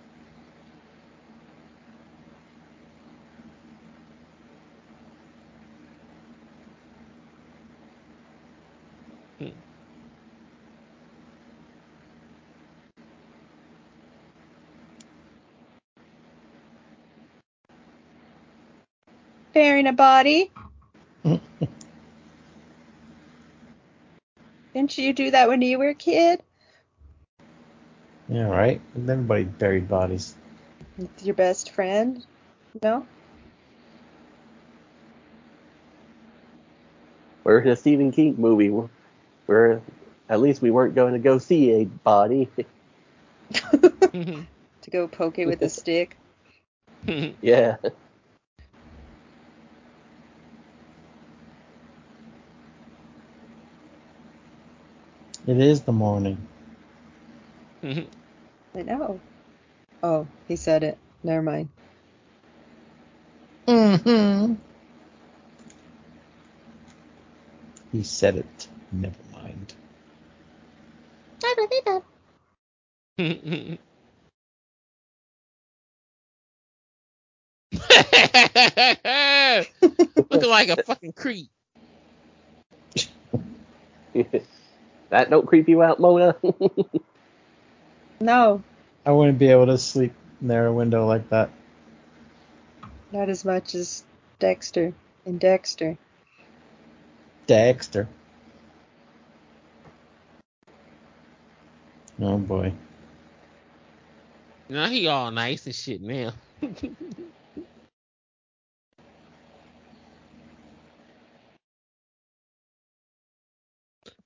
Burying 19.54 19.88
a 19.88 19.94
body. 19.94 20.52
Didn't 24.74 24.98
you 24.98 25.14
do 25.14 25.32
that 25.32 25.48
when 25.48 25.62
you 25.62 25.78
were 25.78 25.90
a 25.90 25.96
kid? 25.96 26.42
Yeah, 28.28 28.48
right? 28.48 28.82
Everybody 28.96 29.44
buried 29.44 29.88
bodies. 29.88 30.36
Your 31.22 31.36
best 31.36 31.72
friend? 31.72 32.26
No? 32.82 33.06
We're 37.44 37.60
in 37.60 37.68
a 37.68 37.76
Stephen 37.76 38.12
King 38.12 38.36
movie. 38.38 38.70
We're, 38.70 38.90
we're 39.48 39.82
at 40.30 40.42
least 40.42 40.62
we 40.62 40.72
weren't 40.72 40.96
going 40.96 41.14
to 41.14 41.20
go 41.20 41.38
see 41.38 41.72
a 41.72 41.86
body. 41.86 42.50
to 43.54 44.46
go 44.90 45.08
poke 45.08 45.38
it 45.38 45.46
with 45.46 45.62
a 45.62 45.70
stick. 45.70 46.18
yeah. 47.42 47.78
It 55.48 55.58
is 55.58 55.82
the 55.82 55.92
morning. 55.92 56.38
I 58.76 58.82
know. 58.84 59.20
Oh, 60.04 60.28
he 60.48 60.56
said 60.56 60.84
it. 60.84 60.98
Never 61.24 61.42
mind. 61.42 61.70
Mm-hmm. 63.68 64.56
He 67.92 68.04
said 68.04 68.38
it. 68.38 68.68
Never 68.92 69.18
mind. 69.34 69.74
Looking 80.32 80.50
like 80.50 80.70
a 80.70 80.78
fucking 80.78 81.14
creep. 81.14 81.50
that 85.14 85.30
don't 85.30 85.46
creep 85.48 85.70
you 85.70 85.82
out, 85.84 86.00
Mona? 86.00 86.36
No, 88.20 88.64
I 89.06 89.12
wouldn't 89.12 89.38
be 89.38 89.48
able 89.50 89.66
to 89.66 89.78
sleep 89.78 90.14
near 90.40 90.68
a 90.68 90.72
window 90.72 91.06
like 91.06 91.30
that. 91.30 91.50
not 93.12 93.28
as 93.28 93.44
much 93.44 93.76
as 93.76 94.04
Dexter 94.40 94.94
and 95.26 95.40
Dexter. 95.42 95.98
Dexter. 97.48 98.08
Oh 102.22 102.38
boy. 102.38 102.72
Now 104.70 104.88
he 104.88 105.08
all 105.08 105.32
nice 105.32 105.66
and 105.66 105.76
shit 105.76 106.02
now. 106.02 106.32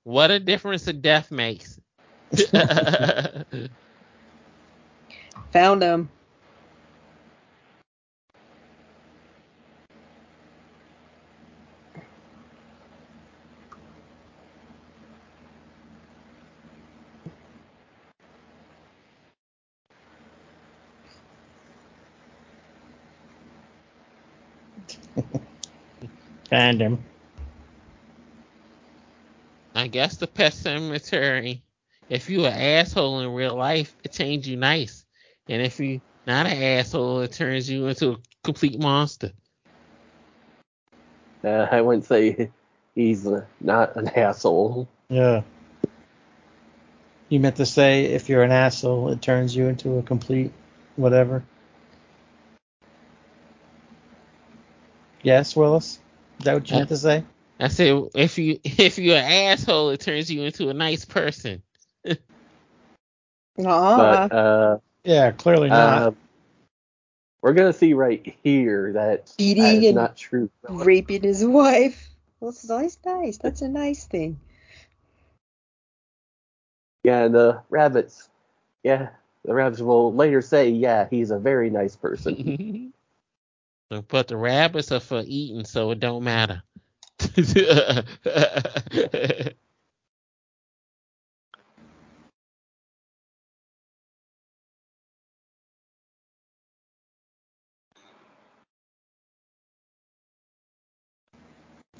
what 0.08 0.30
a 0.30 0.40
difference 0.40 0.86
a 0.88 0.94
death 0.94 1.30
makes. 1.30 1.78
Found 5.52 5.82
him. 5.82 6.08
Found 26.50 26.80
him. 26.80 27.04
I 29.88 29.90
guess 29.90 30.18
the 30.18 30.26
pet 30.26 30.52
cemetery, 30.52 31.62
if 32.10 32.28
you 32.28 32.44
an 32.44 32.52
asshole 32.52 33.20
in 33.20 33.32
real 33.32 33.56
life, 33.56 33.96
it 34.04 34.12
changes 34.12 34.50
you 34.50 34.58
nice. 34.58 35.06
And 35.48 35.62
if 35.62 35.80
you 35.80 36.02
not 36.26 36.44
an 36.44 36.62
asshole, 36.62 37.20
it 37.20 37.32
turns 37.32 37.70
you 37.70 37.86
into 37.86 38.10
a 38.10 38.16
complete 38.44 38.78
monster. 38.78 39.32
Uh, 41.42 41.66
I 41.72 41.80
wouldn't 41.80 42.04
say 42.04 42.50
he's 42.94 43.26
uh, 43.26 43.46
not 43.62 43.96
an 43.96 44.08
asshole. 44.08 44.86
Yeah. 45.08 45.40
You 47.30 47.40
meant 47.40 47.56
to 47.56 47.64
say 47.64 48.04
if 48.12 48.28
you're 48.28 48.42
an 48.42 48.52
asshole, 48.52 49.08
it 49.08 49.22
turns 49.22 49.56
you 49.56 49.68
into 49.68 49.96
a 49.96 50.02
complete 50.02 50.52
whatever. 50.96 51.42
Yes, 55.22 55.56
Willis? 55.56 55.98
Is 56.40 56.44
that 56.44 56.52
what 56.52 56.70
you 56.70 56.76
meant 56.76 56.90
to 56.90 56.96
say? 56.98 57.24
I 57.60 57.68
said 57.68 58.04
if 58.14 58.38
you 58.38 58.58
if 58.64 58.98
you're 58.98 59.16
an 59.16 59.24
asshole, 59.24 59.90
it 59.90 60.00
turns 60.00 60.30
you 60.30 60.42
into 60.42 60.68
a 60.68 60.74
nice 60.74 61.04
person. 61.04 61.62
Aw. 63.58 63.96
But 63.96 64.32
uh, 64.32 64.78
Yeah, 65.04 65.32
clearly 65.32 65.68
not. 65.70 66.02
uh, 66.02 66.10
we're 67.42 67.52
gonna 67.54 67.72
see 67.72 67.94
right 67.94 68.34
here 68.42 68.92
that 68.94 69.32
Eating 69.38 69.62
that 69.64 69.74
is 69.74 69.84
and 69.86 69.94
not 69.94 70.16
true. 70.16 70.50
raping 70.68 71.22
his 71.22 71.44
wife. 71.44 72.08
Well, 72.40 72.52
that's 72.52 72.68
nice, 72.68 72.98
nice. 73.04 73.38
That's 73.38 73.62
a 73.62 73.68
nice 73.68 74.04
thing. 74.06 74.38
Yeah, 77.04 77.24
and 77.24 77.34
the 77.34 77.62
rabbits. 77.70 78.28
Yeah, 78.84 79.08
the 79.44 79.54
rabbits 79.54 79.80
will 79.80 80.12
later 80.14 80.42
say, 80.42 80.70
yeah, 80.70 81.06
he's 81.10 81.30
a 81.30 81.38
very 81.38 81.70
nice 81.70 81.96
person. 81.96 82.92
but 84.08 84.28
the 84.28 84.36
rabbits 84.36 84.92
are 84.92 85.00
for 85.00 85.22
eating, 85.26 85.64
so 85.64 85.90
it 85.90 86.00
don't 86.00 86.22
matter. 86.24 86.62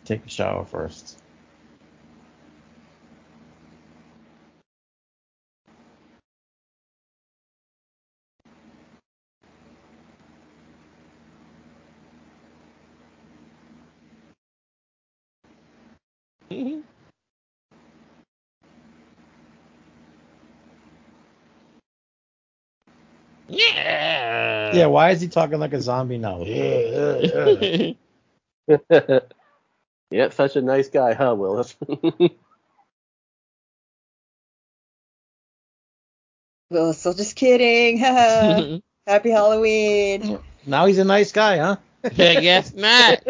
Take 0.04 0.26
a 0.26 0.30
shower 0.30 0.64
first. 0.64 1.18
Yeah. 24.72 24.80
Yeah, 24.80 24.86
why 24.86 25.10
is 25.10 25.20
he 25.20 25.28
talking 25.28 25.58
like 25.58 25.72
a 25.72 25.80
zombie 25.80 26.18
now? 26.18 26.42
yep, 30.10 30.32
such 30.32 30.56
a 30.56 30.62
nice 30.62 30.88
guy, 30.88 31.14
huh, 31.14 31.34
Willis? 31.36 31.76
Well, 36.70 36.92
so 36.92 37.14
just 37.14 37.34
kidding. 37.34 37.96
Happy 39.06 39.30
Halloween. 39.30 40.38
now 40.66 40.84
he's 40.84 40.98
a 40.98 41.04
nice 41.04 41.32
guy, 41.32 41.56
huh? 41.56 41.76
I 42.04 42.08
guess 42.10 42.74
not. 42.74 43.20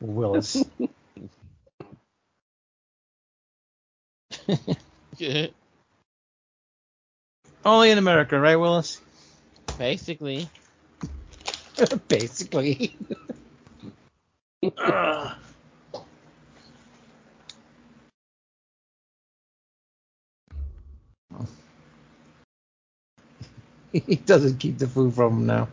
Willis. 0.00 0.64
Only 7.64 7.90
in 7.90 7.98
America, 7.98 8.38
right, 8.38 8.56
Willis? 8.56 9.00
Basically. 9.78 10.48
Basically. 12.08 12.96
Ugh. 14.78 15.32
he 23.92 24.16
doesn't 24.16 24.58
keep 24.58 24.78
the 24.78 24.86
food 24.86 25.14
from 25.14 25.40
him 25.40 25.46
now. 25.46 25.68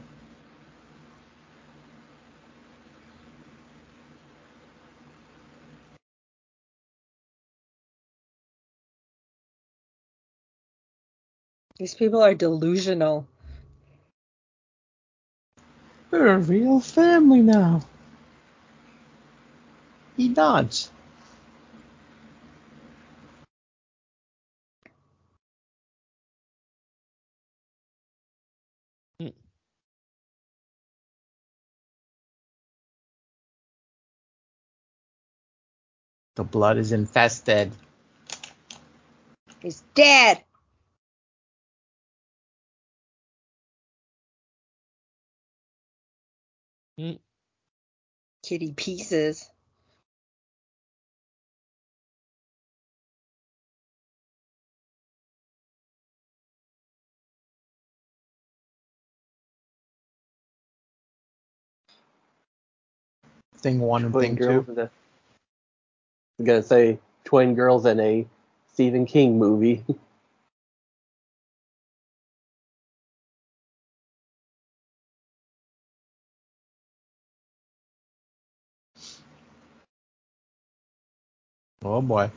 These 11.77 11.95
people 11.95 12.21
are 12.21 12.33
delusional. 12.33 13.25
We're 16.11 16.27
a 16.27 16.39
real 16.39 16.79
family 16.81 17.41
now. 17.41 17.83
He 20.17 20.29
nods. 20.29 20.91
The 36.37 36.45
blood 36.45 36.77
is 36.79 36.91
infested. 36.93 37.71
He's 39.61 39.83
dead. 39.95 40.43
Kitty 48.49 48.73
pieces. 48.73 49.47
Thing 63.59 63.81
one 63.81 64.05
and 64.05 64.11
twin 64.11 64.23
thing 64.23 64.35
girls 64.35 64.65
two. 64.65 64.71
in 64.71 64.79
a, 64.79 64.91
I'm 66.39 66.45
gonna 66.45 66.63
say 66.63 66.97
twin 67.25 67.53
girls 67.53 67.85
in 67.85 67.99
a 67.99 68.25
Stephen 68.73 69.05
King 69.05 69.37
movie. 69.37 69.85
Oh 81.83 82.01
boy. 82.01 82.31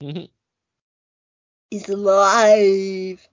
He's 1.70 1.88
alive. 1.88 3.28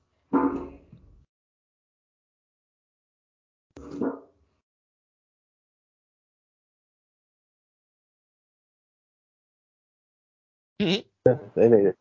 they 11.56 11.70
made 11.70 11.88
it. 11.88 11.98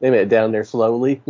They 0.00 0.10
made 0.10 0.22
it 0.22 0.28
down 0.30 0.52
there 0.52 0.64
slowly. 0.64 1.22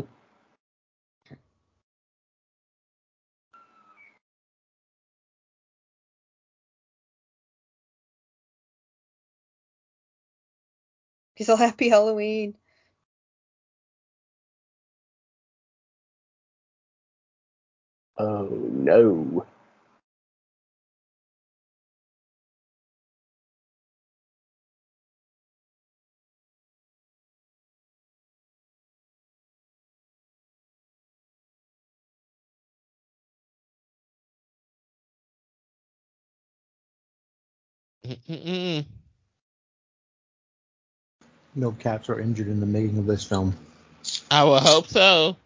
He's 11.36 11.48
all 11.50 11.56
happy 11.56 11.88
Halloween. 11.90 12.56
oh 18.18 18.48
no. 18.50 19.46
Mm-mm-mm. 38.06 38.84
No 41.54 41.72
cats 41.72 42.08
were 42.08 42.20
injured 42.20 42.48
in 42.48 42.60
the 42.60 42.66
making 42.66 42.98
of 42.98 43.06
this 43.06 43.24
film. 43.24 43.54
I 44.30 44.44
will 44.44 44.60
hope 44.60 44.86
so. 44.86 45.36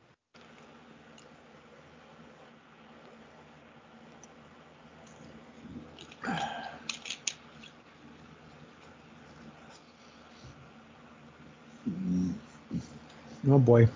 Oh 13.49 13.59
boy. 13.59 13.89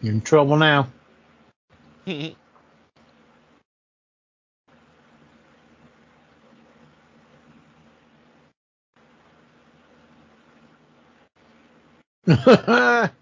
You're 0.00 0.12
in 0.12 0.20
trouble 0.20 0.56
now. 0.56 0.88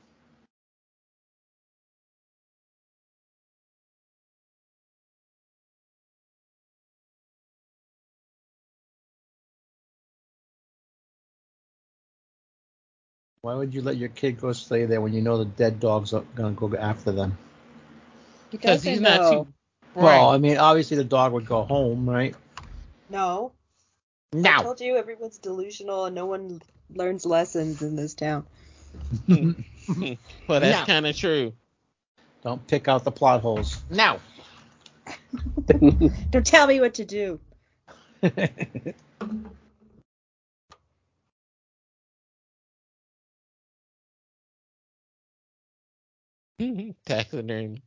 Why 13.43 13.55
would 13.57 13.75
you 13.75 13.83
let 13.83 13.97
your 13.97 14.11
kid 14.11 14.41
go 14.41 14.53
stay 14.53 14.87
there 14.87 15.01
when 15.01 15.13
you 15.15 15.23
know 15.23 15.39
the 15.39 15.45
dead 15.47 15.81
dog's 15.81 16.13
are 16.15 16.23
gonna 16.37 16.53
go 16.55 16.75
after 16.77 17.13
them? 17.13 17.39
He 18.51 18.59
Because 18.59 18.83
doesn't 18.83 18.85
he's 18.85 19.03
know. 19.03 19.09
not 19.09 19.25
too. 19.25 19.47
Well, 19.95 20.31
I 20.31 20.39
mean, 20.39 20.59
obviously 20.59 20.97
the 20.99 21.05
dog 21.05 21.33
would 21.33 21.47
go 21.47 21.63
home, 21.63 22.09
right? 22.09 22.35
No. 23.09 23.53
I 24.45 24.53
No. 24.53 24.53
told 24.53 24.81
you 24.81 24.97
everyone's 24.97 25.39
delusional 25.39 26.07
and 26.07 26.15
no 26.15 26.27
one 26.27 26.63
learns 26.91 27.27
lessons 27.27 27.83
in 27.83 27.97
this 27.97 28.15
town. 28.15 28.47
well, 29.29 30.61
that's 30.61 30.87
kind 30.87 31.07
of 31.07 31.17
true. 31.17 31.53
Don't 32.43 32.67
pick 32.67 32.89
out 32.89 33.05
the 33.05 33.13
plot 33.13 33.41
holes. 33.41 33.83
Now. 33.91 34.21
Don't 36.31 36.47
tell 36.47 36.67
me 36.67 36.81
what 36.81 36.95
to 36.95 37.05
do. 37.05 37.39
Taxidermy. 47.07 47.83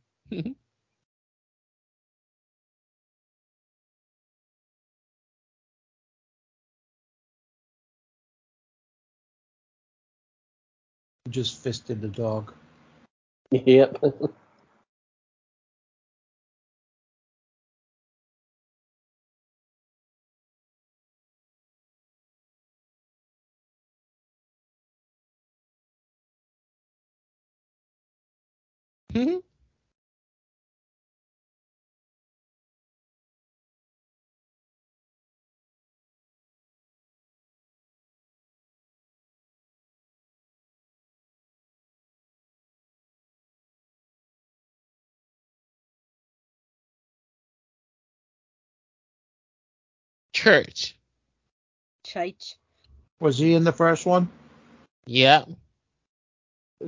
Just 11.30 11.62
fisted 11.62 12.00
the 12.02 12.08
dog. 12.08 12.52
Yep. 13.52 13.98
Mm-hmm. 29.14 29.45
Church. 50.46 50.94
Church. 52.04 52.54
Was 53.18 53.36
he 53.36 53.54
in 53.54 53.64
the 53.64 53.72
first 53.72 54.06
one? 54.06 54.28
Yep. 55.06 55.48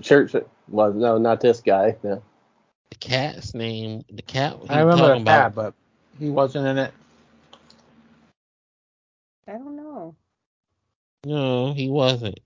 Church 0.00 0.36
was 0.68 0.94
no, 0.94 1.18
not 1.18 1.40
this 1.40 1.60
guy. 1.60 1.96
No. 2.04 2.22
The 2.90 2.96
cat's 3.00 3.54
name. 3.54 4.04
The 4.12 4.22
cat. 4.22 4.58
I 4.68 4.78
remember 4.78 5.08
talking 5.08 5.24
the 5.24 5.30
cat, 5.30 5.52
about. 5.52 5.54
but 5.54 6.20
he 6.20 6.30
wasn't 6.30 6.68
in 6.68 6.78
it. 6.78 6.94
I 9.48 9.54
don't 9.54 9.74
know. 9.74 10.14
No, 11.26 11.72
he 11.72 11.88
wasn't. 11.88 12.38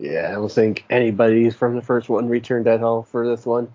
Yeah, 0.00 0.28
I 0.30 0.32
don't 0.34 0.52
think 0.52 0.84
anybody 0.90 1.50
from 1.50 1.76
the 1.76 1.82
first 1.82 2.08
one 2.08 2.28
returned 2.28 2.68
at 2.68 2.82
all 2.82 3.02
for 3.02 3.26
this 3.28 3.46
one. 3.46 3.72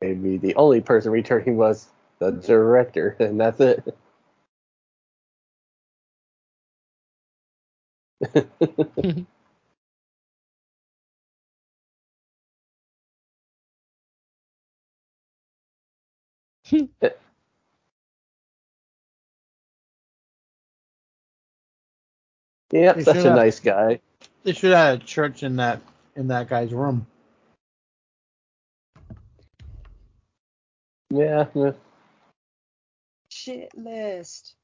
Maybe 0.00 0.38
the 0.38 0.54
only 0.56 0.80
person 0.80 1.12
returning 1.12 1.56
was 1.58 1.88
the 2.18 2.30
director, 2.32 3.16
and 3.20 3.40
that's 3.40 3.60
it. 3.60 3.96
Yep, 22.72 22.96
They 22.96 23.02
such 23.04 23.16
a 23.16 23.22
have- 23.22 23.36
nice 23.36 23.60
guy. 23.60 24.00
They 24.42 24.52
should 24.52 24.72
have 24.72 25.00
a 25.00 25.04
church 25.04 25.42
in 25.42 25.56
that 25.56 25.80
in 26.16 26.28
that 26.28 26.48
guy's 26.48 26.72
room. 26.72 27.06
Yeah, 31.10 31.46
yeah. 31.54 31.72
Shit 33.28 33.70
list. 33.76 34.55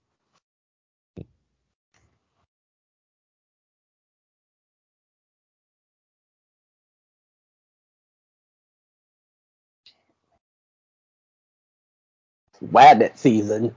Wabbit 12.63 13.19
season. 13.19 13.75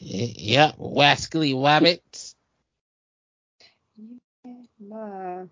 Y- 0.00 0.34
Yep. 0.36 0.76
Wascally 0.78 1.54
Wabbits. 1.54 2.34
Nah. 4.80 5.44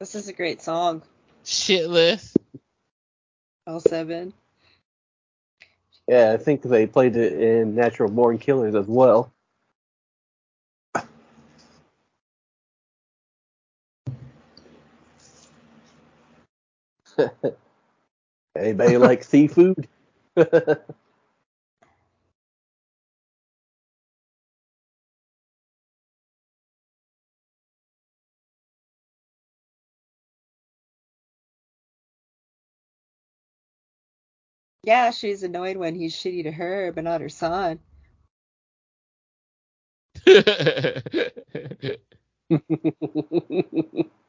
This 0.00 0.14
is 0.14 0.28
a 0.28 0.32
great 0.32 0.62
song. 0.62 1.02
Shitless. 1.44 2.34
All 3.66 3.80
seven. 3.80 4.32
Yeah, 6.08 6.32
I 6.32 6.36
think 6.36 6.62
they 6.62 6.86
played 6.86 7.16
it 7.16 7.32
in 7.34 7.74
Natural 7.74 8.10
Born 8.10 8.38
Killers 8.38 8.74
as 8.74 8.86
well. 8.86 9.32
Anybody 18.56 18.98
like 18.98 19.24
seafood? 19.24 19.88
Yeah, 34.84 35.10
she's 35.12 35.42
annoyed 35.42 35.76
when 35.76 35.94
he's 35.94 36.14
shitty 36.16 36.44
to 36.44 36.52
her, 36.52 36.92
but 36.92 37.04
not 37.04 37.20
her 37.20 37.28
son. 37.30 37.80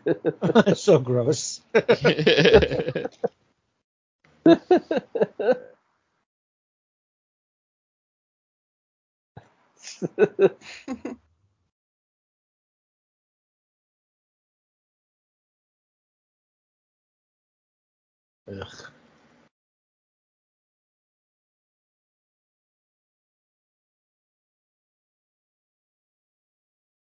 so 0.74 0.98
gross. 0.98 1.60
Ugh. 1.74 1.84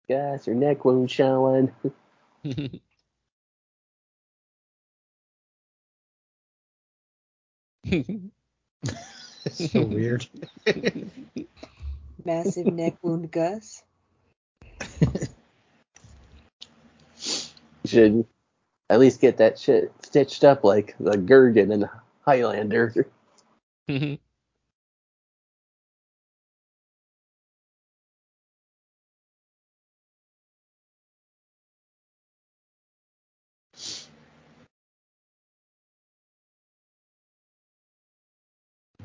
Guys, 0.09 0.47
your 0.47 0.55
neck 0.55 0.85
wound 0.85 1.11
showing. 1.11 1.73
It's 9.45 9.71
so 9.71 9.83
weird. 9.83 10.25
Massive 12.25 12.65
neck 12.65 12.95
wound, 13.03 13.31
Gus. 13.31 13.83
You 14.99 15.27
should 17.85 18.25
at 18.89 18.99
least 18.99 19.21
get 19.21 19.37
that 19.37 19.59
shit 19.59 19.93
stitched 20.03 20.43
up 20.43 20.63
like 20.63 20.95
the 20.99 21.11
Kurgan 21.11 21.71
and 21.71 21.87
Highlander. 22.21 23.07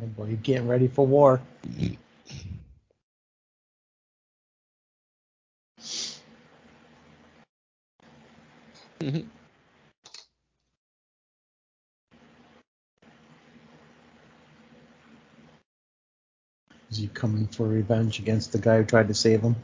Oh 0.03 0.07
boy, 0.07 0.26
you're 0.26 0.36
getting 0.38 0.68
ready 0.68 0.88
for 0.88 1.07
war. 1.07 1.40
Is 16.90 16.98
he 16.98 17.09
coming 17.09 17.46
for 17.46 17.68
revenge 17.68 18.18
against 18.18 18.53
the 18.53 18.59
guy 18.59 18.78
who 18.78 18.84
tried 18.84 19.09
to 19.09 19.14
save 19.14 19.42
him? 19.42 19.57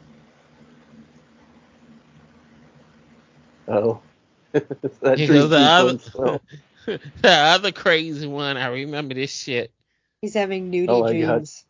Oh. 3.69 4.01
that 4.53 5.19
Here 5.19 5.29
goes 5.29 5.51
the 5.51 5.59
other, 5.59 5.99
the 6.87 7.01
other 7.31 7.73
crazy 7.73 8.27
one. 8.29 8.57
I 8.57 8.69
remember 8.69 9.15
this 9.15 9.35
shit. 9.35 9.73
He's 10.23 10.35
having 10.35 10.71
nudie 10.73 10.87
oh 10.89 11.09
dreams. 11.09 11.65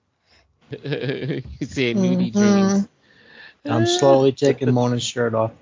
He's 0.70 0.80
said 0.80 1.97
nudie 1.97 2.32
mm-hmm. 2.32 2.38
dreams. 2.38 2.88
I'm 3.64 3.86
slowly 3.86 4.32
taking 4.32 4.72
Mona's 4.72 5.03
shirt 5.03 5.34
off. 5.34 5.53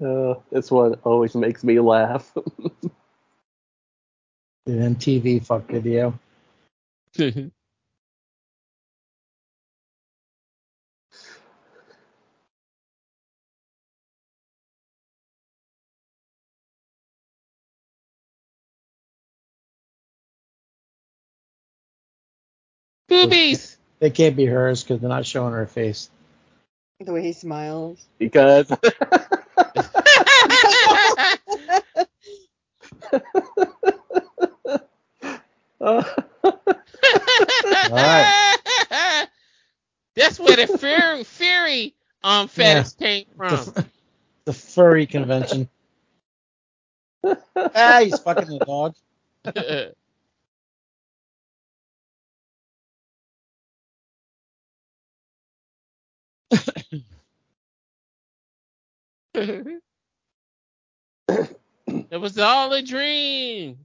uh, 0.00 0.34
this 0.50 0.70
one 0.70 0.94
always 1.04 1.34
makes 1.34 1.64
me 1.64 1.80
laugh. 1.80 2.32
the 4.66 4.72
MTV 4.72 5.44
fuck 5.44 5.66
video. 5.68 6.18
Boobies. 23.08 23.76
They 24.00 24.10
can't 24.10 24.36
be 24.36 24.46
hers 24.46 24.82
because 24.82 25.00
they're 25.00 25.08
not 25.08 25.26
showing 25.26 25.52
her 25.52 25.66
face. 25.66 26.10
The 27.00 27.12
way 27.12 27.22
he 27.22 27.32
smiles. 27.32 28.04
Because. 28.18 28.70
All 35.80 36.04
right. 37.90 38.44
That's 40.16 40.40
where 40.40 40.56
the 40.56 40.66
furry, 40.78 41.24
furry 41.24 41.94
um 42.24 42.48
fetish 42.48 42.92
yeah. 42.98 43.06
came 43.06 43.26
from. 43.36 43.50
The, 43.50 43.86
the 44.46 44.52
furry 44.52 45.06
convention. 45.06 45.68
ah, 47.24 48.00
he's 48.02 48.18
fucking 48.18 48.48
the 48.48 48.58
dog. 48.64 48.94
it 56.50 57.04
was 62.20 62.38
all 62.38 62.72
a 62.72 62.82
dream. 62.82 63.78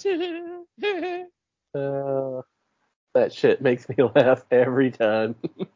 uh, 0.06 0.62
that 3.14 3.32
shit 3.32 3.62
makes 3.62 3.88
me 3.88 3.96
laugh 4.16 4.44
every 4.50 4.90
time. 4.92 5.36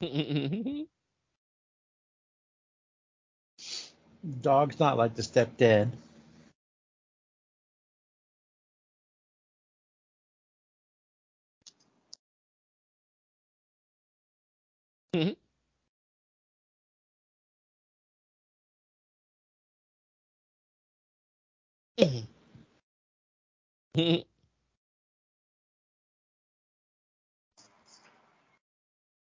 Dog's 4.42 4.80
not 4.80 4.98
like 4.98 5.16
the 5.16 5.22
stepdad. 5.22 5.92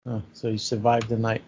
Oh, 0.07 0.21
so 0.33 0.49
you 0.49 0.57
survived 0.57 1.09
the 1.09 1.17
night. 1.17 1.43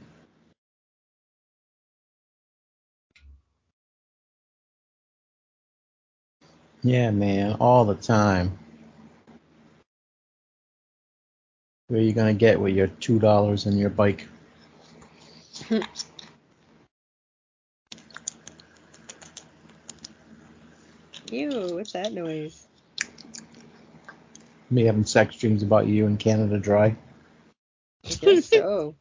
Yeah, 6.83 7.11
man, 7.11 7.57
all 7.59 7.85
the 7.85 7.95
time. 7.95 8.57
Where 11.87 11.99
are 11.99 12.03
you 12.03 12.13
gonna 12.13 12.33
get 12.33 12.59
with 12.59 12.75
your 12.75 12.87
two 12.87 13.19
dollars 13.19 13.65
and 13.65 13.79
your 13.79 13.89
bike? 13.89 14.27
Ew, 21.31 21.75
what's 21.75 21.91
that 21.93 22.13
noise? 22.13 22.67
Me 24.69 24.83
having 24.85 25.05
sex 25.05 25.35
dreams 25.35 25.63
about 25.63 25.87
you 25.87 26.05
in 26.07 26.17
Canada 26.17 26.57
Dry. 26.59 26.95
I 28.09 28.15
guess 28.15 28.43
so. 28.45 28.95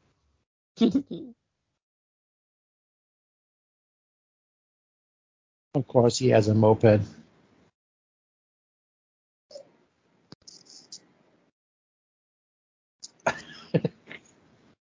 of 5.74 5.88
course, 5.88 6.18
he 6.18 6.30
has 6.30 6.48
a 6.48 6.54
moped. 6.54 7.02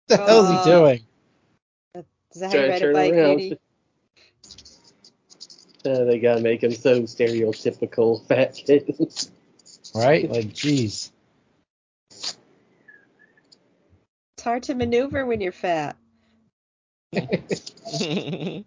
the 0.09 0.18
hell 0.26 0.40
is 0.40 0.48
he 0.51 0.59
doing? 0.59 1.01
Is 2.34 2.40
that 2.43 2.51
how 2.51 2.56
you 2.56 2.68
ride 2.68 2.82
a 2.82 2.88
bike, 2.88 3.18
Katie? 3.20 3.60
Uh, 5.86 6.05
they 6.05 6.18
gotta 6.20 6.40
make 6.40 6.62
him 6.62 6.74
so 6.74 7.02
stereotypical 7.02 8.26
fat 8.26 8.55
kid. 8.56 8.97
right? 9.94 10.30
Like, 10.30 10.47
jeez. 10.55 11.10
Hard 14.47 14.62
to 14.62 14.74
maneuver 14.77 15.27
when 15.27 15.40
you're 15.40 15.51
fat. 15.51 15.97
it 17.12 18.64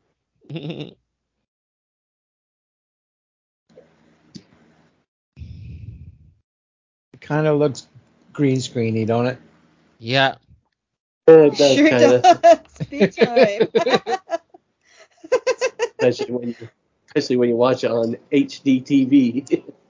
kind 7.22 7.48
of 7.48 7.58
looks 7.60 7.88
green 8.34 8.58
screeny, 8.58 9.08
don't 9.08 9.28
it? 9.28 9.38
Yeah. 10.00 10.36
It 11.28 11.58
does 11.58 11.76
sure 11.78 11.88
kinda. 11.88 12.22
does. 12.22 12.60
Big 12.90 13.16
time. 13.16 13.70
especially 16.02 16.34
when 16.34 16.50
you, 16.50 16.70
especially 17.08 17.38
when 17.38 17.48
you 17.48 17.56
watch 17.56 17.86
it 17.86 17.92
on 17.92 18.18
HD 18.34 18.84
TV. 18.84 19.64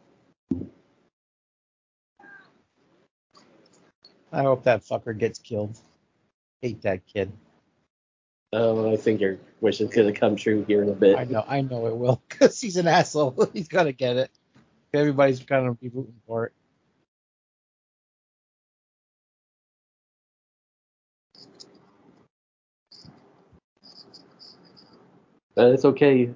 I 4.32 4.44
hope 4.44 4.64
that 4.64 4.84
fucker 4.84 5.18
gets 5.18 5.40
killed. 5.40 5.78
Hate 6.62 6.82
that 6.84 7.06
kid. 7.06 7.32
Oh, 8.52 8.92
I 8.92 8.98
think 8.98 9.22
your 9.22 9.38
wish 9.62 9.80
is 9.80 9.90
gonna 9.90 10.12
come 10.12 10.36
true 10.36 10.66
here 10.68 10.82
in 10.82 10.90
a 10.90 10.94
bit. 10.94 11.18
I 11.18 11.24
know, 11.24 11.44
I 11.48 11.62
know 11.62 11.88
it 11.88 11.96
will, 11.96 12.22
because 12.30 12.60
he's 12.60 12.78
an 12.78 12.88
asshole. 12.88 13.50
he's 13.54 13.68
gonna 13.68 13.92
get 13.92 14.18
it. 14.18 14.32
Everybody's 14.94 15.40
gonna 15.42 15.74
be 15.74 15.90
rooting 15.90 16.20
for 16.26 16.48
it. 16.48 16.54
But 25.56 25.74
it's 25.74 25.86
okay. 25.86 26.32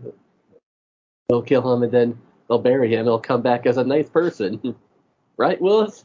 They'll 1.30 1.42
kill 1.42 1.74
him 1.74 1.84
and 1.84 1.92
then 1.92 2.20
they'll 2.48 2.60
bury 2.60 2.94
him. 2.94 3.06
He'll 3.06 3.20
come 3.20 3.42
back 3.42 3.66
as 3.66 3.78
a 3.78 3.84
nice 3.84 4.10
person, 4.10 4.76
right, 5.38 5.60
Willis? 5.60 6.04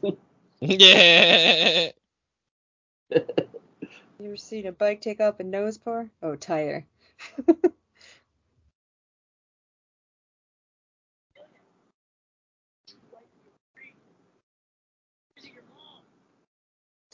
Yeah. 0.61 1.91
you 3.11 3.21
ever 4.23 4.37
seen 4.37 4.67
a 4.67 4.71
bike 4.71 5.01
take 5.01 5.21
off 5.21 5.39
a 5.39 5.43
nose 5.43 5.77
pour? 5.77 6.09
Oh, 6.21 6.35
tire. 6.35 6.85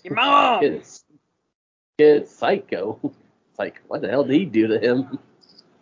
Your 0.04 0.16
mom. 0.16 0.64
It's, 0.64 1.04
it's 1.98 2.32
psycho. 2.32 3.00
It's 3.04 3.60
like, 3.60 3.82
what 3.88 4.02
the 4.02 4.08
hell 4.08 4.24
did 4.24 4.34
he 4.34 4.46
do 4.46 4.68
to 4.68 4.80
him? 4.80 5.20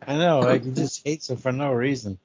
I 0.05 0.17
know, 0.17 0.39
like 0.39 0.63
he 0.63 0.71
just 0.75 1.05
hates 1.05 1.29
him 1.29 1.37
for 1.37 1.51
no 1.51 1.71
reason. 1.71 2.19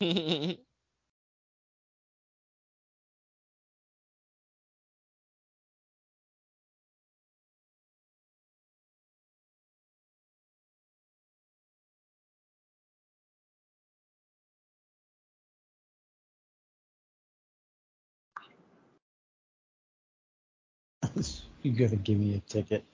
You're 21.62 21.74
gonna 21.74 21.96
give 21.96 22.18
me 22.18 22.36
a 22.36 22.40
ticket. 22.50 22.84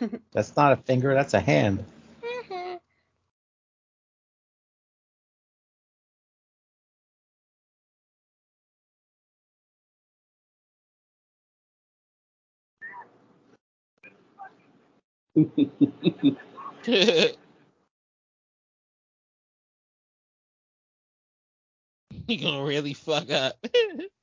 that's 0.32 0.56
not 0.56 0.72
a 0.72 0.76
finger, 0.78 1.14
that's 1.14 1.34
a 1.34 1.40
hand. 1.40 1.84
Mm-hmm. 2.22 2.76
he 22.28 22.36
gonna 22.38 22.64
really 22.64 22.94
fuck 22.94 23.30
up. 23.30 23.54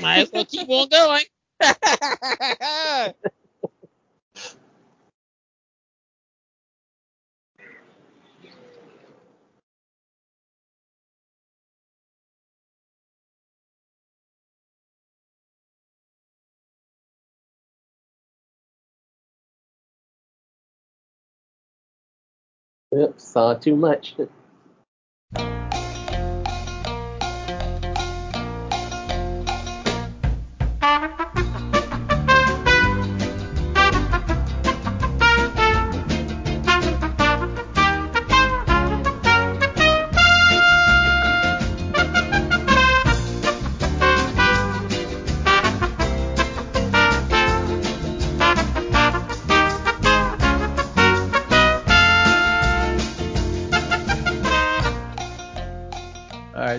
Might 0.00 0.20
as 0.20 0.32
well 0.32 0.44
keep 0.46 0.68
on 0.68 0.88
going. 0.88 1.24
Yep, 22.92 23.20
saw 23.20 23.54
too 23.54 23.76
much. 23.76 24.16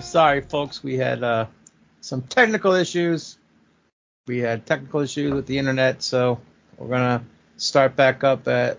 Sorry, 0.00 0.40
folks. 0.40 0.82
We 0.82 0.96
had 0.96 1.22
uh, 1.22 1.46
some 2.00 2.22
technical 2.22 2.72
issues. 2.72 3.38
We 4.26 4.38
had 4.38 4.66
technical 4.66 5.00
issues 5.00 5.32
with 5.32 5.46
the 5.46 5.58
internet, 5.58 6.02
so 6.02 6.40
we're 6.76 6.88
gonna 6.88 7.24
start 7.56 7.96
back 7.96 8.24
up 8.24 8.46
at 8.48 8.78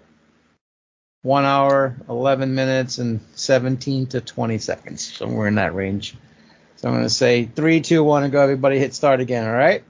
one 1.22 1.46
hour, 1.46 1.96
11 2.08 2.56
minutes, 2.56 2.98
and 2.98 3.20
17 3.36 4.08
to 4.08 4.22
20 4.22 4.58
seconds, 4.58 5.16
somewhere 5.18 5.48
in 5.48 5.56
that 5.56 5.76
range. 5.76 6.16
So 6.78 6.88
I'm 6.88 6.96
gonna 6.96 7.10
say 7.10 7.46
three, 7.46 7.82
two, 7.82 8.04
one, 8.04 8.24
and 8.24 8.32
go. 8.32 8.42
Everybody 8.42 8.80
hit 8.80 8.94
start 8.94 9.20
again. 9.20 9.46
All 9.46 9.54
right. 9.54 9.84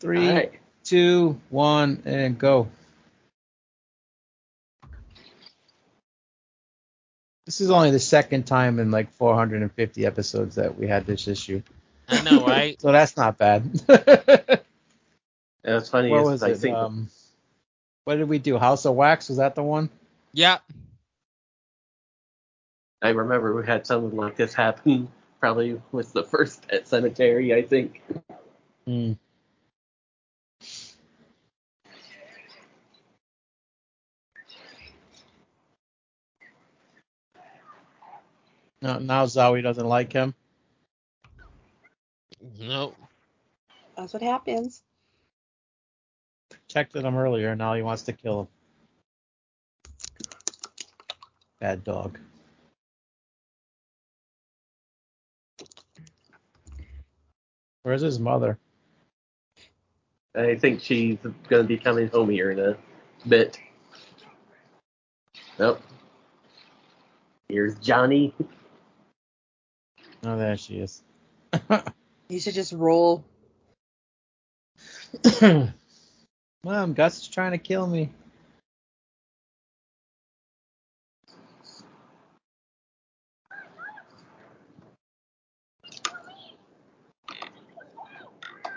Three, 0.00 0.28
all 0.28 0.34
right. 0.34 0.52
two, 0.84 1.40
one, 1.50 2.02
and 2.06 2.38
go. 2.38 2.68
This 7.48 7.62
is 7.62 7.70
only 7.70 7.90
the 7.90 7.98
second 7.98 8.46
time 8.46 8.78
in 8.78 8.90
like 8.90 9.10
450 9.12 10.04
episodes 10.04 10.56
that 10.56 10.76
we 10.76 10.86
had 10.86 11.06
this 11.06 11.26
issue. 11.26 11.62
I 12.06 12.20
know, 12.20 12.44
right? 12.44 12.78
so 12.82 12.92
that's 12.92 13.16
not 13.16 13.38
bad. 13.38 13.70
yeah, 13.88 14.58
it's 15.64 15.88
funny. 15.88 16.10
What 16.10 16.24
was 16.24 16.42
I 16.42 16.50
it? 16.50 16.58
Think 16.58 16.76
um, 16.76 17.08
what 18.04 18.16
did 18.16 18.28
we 18.28 18.38
do? 18.38 18.58
House 18.58 18.84
of 18.84 18.96
Wax? 18.96 19.30
Was 19.30 19.38
that 19.38 19.54
the 19.54 19.62
one? 19.62 19.88
Yeah. 20.34 20.58
I 23.00 23.08
remember 23.08 23.54
we 23.54 23.64
had 23.64 23.86
something 23.86 24.14
like 24.14 24.36
this 24.36 24.52
happen 24.52 25.08
probably 25.40 25.80
with 25.90 26.12
the 26.12 26.24
first 26.24 26.68
Pet 26.68 26.84
Sematary, 26.84 27.54
I 27.54 27.62
think. 27.62 28.02
Hmm. 28.86 29.12
No, 38.80 38.98
now 38.98 39.26
Zowie 39.26 39.62
doesn't 39.62 39.86
like 39.86 40.12
him. 40.12 40.34
Nope. 42.60 42.96
That's 43.96 44.12
what 44.12 44.22
happens. 44.22 44.82
Protected 46.50 47.04
him 47.04 47.16
earlier, 47.16 47.56
now 47.56 47.74
he 47.74 47.82
wants 47.82 48.02
to 48.02 48.12
kill 48.12 48.40
him. 48.42 48.48
Bad 51.60 51.82
dog. 51.82 52.18
Where's 57.82 58.02
his 58.02 58.20
mother? 58.20 58.58
I 60.36 60.54
think 60.54 60.80
she's 60.80 61.16
going 61.48 61.62
to 61.62 61.64
be 61.64 61.78
coming 61.78 62.08
home 62.08 62.30
here 62.30 62.52
in 62.52 62.60
a 62.60 62.76
bit. 63.26 63.58
Nope. 65.58 65.80
Here's 67.48 67.74
Johnny. 67.76 68.34
Oh, 70.24 70.36
there 70.36 70.56
she 70.56 70.78
is. 70.80 71.02
you 72.28 72.40
should 72.40 72.54
just 72.54 72.72
roll. 72.72 73.24
Mom, 76.64 76.94
Gus 76.94 77.18
is 77.22 77.28
trying 77.28 77.52
to 77.52 77.58
kill 77.58 77.86
me. 77.86 78.10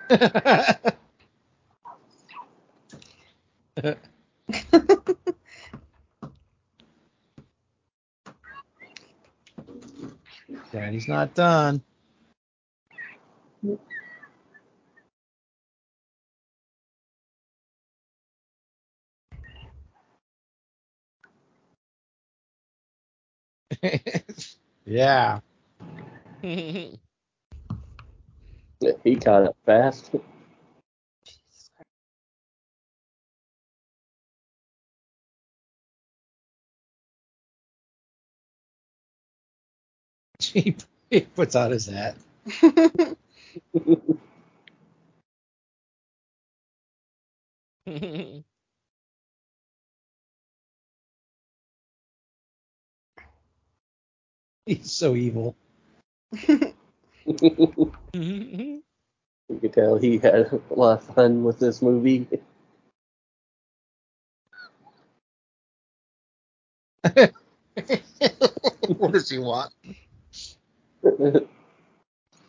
Daddy's 10.72 11.08
not 11.08 11.34
done. 11.36 11.82
yeah. 24.86 25.40
he 26.44 27.00
caught 29.18 29.44
up 29.44 29.58
fast. 29.66 30.12
He, 40.54 40.76
he 41.10 41.22
puts 41.22 41.56
on 41.56 41.72
his 41.72 41.88
hat. 41.88 42.16
He's 54.66 54.92
so 54.92 55.16
evil. 55.16 55.56
you 56.48 56.74
could 59.60 59.74
tell 59.74 59.98
he 59.98 60.18
had 60.18 60.34
a 60.36 60.62
lot 60.74 61.00
of 61.00 61.16
fun 61.16 61.44
with 61.44 61.60
this 61.60 61.82
movie. 61.82 62.28
what 68.88 69.12
does 69.12 69.30
he 69.30 69.40
want? 69.40 69.74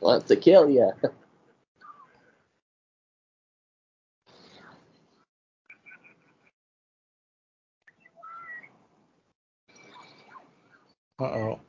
Wants 0.01 0.29
to 0.29 0.37
kill 0.37 0.71
you. 0.71 0.93
Uh 11.21 11.25
oh. 11.25 11.61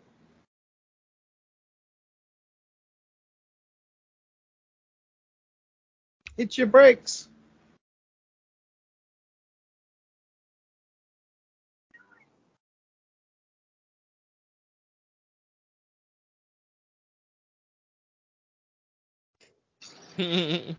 Hit 6.37 6.57
your 6.57 6.67
brakes. 6.67 7.29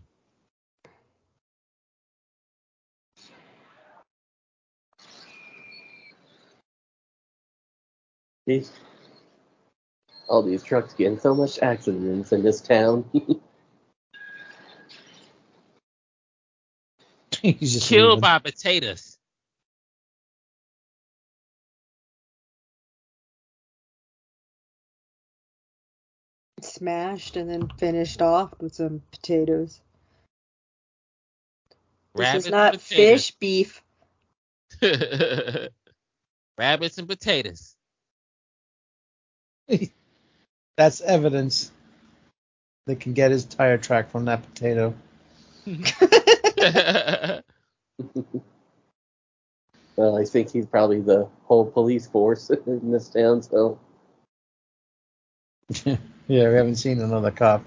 These, 8.47 8.71
all 10.29 10.43
these 10.43 10.63
trucks 10.63 10.93
getting 10.93 11.19
so 11.19 11.33
much 11.35 11.59
accidents 11.59 12.31
in 12.31 12.43
this 12.43 12.61
town. 12.61 13.05
He's 17.41 17.73
just 17.73 17.87
Killed 17.89 18.09
leaving. 18.09 18.21
by 18.21 18.39
potatoes. 18.39 19.14
Smashed 26.65 27.37
and 27.37 27.49
then 27.49 27.69
finished 27.77 28.21
off 28.21 28.51
with 28.59 28.75
some 28.75 29.01
potatoes. 29.11 29.81
This 32.15 32.45
is 32.45 32.49
not 32.49 32.81
fish 32.81 33.31
beef. 33.31 33.83
Rabbits 36.57 36.97
and 36.97 37.07
potatoes. 37.07 37.75
That's 40.77 41.01
evidence 41.01 41.71
they 42.85 42.95
can 42.95 43.13
get 43.13 43.31
his 43.31 43.45
tire 43.45 43.77
track 43.77 44.09
from 44.11 44.25
that 44.25 44.43
potato. 44.43 44.93
well, 49.95 50.17
I 50.17 50.25
think 50.25 50.51
he's 50.51 50.67
probably 50.67 51.01
the 51.01 51.27
whole 51.45 51.65
police 51.65 52.05
force 52.07 52.49
in 52.49 52.91
this 52.91 53.09
town, 53.09 53.41
so 53.41 53.79
yeah, 56.27 56.49
we 56.49 56.55
haven't 56.55 56.75
seen 56.75 56.99
another 56.99 57.31
cop. 57.31 57.63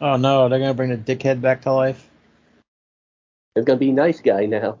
Oh 0.00 0.16
no, 0.16 0.48
they're 0.48 0.58
gonna 0.58 0.74
bring 0.74 0.90
the 0.90 0.96
dickhead 0.96 1.40
back 1.40 1.62
to 1.62 1.72
life. 1.72 2.08
it's 3.56 3.64
gonna 3.64 3.78
be 3.78 3.92
nice 3.92 4.20
guy 4.20 4.46
now. 4.46 4.78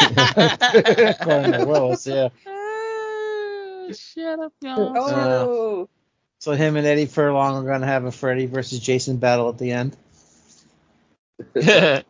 According 0.00 1.66
Willis, 1.66 2.06
yeah. 2.06 2.28
Ah, 2.46 3.92
Shut 3.92 4.40
up, 4.40 4.52
y'all. 4.62 4.92
Oh, 4.96 5.88
So 6.38 6.52
him 6.52 6.76
and 6.76 6.86
Eddie 6.86 7.06
Furlong 7.06 7.56
are 7.56 7.70
gonna 7.70 7.86
have 7.86 8.04
a 8.04 8.12
Freddy 8.12 8.46
versus 8.46 8.80
Jason 8.80 9.18
battle 9.18 9.48
at 9.48 9.58
the 9.58 9.72
end. 9.72 9.96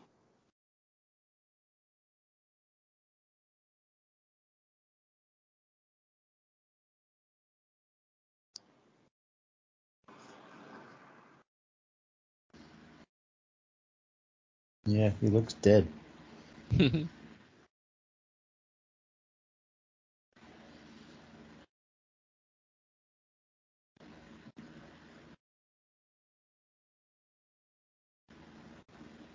Yeah, 14.86 15.10
he 15.20 15.28
looks 15.28 15.54
dead. 15.54 15.88
give 16.70 17.08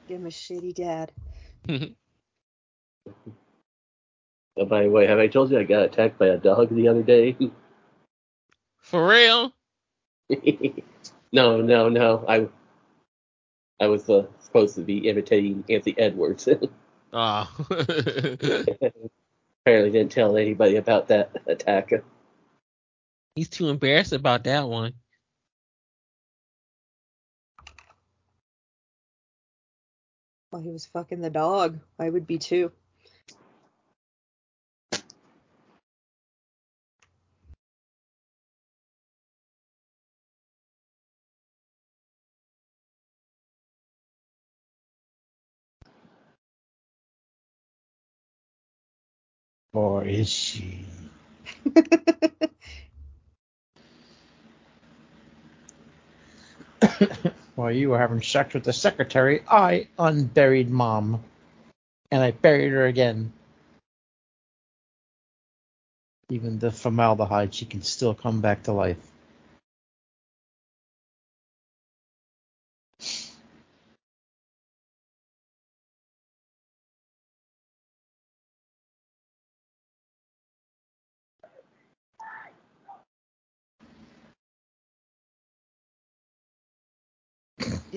him 0.07 0.25
a 0.25 0.29
shitty 0.29 0.73
dad. 0.73 1.11
Oh, 4.57 4.65
by 4.65 4.83
the 4.83 4.89
way, 4.89 5.07
have 5.07 5.19
I 5.19 5.27
told 5.27 5.51
you 5.51 5.59
I 5.59 5.63
got 5.63 5.83
attacked 5.83 6.19
by 6.19 6.27
a 6.27 6.37
dog 6.37 6.75
the 6.75 6.87
other 6.89 7.03
day? 7.03 7.37
For 8.79 9.07
real? 9.07 9.53
no, 11.31 11.61
no, 11.61 11.89
no. 11.89 12.25
I 12.27 12.47
I 13.79 13.87
was 13.87 14.09
uh, 14.09 14.25
supposed 14.39 14.75
to 14.75 14.81
be 14.81 15.07
imitating 15.09 15.63
Anthony 15.69 15.95
Edwards. 15.97 16.49
Oh. 17.13 17.65
Apparently 19.65 19.91
didn't 19.91 20.11
tell 20.11 20.37
anybody 20.37 20.75
about 20.77 21.07
that 21.09 21.31
attack. 21.47 21.91
He's 23.35 23.49
too 23.49 23.69
embarrassed 23.69 24.13
about 24.13 24.43
that 24.45 24.67
one. 24.67 24.93
Well, 30.51 30.61
he 30.61 30.69
was 30.69 30.87
fucking 30.87 31.21
the 31.21 31.29
dog. 31.29 31.79
I 31.99 32.09
would 32.09 32.25
be 32.25 32.39
too. 32.39 32.71
Or 49.73 50.03
is 50.03 50.29
she? 50.29 50.85
While 57.55 57.71
you 57.71 57.89
were 57.89 57.99
having 57.99 58.21
sex 58.21 58.53
with 58.53 58.63
the 58.63 58.73
secretary, 58.73 59.43
I 59.49 59.87
unburied 59.97 60.69
mom. 60.69 61.23
And 62.11 62.23
I 62.23 62.31
buried 62.31 62.71
her 62.71 62.85
again. 62.85 63.33
Even 66.29 66.59
the 66.59 66.71
formaldehyde, 66.71 67.53
she 67.53 67.65
can 67.65 67.81
still 67.83 68.13
come 68.13 68.41
back 68.41 68.63
to 68.63 68.71
life. 68.71 68.97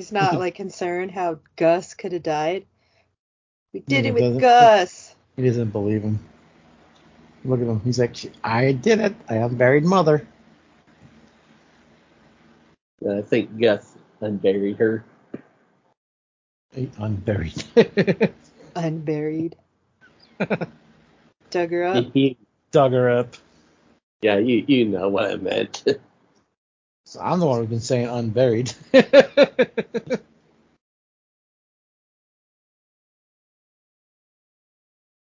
He's 0.03 0.11
not 0.11 0.37
like 0.41 0.57
concerned 0.57 1.13
how 1.13 1.39
Gus 1.55 1.95
could 1.95 2.11
have 2.11 2.25
died. 2.25 2.67
We 3.73 3.79
did 3.79 4.03
No, 4.03 4.09
it 4.11 4.15
with. 4.15 4.41
Gus. 4.41 5.15
He 5.37 5.45
doesn't 5.47 5.71
believe 5.71 6.03
him. 6.03 6.19
Look 7.45 7.61
at 7.61 7.69
him. 7.69 7.81
He's 7.85 8.01
like, 8.01 8.17
I 8.43 8.73
did 8.73 8.99
it. 8.99 9.15
I 9.29 9.37
unburied 9.37 9.85
mother. 9.85 10.27
I 13.09 13.23
think 13.23 13.61
Gus 13.61 13.95
unburied 14.21 14.77
her. 14.79 15.05
He 16.75 16.91
unburied. 16.99 17.63
Unburied. 18.75 19.55
Dug 21.51 21.71
her 21.71 21.85
up. 21.85 22.13
He- 22.13 22.39
Dug 22.73 22.91
her 22.91 23.09
up. 23.09 23.37
yeah, 24.21 24.39
you 24.39 24.65
you 24.67 24.85
know 24.85 25.09
what 25.11 25.31
I 25.31 25.37
meant. 25.37 25.85
So 27.07 27.21
I'm 27.21 27.41
the 27.41 27.47
one 27.47 27.61
who's 27.61 27.69
been 27.71 27.81
saying 27.81 28.09
unburied. 28.09 28.73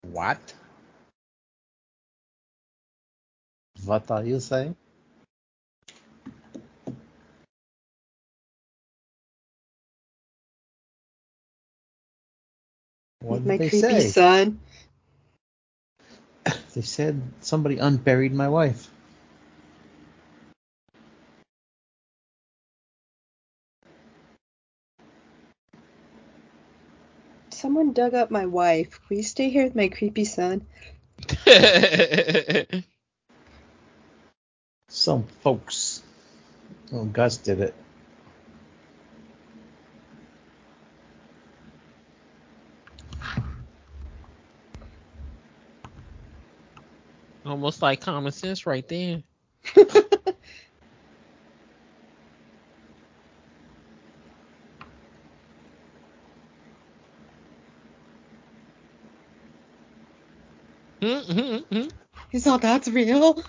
what? 0.03 0.55
What 3.85 4.11
are 4.11 4.25
you 4.25 4.41
saying? 4.41 4.77
What 13.23 13.45
My 13.45 13.47
did 13.47 13.59
they 13.59 13.69
creepy 13.69 13.71
say? 13.71 14.01
son. 14.01 14.61
They 16.75 16.83
said 16.83 17.23
somebody 17.43 17.79
unburied 17.79 18.35
my 18.35 18.51
wife. 18.51 18.91
Someone 27.73 27.95
dug 27.95 28.13
up 28.13 28.31
my 28.31 28.45
wife. 28.45 29.01
Will 29.09 29.17
you 29.17 29.23
stay 29.23 29.49
here 29.49 29.65
with 29.65 29.75
my 29.75 29.89
creepy 29.89 30.27
son? 30.27 30.67
Some 34.91 35.23
folks. 35.41 36.03
Oh, 36.93 37.07
Gus 37.07 37.39
did 37.39 37.61
it. 37.61 37.75
Almost 47.47 47.81
like 47.81 48.03
common 48.03 48.33
sense 48.33 48.67
right 48.67 48.87
there. 48.87 49.23
Mm-hmm. 61.03 61.89
He 62.43 62.45
thought 62.45 62.63
that's 62.63 62.89
real. 62.89 63.41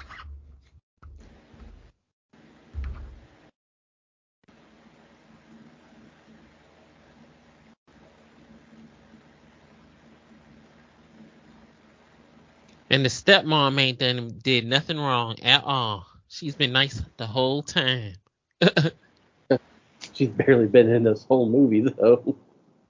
And 12.92 13.04
the 13.04 13.10
stepmom 13.10 13.80
ain't 13.82 13.98
done 13.98 14.38
did 14.44 14.68
nothing 14.68 15.00
wrong 15.00 15.40
at 15.42 15.64
all. 15.64 16.06
She's 16.28 16.56
been 16.56 16.72
nice 16.72 17.02
the 17.18 17.26
whole 17.26 17.64
time. 17.64 18.14
She's 20.14 20.30
barely 20.30 20.68
been 20.68 20.88
in 20.92 21.02
this 21.02 21.24
whole 21.24 21.50
movie 21.50 21.82
though. 21.82 22.36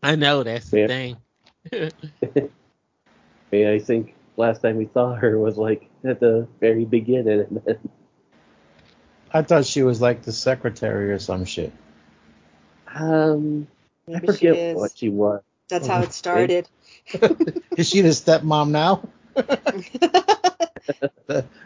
I 0.03 0.17
know 0.17 0.43
that's 0.43 0.69
the 0.69 0.79
yeah. 0.79 0.87
thing. 0.87 1.17
yeah, 3.53 3.71
I 3.71 3.79
think 3.79 4.15
last 4.37 4.61
time 4.61 4.77
we 4.77 4.89
saw 4.93 5.13
her 5.13 5.37
was 5.37 5.57
like 5.57 5.89
at 6.03 6.19
the 6.19 6.47
very 6.59 6.85
beginning. 6.85 7.61
I 9.33 9.41
thought 9.41 9.65
she 9.65 9.83
was 9.83 9.99
like 10.01 10.23
the 10.23 10.31
secretary 10.31 11.11
or 11.11 11.19
some 11.19 11.45
shit. 11.45 11.73
Um, 12.93 13.67
Maybe 14.07 14.29
I 14.29 14.31
forget 14.31 14.55
she 14.55 14.73
what 14.73 14.91
she 14.95 15.09
was. 15.09 15.41
That's 15.69 15.87
how 15.87 16.01
it 16.01 16.13
started. 16.13 16.67
is 17.77 17.89
she 17.89 18.01
the 18.01 18.09
stepmom 18.09 18.69
now? 18.69 19.01
we 19.35 19.43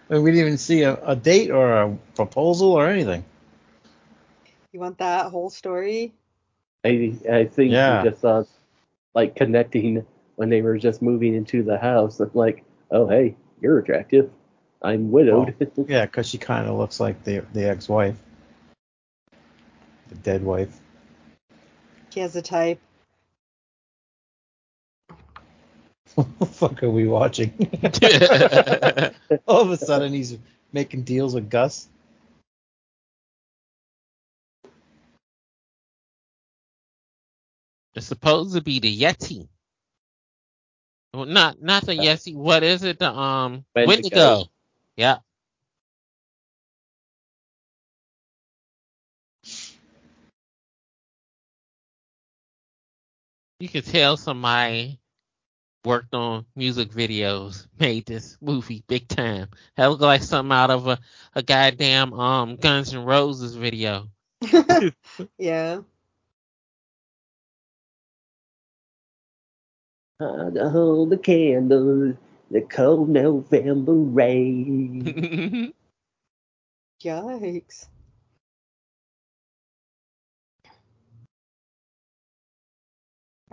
didn't 0.10 0.35
even 0.35 0.57
see 0.57 0.84
a, 0.84 0.95
a, 1.03 1.15
date 1.15 1.52
or 1.52 1.73
a 1.73 1.98
proposal 2.15 2.72
or 2.72 2.88
anything. 2.88 3.26
You 4.72 4.80
want 4.80 4.99
that 4.99 5.31
whole 5.31 5.49
story? 5.49 6.14
I 6.85 7.14
I 7.30 7.45
think 7.45 7.72
yeah. 7.72 8.03
we 8.03 8.10
just 8.10 8.22
saw 8.22 8.44
like 9.14 9.35
connecting 9.35 10.06
when 10.38 10.50
they 10.50 10.62
were 10.62 10.78
just 10.78 11.02
moving 11.02 11.36
into 11.36 11.64
the 11.64 11.78
house. 11.78 12.20
I'm 12.22 12.32
Like, 12.34 12.64
oh 12.90 13.08
hey, 13.08 13.36
you're 13.60 13.80
attractive. 13.80 14.32
I'm 14.82 15.12
widowed. 15.12 15.56
Oh, 15.78 15.86
yeah, 15.90 16.06
because 16.06 16.28
she 16.28 16.38
kind 16.38 16.70
of 16.70 16.78
looks 16.78 17.00
like 17.00 17.24
the 17.24 17.44
the 17.54 17.70
ex-wife, 17.70 18.16
the 20.08 20.16
dead 20.16 20.44
wife. 20.44 20.80
She 22.12 22.22
has 22.22 22.36
a 22.36 22.42
type. 22.42 22.80
what 26.16 26.40
the 26.40 26.46
fuck 26.46 26.84
are 26.84 26.90
we 26.90 27.08
watching? 27.08 27.52
All 29.48 29.62
of 29.62 29.72
a 29.72 29.78
sudden, 29.78 30.14
he's 30.14 30.38
making 30.72 31.04
deals 31.04 31.36
with 31.36 31.50
Gus. 31.50 31.90
It's 37.96 38.06
supposed 38.06 38.54
to 38.54 38.62
be 38.62 38.80
the 38.80 38.96
Yeti. 38.96 39.48
Well, 41.18 41.26
not 41.26 41.61
not 41.61 41.85
the 41.85 41.94
Yeti. 41.94 42.35
What 42.35 42.64
is 42.64 42.84
it? 42.84 42.99
The 42.99 43.11
um 43.11 43.65
Wendigo. 43.76 43.88
Wendigo. 43.88 44.45
Yeah. 44.98 45.18
You 53.60 53.69
can 53.69 53.84
tell 53.84 54.18
somebody 54.18 54.99
worked 55.85 56.14
on 56.14 56.45
music 56.56 56.91
videos, 56.91 57.68
made 57.80 58.06
this 58.06 58.38
movie 58.41 58.84
big 58.88 59.07
time. 59.07 59.49
That 59.77 59.88
looked 59.88 60.02
like 60.03 60.23
something 60.23 60.52
out 60.53 60.72
of 60.72 60.88
a, 60.88 60.99
a 61.35 61.44
goddamn 61.44 62.14
um 62.14 62.57
Guns 62.57 62.94
N' 62.94 63.03
Roses 63.06 63.56
video. 63.56 64.10
yeah. 65.39 65.81
To 70.19 70.69
hold 70.72 71.11
the 71.11 71.18
candle, 71.18 72.18
the 72.52 72.61
cold 72.61 73.10
November 73.10 73.94
rain. 73.94 75.73
Yikes. 77.03 77.88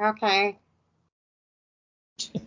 Okay. 0.01 0.59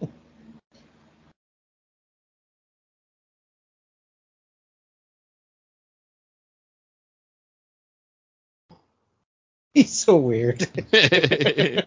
He's 9.73 9.94
so 9.94 10.18
weird. 10.18 10.68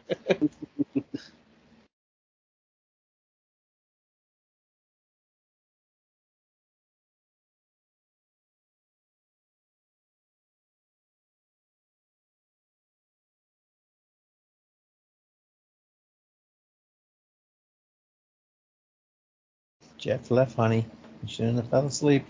Jeff 20.00 20.30
left, 20.30 20.56
honey. 20.56 20.86
You 21.22 21.28
shouldn't 21.28 21.56
have 21.56 21.68
fell 21.68 21.86
asleep. 21.86 22.24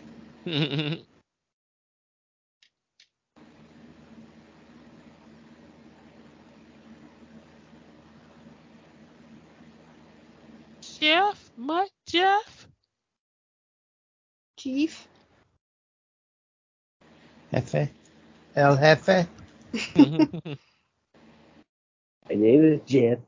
Jeff? 10.82 11.50
What, 11.56 11.88
Jeff? 12.06 12.66
Chief? 14.58 15.06
Jefe? 17.52 17.88
El 18.56 18.76
Jefe? 18.76 19.26
My 22.28 22.34
name 22.34 22.64
is 22.64 22.80
Jeff. 22.84 23.18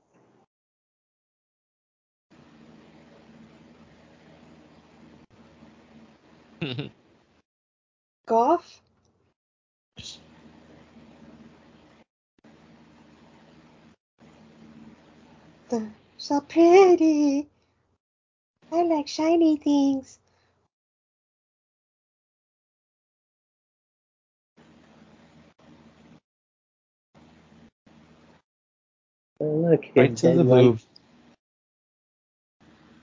Goff? 8.27 8.81
They're 15.71 15.93
so 16.19 16.41
pretty. 16.41 17.49
I 18.71 18.83
like 18.83 19.09
shiny 19.09 19.57
things. 19.57 20.19
Oh, 29.41 29.47
look, 29.47 29.85
right 29.97 30.17
to 30.17 30.35
the 30.35 30.45
move. 30.45 30.85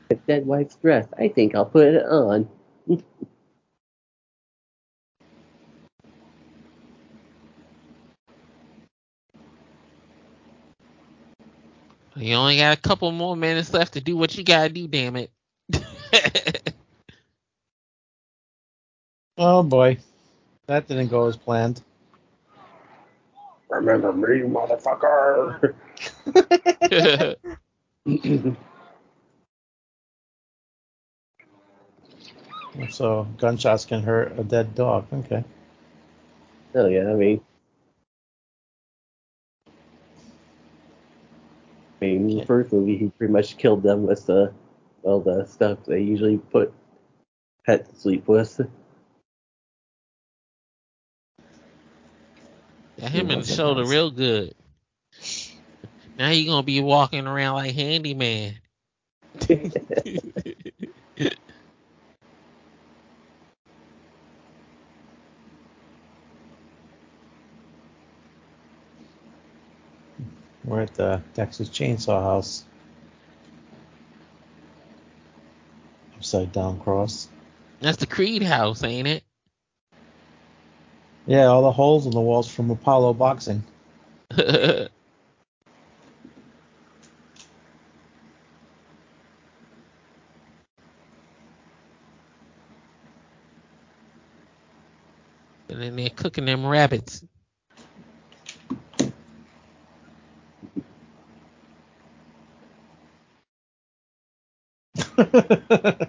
It's 0.09 0.21
dead 0.25 0.45
wife's 0.45 0.75
dress. 0.75 1.07
I 1.17 1.27
think 1.27 1.55
I'll 1.55 1.65
put 1.65 1.87
it 1.87 2.05
on. 2.05 2.49
You 12.19 12.35
only 12.35 12.57
got 12.57 12.77
a 12.77 12.81
couple 12.81 13.11
more 13.11 13.37
minutes 13.37 13.73
left 13.73 13.93
to 13.93 14.01
do 14.01 14.17
what 14.17 14.37
you 14.37 14.43
gotta 14.43 14.67
do, 14.69 14.87
damn 14.89 15.15
it. 15.15 15.31
oh 19.37 19.63
boy. 19.63 19.97
That 20.67 20.87
didn't 20.87 21.07
go 21.07 21.27
as 21.27 21.37
planned. 21.37 21.81
Remember 23.69 24.11
me, 24.11 24.41
motherfucker. 24.41 25.73
so 32.89 33.27
gunshots 33.37 33.85
can 33.85 34.03
hurt 34.03 34.37
a 34.37 34.43
dead 34.43 34.75
dog. 34.75 35.07
Okay. 35.13 35.45
Oh 36.75 36.87
yeah, 36.87 37.09
I 37.09 37.13
mean 37.13 37.41
I 42.01 42.05
mean, 42.05 42.18
in 42.31 42.37
the 42.37 42.45
first 42.45 42.71
movie, 42.73 42.97
he 42.97 43.09
pretty 43.09 43.33
much 43.33 43.57
killed 43.57 43.83
them 43.83 44.05
with 44.05 44.25
the 44.25 44.53
Well, 45.01 45.21
the 45.21 45.45
stuff 45.45 45.79
they 45.85 46.01
usually 46.01 46.37
put 46.37 46.73
pets 47.65 47.89
to 47.89 47.95
sleep 47.95 48.27
with. 48.27 48.59
Got 52.99 53.11
him 53.11 53.31
and 53.31 53.43
the 53.43 53.55
shoulder 53.55 53.85
real 53.85 54.11
good. 54.11 54.53
Now 56.17 56.31
you 56.31 56.45
gonna 56.47 56.63
be 56.63 56.81
walking 56.81 57.27
around 57.27 57.55
like 57.55 57.73
handyman. 57.73 58.55
We're 70.69 70.81
at 70.81 70.93
the 70.93 71.19
Texas 71.33 71.67
Chainsaw 71.67 72.21
House. 72.21 72.63
Upside 76.15 76.51
down 76.51 76.79
cross. 76.79 77.27
That's 77.81 77.97
the 77.97 78.05
Creed 78.05 78.43
house, 78.43 78.83
ain't 78.83 79.07
it? 79.07 79.23
Yeah, 81.25 81.45
all 81.45 81.63
the 81.63 81.71
holes 81.71 82.05
in 82.05 82.11
the 82.11 82.21
walls 82.21 82.47
from 82.47 82.69
Apollo 82.69 83.15
boxing. 83.15 83.63
and 84.37 84.89
then 95.67 95.95
they're 95.95 96.11
cooking 96.11 96.45
them 96.45 96.63
rabbits. 96.63 97.23
I 105.19 106.07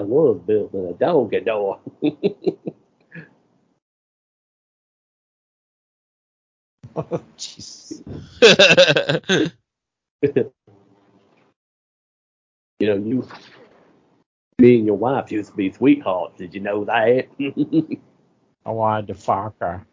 was 0.00 0.40
building 0.46 0.88
a 0.88 0.92
dog 0.92 1.34
door. 1.44 1.80
oh, 6.96 7.22
jeez. 7.38 8.02
you 12.78 12.86
know, 12.86 12.96
you, 12.96 13.26
me 14.58 14.76
and 14.76 14.86
your 14.86 14.96
wife 14.96 15.32
used 15.32 15.50
to 15.50 15.56
be 15.56 15.72
sweethearts. 15.72 16.36
Did 16.36 16.54
you 16.54 16.60
know 16.60 16.84
that? 16.84 17.28
Oh, 18.68 18.70
I 18.70 18.74
wanted 18.74 19.06
to 19.08 19.14
fuck 19.14 19.54
her. 19.60 19.86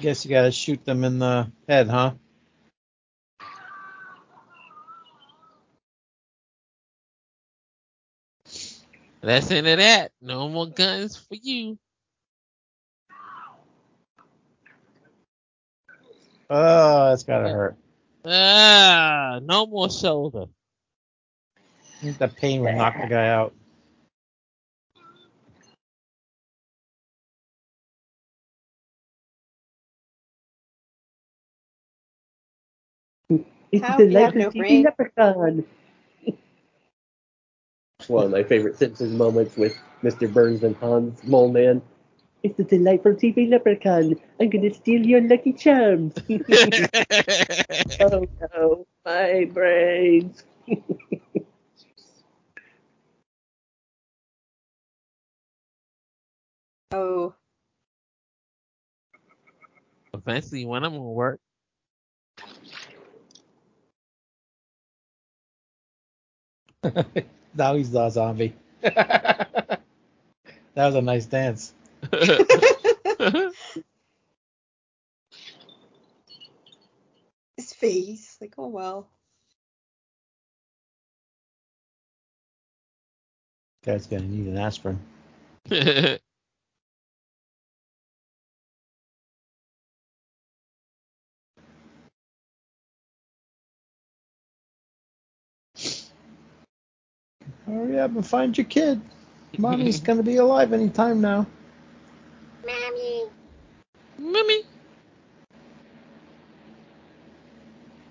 Guess 0.00 0.24
you 0.24 0.30
gotta 0.30 0.52
shoot 0.52 0.84
them 0.84 1.04
in 1.04 1.18
the 1.18 1.50
head, 1.68 1.88
huh? 1.88 2.12
That's 9.22 9.50
into 9.50 9.76
that. 9.76 10.12
No 10.20 10.48
more 10.48 10.66
guns 10.66 11.16
for 11.16 11.34
you. 11.34 11.78
Oh, 16.48 17.08
that's 17.08 17.24
gotta 17.24 17.48
hurt. 17.48 17.76
Ah, 18.24 19.40
no 19.42 19.66
more 19.66 19.90
shoulder. 19.90 20.44
I 21.56 22.04
think 22.04 22.18
the 22.18 22.28
pain 22.28 22.60
will 22.60 22.76
knock 22.76 22.94
the 23.00 23.08
guy 23.08 23.30
out. 23.30 23.54
It's 33.72 33.88
How? 33.88 33.96
the 33.96 34.06
You 34.08 34.18
have 34.20 34.34
life 34.34 34.34
no 34.34 34.48
of 34.48 34.56
brain? 34.56 34.82
leprechaun. 34.82 35.64
One 38.08 38.26
of 38.26 38.30
my 38.32 38.42
favorite 38.42 38.76
Simpsons 38.76 39.12
moments 39.12 39.56
with 39.56 39.76
Mr. 40.02 40.28
Burns 40.28 40.62
and 40.62 40.76
Hans 40.76 41.20
Moleman. 41.22 41.82
It's 42.42 42.56
the 42.56 42.64
delightful 42.64 43.14
TV 43.16 43.46
leprechaun. 43.46 44.16
I'm 44.40 44.48
gonna 44.50 44.72
steal 44.72 45.04
your 45.04 45.20
lucky 45.20 45.52
charms. 45.52 46.14
oh 48.00 48.28
no, 48.40 48.86
my 49.04 49.44
brains. 49.52 50.44
Oh, 56.92 57.34
Eventually, 60.14 60.64
one 60.64 60.84
of 60.84 60.92
them 60.92 61.00
will 61.02 61.14
work. 61.14 61.40
now 67.54 67.74
he's 67.74 67.90
the 67.90 68.10
zombie. 68.10 68.54
that 68.80 69.80
was 70.74 70.94
a 70.94 71.02
nice 71.02 71.26
dance. 71.26 71.74
his 77.56 77.72
face. 77.72 78.36
Like, 78.40 78.54
oh 78.58 78.68
well. 78.68 79.08
Guy's 83.84 84.06
gonna 84.06 84.24
need 84.24 84.46
an 84.46 84.58
aspirin. 84.58 85.00
Hurry 97.86 98.00
up 98.00 98.10
and 98.16 98.26
find 98.26 98.58
your 98.58 98.64
kid. 98.64 99.00
Mommy's 99.58 100.00
gonna 100.00 100.24
be 100.24 100.36
alive 100.36 100.72
anytime 100.72 101.20
now. 101.20 101.46
Mommy. 102.66 103.26
Mommy. 104.18 104.62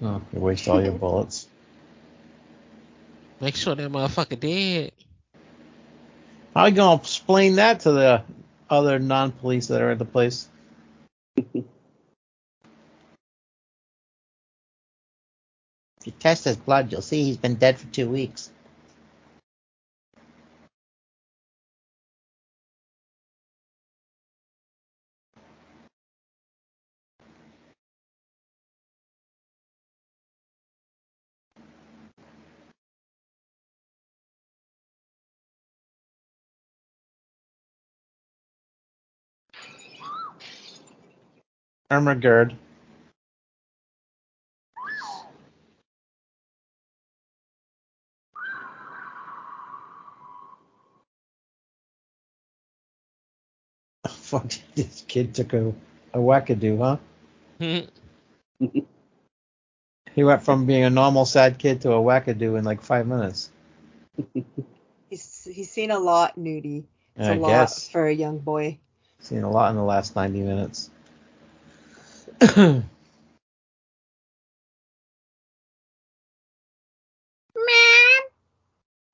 Oh, 0.02 0.22
you 0.31 0.39
waste 0.39 0.68
all 0.69 0.81
your 0.81 0.93
bullets. 0.93 1.49
Make 3.41 3.57
sure 3.57 3.76
that 3.76 3.91
motherfucker 3.91 4.39
dead. 4.39 4.93
How 6.56 6.68
you 6.68 6.76
gonna 6.76 7.02
explain 7.02 7.56
that 7.56 7.81
to 7.81 7.91
the 7.91 8.23
other 8.69 8.97
non-police 8.97 9.68
that 9.68 9.81
are 9.81 9.91
at 9.91 9.99
the 9.99 10.06
place? 10.06 10.47
If 16.02 16.14
you 16.14 16.19
test 16.19 16.43
his 16.43 16.56
blood, 16.56 16.91
you'll 16.91 17.02
see 17.02 17.23
he's 17.23 17.38
been 17.38 17.56
dead 17.56 17.80
for 17.80 17.88
two 17.88 18.07
weeks. 18.07 18.52
Ermagerd. 41.95 42.55
Fuck, 54.09 54.51
this 54.76 55.03
kid 55.07 55.34
took 55.35 55.53
a, 55.53 55.73
a 56.13 56.19
wackadoo, 56.19 56.80
huh? 56.80 56.97
He 60.15 60.23
went 60.23 60.43
from 60.43 60.65
being 60.65 60.85
a 60.85 60.89
normal 60.89 61.26
sad 61.26 61.57
kid 61.57 61.81
to 61.81 61.91
a 61.91 62.01
wackadoo 62.01 62.57
in 62.57 62.63
like 62.63 62.81
five 62.81 63.05
minutes. 63.05 63.51
He's 65.09 65.47
he's 65.51 65.72
seen 65.72 65.91
a 65.91 65.99
lot, 65.99 66.35
Nudie. 66.38 66.85
It's 67.15 67.27
I 67.27 67.34
a 67.34 67.35
lot 67.35 67.69
for 67.91 68.07
a 68.07 68.13
young 68.13 68.39
boy. 68.39 68.80
Seen 69.19 69.43
a 69.43 69.49
lot 69.51 69.69
in 69.69 69.76
the 69.76 69.84
last 69.84 70.15
90 70.15 70.41
minutes. 70.41 70.89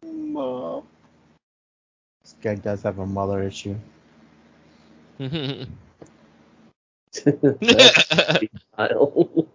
Mom. 0.03 0.83
This 2.23 2.35
guy 2.41 2.55
does 2.55 2.83
have 2.83 2.99
a 2.99 3.05
mother 3.05 3.43
issue. 3.43 3.75
That's 5.19 5.67
a 8.09 8.17
smile. 8.75 9.47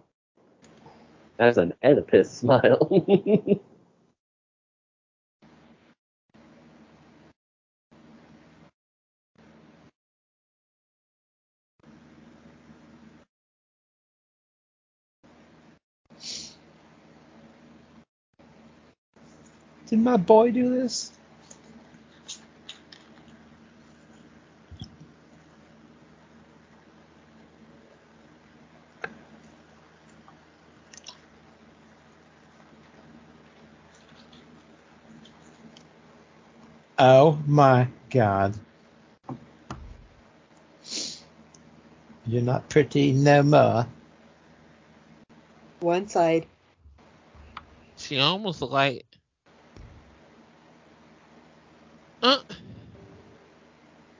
That's 1.37 1.57
an 1.57 1.73
Oedipus 1.83 2.31
smile. 2.31 2.87
My 20.07 20.15
boy 20.15 20.49
do 20.51 20.69
this? 20.69 21.11
Oh 36.97 37.37
my 37.45 37.89
god. 38.09 38.55
You're 42.25 42.41
not 42.41 42.69
pretty 42.69 43.11
no 43.11 43.43
more. 43.43 43.85
One 45.81 46.07
side. 46.07 46.47
She 47.97 48.19
almost 48.19 48.61
like. 48.61 49.06
Uh, 52.27 52.43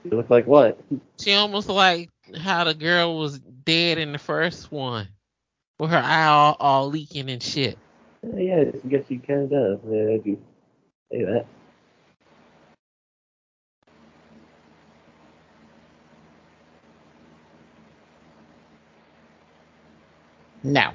You 0.04 0.12
look 0.12 0.30
like 0.30 0.46
what? 0.46 0.80
she 1.20 1.34
almost 1.34 1.68
like 1.68 2.08
how 2.40 2.64
the 2.64 2.72
girl 2.72 3.18
was 3.18 3.38
dead 3.38 3.98
in 3.98 4.12
the 4.12 4.18
first 4.18 4.72
one, 4.72 5.08
with 5.78 5.90
her 5.90 5.98
eye 5.98 6.24
all, 6.24 6.56
all 6.58 6.88
leaking 6.88 7.28
and 7.28 7.42
shit. 7.42 7.76
Uh, 8.24 8.36
yeah, 8.38 8.64
I 8.82 8.88
guess 8.88 9.04
you 9.10 9.18
kind 9.20 9.42
of 9.42 9.50
does. 9.50 9.78
Yeah, 9.86 10.14
I 10.14 10.16
do 10.16 10.38
say 11.12 11.24
that. 11.24 11.44
No. 20.62 20.92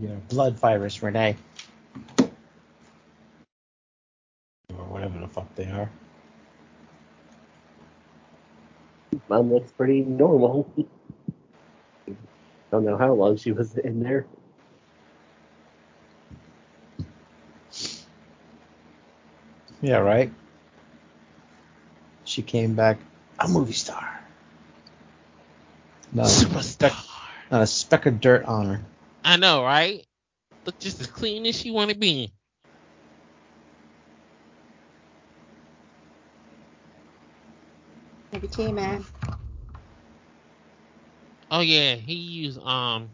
You 0.00 0.08
know, 0.08 0.20
blood 0.28 0.58
virus, 0.58 1.02
Renee. 1.02 1.36
Or 4.76 4.84
whatever 4.86 5.18
the 5.20 5.28
fuck 5.28 5.54
they 5.54 5.66
are. 5.66 5.90
Mom 9.28 9.52
looks 9.52 9.70
pretty 9.72 10.00
normal. 10.00 10.70
Don't 12.70 12.84
know 12.84 12.96
how 12.96 13.12
long 13.12 13.36
she 13.36 13.52
was 13.52 13.76
in 13.76 14.02
there. 14.02 14.26
Yeah, 19.80 19.98
right? 19.98 20.32
She 22.24 22.42
came 22.42 22.74
back 22.74 22.98
a 23.38 23.46
movie 23.46 23.74
star. 23.74 24.20
Not 26.12 26.26
a, 26.26 26.28
speck, 26.30 26.92
Superstar. 26.92 27.06
not 27.50 27.62
a 27.62 27.66
speck 27.66 28.06
of 28.06 28.20
dirt 28.20 28.44
on 28.44 28.66
her. 28.66 28.80
I 29.24 29.36
know, 29.38 29.64
right? 29.64 30.06
Look 30.66 30.78
just 30.80 31.00
as 31.00 31.08
clean 31.08 31.46
as 31.46 31.56
she 31.56 31.70
want 31.72 31.90
to 31.90 31.96
be. 31.98 32.32
Maybe 38.32 38.48
K 38.48 38.72
man. 38.72 39.04
Oh 41.50 41.60
yeah, 41.60 41.96
he 41.96 42.14
used 42.14 42.60
um, 42.60 43.10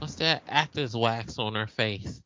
what's 0.00 0.16
that? 0.16 0.42
Actor's 0.48 0.96
wax 0.96 1.38
on 1.38 1.54
her 1.56 1.66
face. 1.68 2.20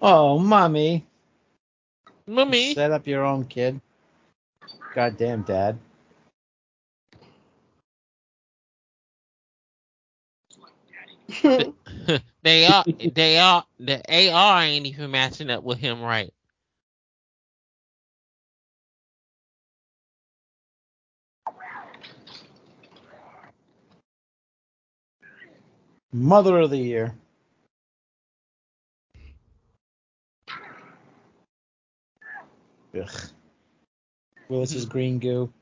Oh, 0.00 0.38
mommy. 0.38 1.06
Mummy. 2.26 2.74
Set 2.74 2.92
up 2.92 3.06
your 3.06 3.24
own 3.24 3.46
kid. 3.46 3.80
Goddamn 4.94 5.42
dad. 5.42 5.78
they 12.42 12.66
are 12.66 12.86
they 13.14 13.38
are 13.38 13.64
the 13.80 14.30
AR 14.32 14.62
ain't 14.62 14.86
even 14.86 15.10
matching 15.12 15.50
up 15.50 15.64
with 15.64 15.78
him 15.78 16.02
right. 16.02 16.32
Mother 26.12 26.60
of 26.60 26.70
the 26.70 26.78
year. 26.78 27.14
Ugh. 32.96 33.10
Is 34.50 34.86
green 34.86 35.18
goo. 35.18 35.52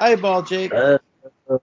Eyeball, 0.00 0.42
Jake. 0.42 0.72
Uh, 0.74 0.98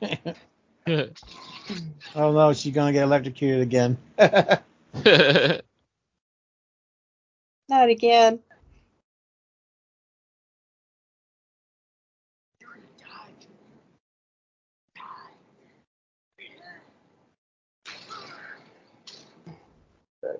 oh 0.86 2.32
no, 2.32 2.52
she's 2.52 2.74
gonna 2.74 2.92
get 2.92 3.04
electrocuted 3.04 3.60
again. 3.60 3.96
Not 7.68 7.88
again. 7.88 8.40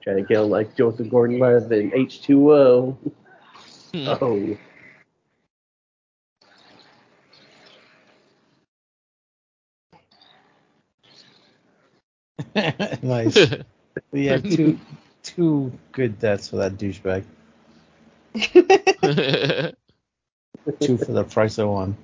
Trying 0.02 0.16
to 0.16 0.24
kill 0.24 0.48
like 0.48 0.76
Joseph 0.76 1.08
Gordon-Levitt 1.08 1.72
in 1.72 1.90
H2O. 1.92 2.96
Hmm. 3.92 4.08
Oh, 4.08 4.56
nice. 13.02 13.52
We 14.12 14.26
had 14.26 14.48
two 14.50 14.78
two 15.22 15.72
good 15.92 16.18
deaths 16.20 16.48
for 16.50 16.56
that 16.58 16.78
douchebag. 16.78 17.24
Two 20.80 20.98
for 20.98 21.12
the 21.12 21.24
price 21.24 21.58
of 21.58 21.68
one. 21.70 21.96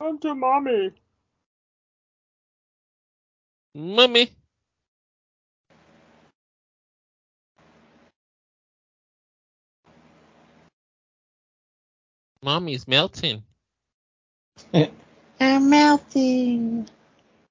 Come 0.00 0.18
to 0.20 0.34
mommy. 0.34 0.92
Mummy. 3.74 4.30
Mommy's 12.42 12.88
melting. 12.88 13.44
I'm 15.40 15.70
melting. 15.70 16.88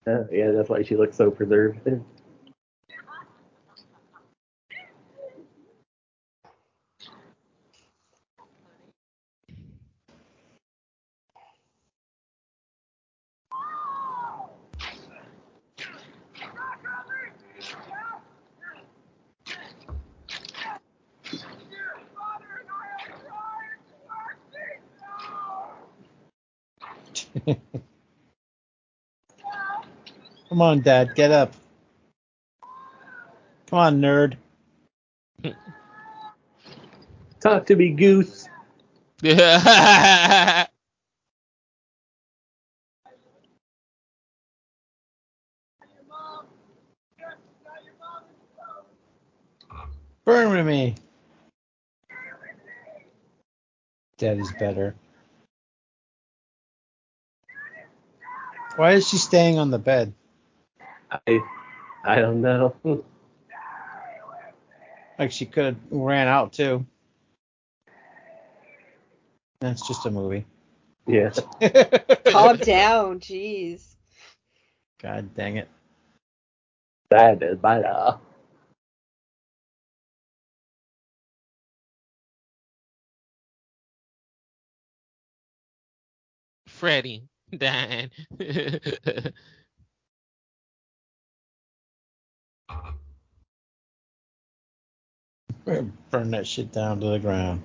uh, 0.07 0.25
yeah, 0.31 0.51
that's 0.51 0.69
why 0.69 0.83
she 0.83 0.95
looks 0.97 1.17
so 1.17 1.31
preserved. 1.31 1.79
Come 30.49 30.61
on, 30.61 30.81
Dad, 30.81 31.15
get 31.15 31.31
up. 31.31 31.53
Come 33.67 33.79
on, 33.79 34.01
nerd. 34.01 34.37
Talk 37.41 37.65
to 37.67 37.75
me, 37.75 37.91
Goose. 37.91 38.47
Burn 39.21 40.67
with 50.51 50.65
me. 50.67 50.95
Daddy's 54.17 54.51
better. 54.53 54.95
Why 58.75 58.93
is 58.93 59.07
she 59.07 59.17
staying 59.17 59.59
on 59.59 59.71
the 59.71 59.79
bed? 59.79 60.13
I 61.27 61.39
I 62.05 62.19
don't 62.19 62.41
know. 62.41 62.75
Like 65.19 65.31
she 65.31 65.45
could 65.45 65.65
have 65.65 65.77
ran 65.91 66.27
out 66.27 66.53
too. 66.53 66.85
That's 69.61 69.87
just 69.87 70.05
a 70.05 70.11
movie. 70.11 70.45
Yeah. 71.07 71.31
Calm 72.25 72.57
down, 72.59 73.19
jeez. 73.19 73.95
God 75.01 75.35
dang 75.35 75.57
it. 75.57 75.69
That 77.09 77.43
is 77.43 77.57
better. 77.59 77.87
Uh, 77.87 78.17
Freddy 86.67 87.23
dying. 87.59 88.11
Burn 95.65 96.31
that 96.31 96.47
shit 96.47 96.71
down 96.71 96.99
to 97.01 97.07
the 97.07 97.19
ground. 97.19 97.61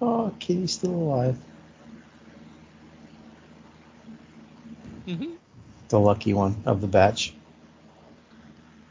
Oh, 0.00 0.34
Kitty's 0.40 0.72
still 0.74 0.92
alive. 0.92 1.38
hmm 5.06 5.34
The 5.88 6.00
lucky 6.00 6.34
one 6.34 6.62
of 6.66 6.80
the 6.80 6.88
batch. 6.88 7.34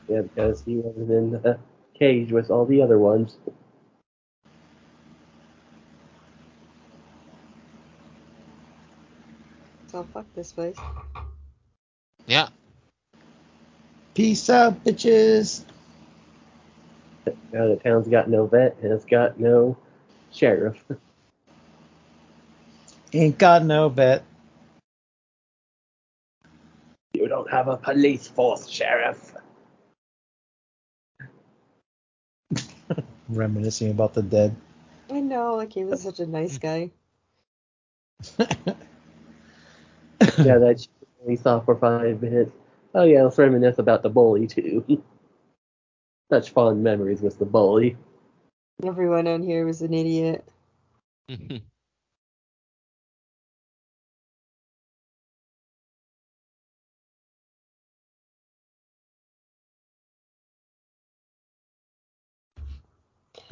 Yeah, 0.09 0.21
because 0.23 0.63
he 0.65 0.77
was 0.77 1.09
in 1.09 1.31
the 1.31 1.59
cage 1.99 2.31
with 2.31 2.51
all 2.51 2.65
the 2.65 2.81
other 2.81 2.99
ones. 2.99 3.37
So 10.01 10.07
fuck 10.13 10.25
this 10.33 10.51
place. 10.51 10.77
Yeah. 12.25 12.49
Peace 14.15 14.49
out, 14.49 14.83
bitches. 14.83 15.63
Now 17.53 17.67
the 17.67 17.79
town's 17.83 18.07
got 18.07 18.27
no 18.27 18.47
vet 18.47 18.77
and 18.81 18.91
it's 18.91 19.05
got 19.05 19.39
no 19.39 19.77
sheriff. 20.31 20.83
Ain't 23.13 23.37
got 23.37 23.63
no 23.63 23.89
vet. 23.89 24.23
You 27.13 27.27
don't 27.27 27.51
have 27.51 27.67
a 27.67 27.77
police 27.77 28.27
force, 28.27 28.67
sheriff. 28.67 29.35
Reminiscing 33.29 33.91
about 33.91 34.15
the 34.15 34.23
dead. 34.23 34.55
I 35.11 35.19
know, 35.19 35.57
like 35.57 35.73
he 35.73 35.83
was 35.83 36.01
such 36.01 36.19
a 36.19 36.25
nice 36.25 36.57
guy. 36.57 36.89
yeah, 40.45 40.57
that 40.57 40.79
shit 40.81 40.89
we 41.25 41.35
saw 41.35 41.59
for 41.59 41.75
five 41.75 42.21
minutes. 42.21 42.51
Oh 42.95 43.03
yeah, 43.03 43.23
let's 43.23 43.37
reminisce 43.37 43.79
about 43.79 44.03
the 44.03 44.09
bully 44.09 44.47
too. 44.47 44.83
Such 46.31 46.51
fond 46.51 46.83
memories 46.83 47.21
with 47.21 47.37
the 47.39 47.45
bully. 47.45 47.97
Everyone 48.83 49.27
on 49.27 49.43
here 49.43 49.65
was 49.65 49.81
an 49.81 49.93
idiot. 49.93 50.45
All 51.29 51.37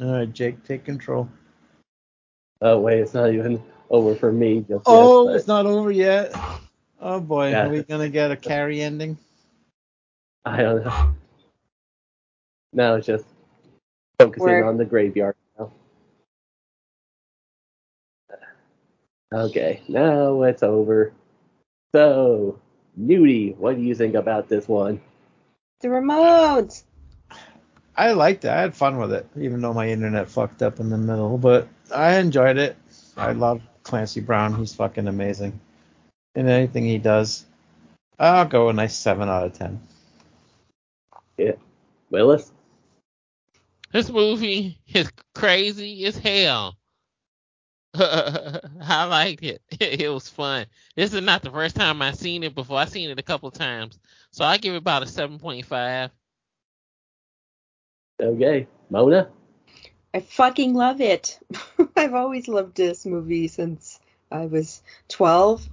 uh, 0.00 0.26
Jake, 0.26 0.64
take 0.64 0.84
control. 0.84 1.28
Oh 2.62 2.78
wait, 2.80 3.00
it's 3.00 3.14
not 3.14 3.32
even 3.32 3.62
over 3.90 4.14
for 4.14 4.32
me 4.32 4.60
just 4.68 4.84
Oh, 4.86 5.28
yet. 5.28 5.36
it's 5.36 5.46
not 5.46 5.66
over 5.66 5.90
yet. 5.90 6.34
Oh 7.00 7.20
boy, 7.20 7.50
Yeah. 7.50 7.66
are 7.66 7.70
we 7.70 7.82
gonna 7.82 8.08
get 8.10 8.30
a 8.30 8.36
carry 8.36 8.80
ending? 8.82 9.16
I 10.44 10.58
don't 10.62 10.84
know. 10.84 11.14
Now 12.72 12.94
it's 12.94 13.06
just 13.06 13.24
focusing 14.18 14.44
Where- 14.46 14.64
on 14.66 14.76
the 14.76 14.84
graveyard 14.84 15.34
now. 15.58 15.72
Okay, 19.32 19.80
now 19.88 20.42
it's 20.42 20.62
over. 20.62 21.12
So, 21.94 22.58
Nudie, 22.98 23.56
what 23.56 23.76
do 23.76 23.82
you 23.82 23.94
think 23.94 24.14
about 24.14 24.48
this 24.48 24.66
one? 24.68 25.00
The 25.80 25.88
Ramones! 25.88 26.84
I 27.96 28.12
liked 28.12 28.44
it. 28.44 28.50
I 28.50 28.60
had 28.60 28.74
fun 28.74 28.98
with 28.98 29.12
it, 29.12 29.26
even 29.38 29.60
though 29.60 29.72
my 29.72 29.88
internet 29.88 30.28
fucked 30.28 30.62
up 30.62 30.80
in 30.80 30.90
the 30.90 30.98
middle. 30.98 31.38
But 31.38 31.68
I 31.94 32.16
enjoyed 32.18 32.58
it. 32.58 32.76
I 33.16 33.32
love 33.32 33.62
Clancy 33.82 34.20
Brown. 34.20 34.54
He's 34.54 34.74
fucking 34.74 35.06
amazing. 35.08 35.58
In 36.34 36.48
anything 36.48 36.84
he 36.84 36.98
does, 36.98 37.44
I'll 38.18 38.46
go 38.46 38.68
a 38.68 38.72
nice 38.72 38.96
seven 38.96 39.28
out 39.28 39.46
of 39.46 39.52
ten. 39.52 39.80
Yeah, 41.36 41.52
Willis? 42.10 42.52
This 43.92 44.08
movie 44.08 44.78
is 44.92 45.10
crazy 45.34 46.04
as 46.04 46.16
hell. 46.16 46.76
I 47.94 49.04
liked 49.04 49.42
it. 49.42 49.62
It 49.80 50.08
was 50.12 50.28
fun. 50.28 50.66
This 50.94 51.12
is 51.12 51.22
not 51.22 51.42
the 51.42 51.50
first 51.50 51.74
time 51.74 52.00
I've 52.00 52.14
seen 52.14 52.44
it 52.44 52.54
before. 52.54 52.78
I've 52.78 52.88
seen 52.88 53.10
it 53.10 53.18
a 53.18 53.22
couple 53.22 53.50
times. 53.50 53.98
So 54.30 54.44
I 54.44 54.58
give 54.58 54.74
it 54.74 54.78
about 54.78 55.02
a 55.02 55.06
7.5. 55.06 56.10
Okay. 58.22 58.68
Mona? 58.90 59.28
I 60.14 60.20
fucking 60.20 60.74
love 60.74 61.00
it. 61.00 61.40
I've 61.96 62.14
always 62.14 62.46
loved 62.46 62.76
this 62.76 63.06
movie 63.06 63.48
since 63.48 63.98
I 64.30 64.46
was 64.46 64.82
12. 65.08 65.68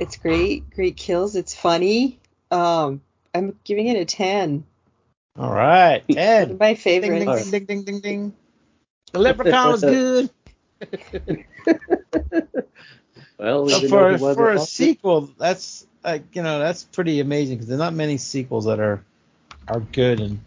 It's 0.00 0.16
great, 0.16 0.70
great 0.70 0.96
kills. 0.96 1.36
It's 1.36 1.54
funny. 1.54 2.18
Um, 2.50 3.02
I'm 3.34 3.56
giving 3.64 3.86
it 3.86 3.96
a 4.00 4.04
10. 4.04 4.64
All 5.38 5.52
right, 5.54 6.02
One 6.08 6.18
Ed. 6.18 6.50
of 6.52 6.58
my 6.58 6.74
favorite. 6.74 7.20
favorites. 7.20 7.50
ding 7.50 7.64
ding 7.66 7.66
ding 7.66 7.84
ding 7.84 8.00
ding 8.00 8.00
ding. 8.00 8.34
The 9.12 9.18
Leprechaun 9.20 9.72
was 9.72 9.80
good. 9.82 10.30
Well, 13.38 13.64
But 13.66 13.78
even 13.84 13.90
though 13.90 14.18
for 14.18 14.34
for 14.34 14.50
a 14.52 14.60
on- 14.60 14.66
sequel, 14.66 15.30
that's 15.38 15.86
like 16.04 16.24
you 16.34 16.42
know 16.42 16.58
that's 16.58 16.84
pretty 16.84 17.20
amazing 17.20 17.56
because 17.56 17.68
there's 17.68 17.78
not 17.78 17.94
many 17.94 18.18
sequels 18.18 18.66
that 18.66 18.80
are 18.80 19.02
are 19.68 19.80
good, 19.80 20.20
and 20.20 20.40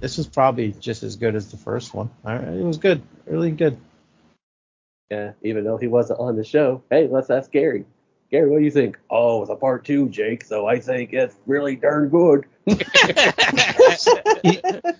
this 0.00 0.18
was 0.18 0.26
probably 0.26 0.72
just 0.72 1.02
as 1.02 1.16
good 1.16 1.34
as 1.34 1.50
the 1.50 1.56
first 1.56 1.94
one. 1.94 2.10
All 2.26 2.34
right, 2.34 2.44
It 2.48 2.62
was 2.64 2.76
good, 2.78 3.00
really 3.26 3.52
good. 3.52 3.78
Yeah, 5.10 5.32
even 5.42 5.64
though 5.64 5.76
he 5.78 5.86
wasn't 5.86 6.20
on 6.20 6.36
the 6.36 6.44
show. 6.44 6.82
Hey, 6.90 7.08
let's 7.08 7.30
ask 7.30 7.50
Gary. 7.50 7.86
Gary, 8.30 8.50
what 8.50 8.58
do 8.58 8.64
you 8.64 8.70
think? 8.70 8.98
Oh, 9.10 9.42
it's 9.42 9.50
a 9.50 9.56
part 9.56 9.84
two, 9.84 10.08
Jake, 10.08 10.44
so 10.44 10.66
I 10.66 10.80
think 10.80 11.12
it's 11.12 11.36
really 11.46 11.76
darn 11.76 12.08
good. 12.08 12.46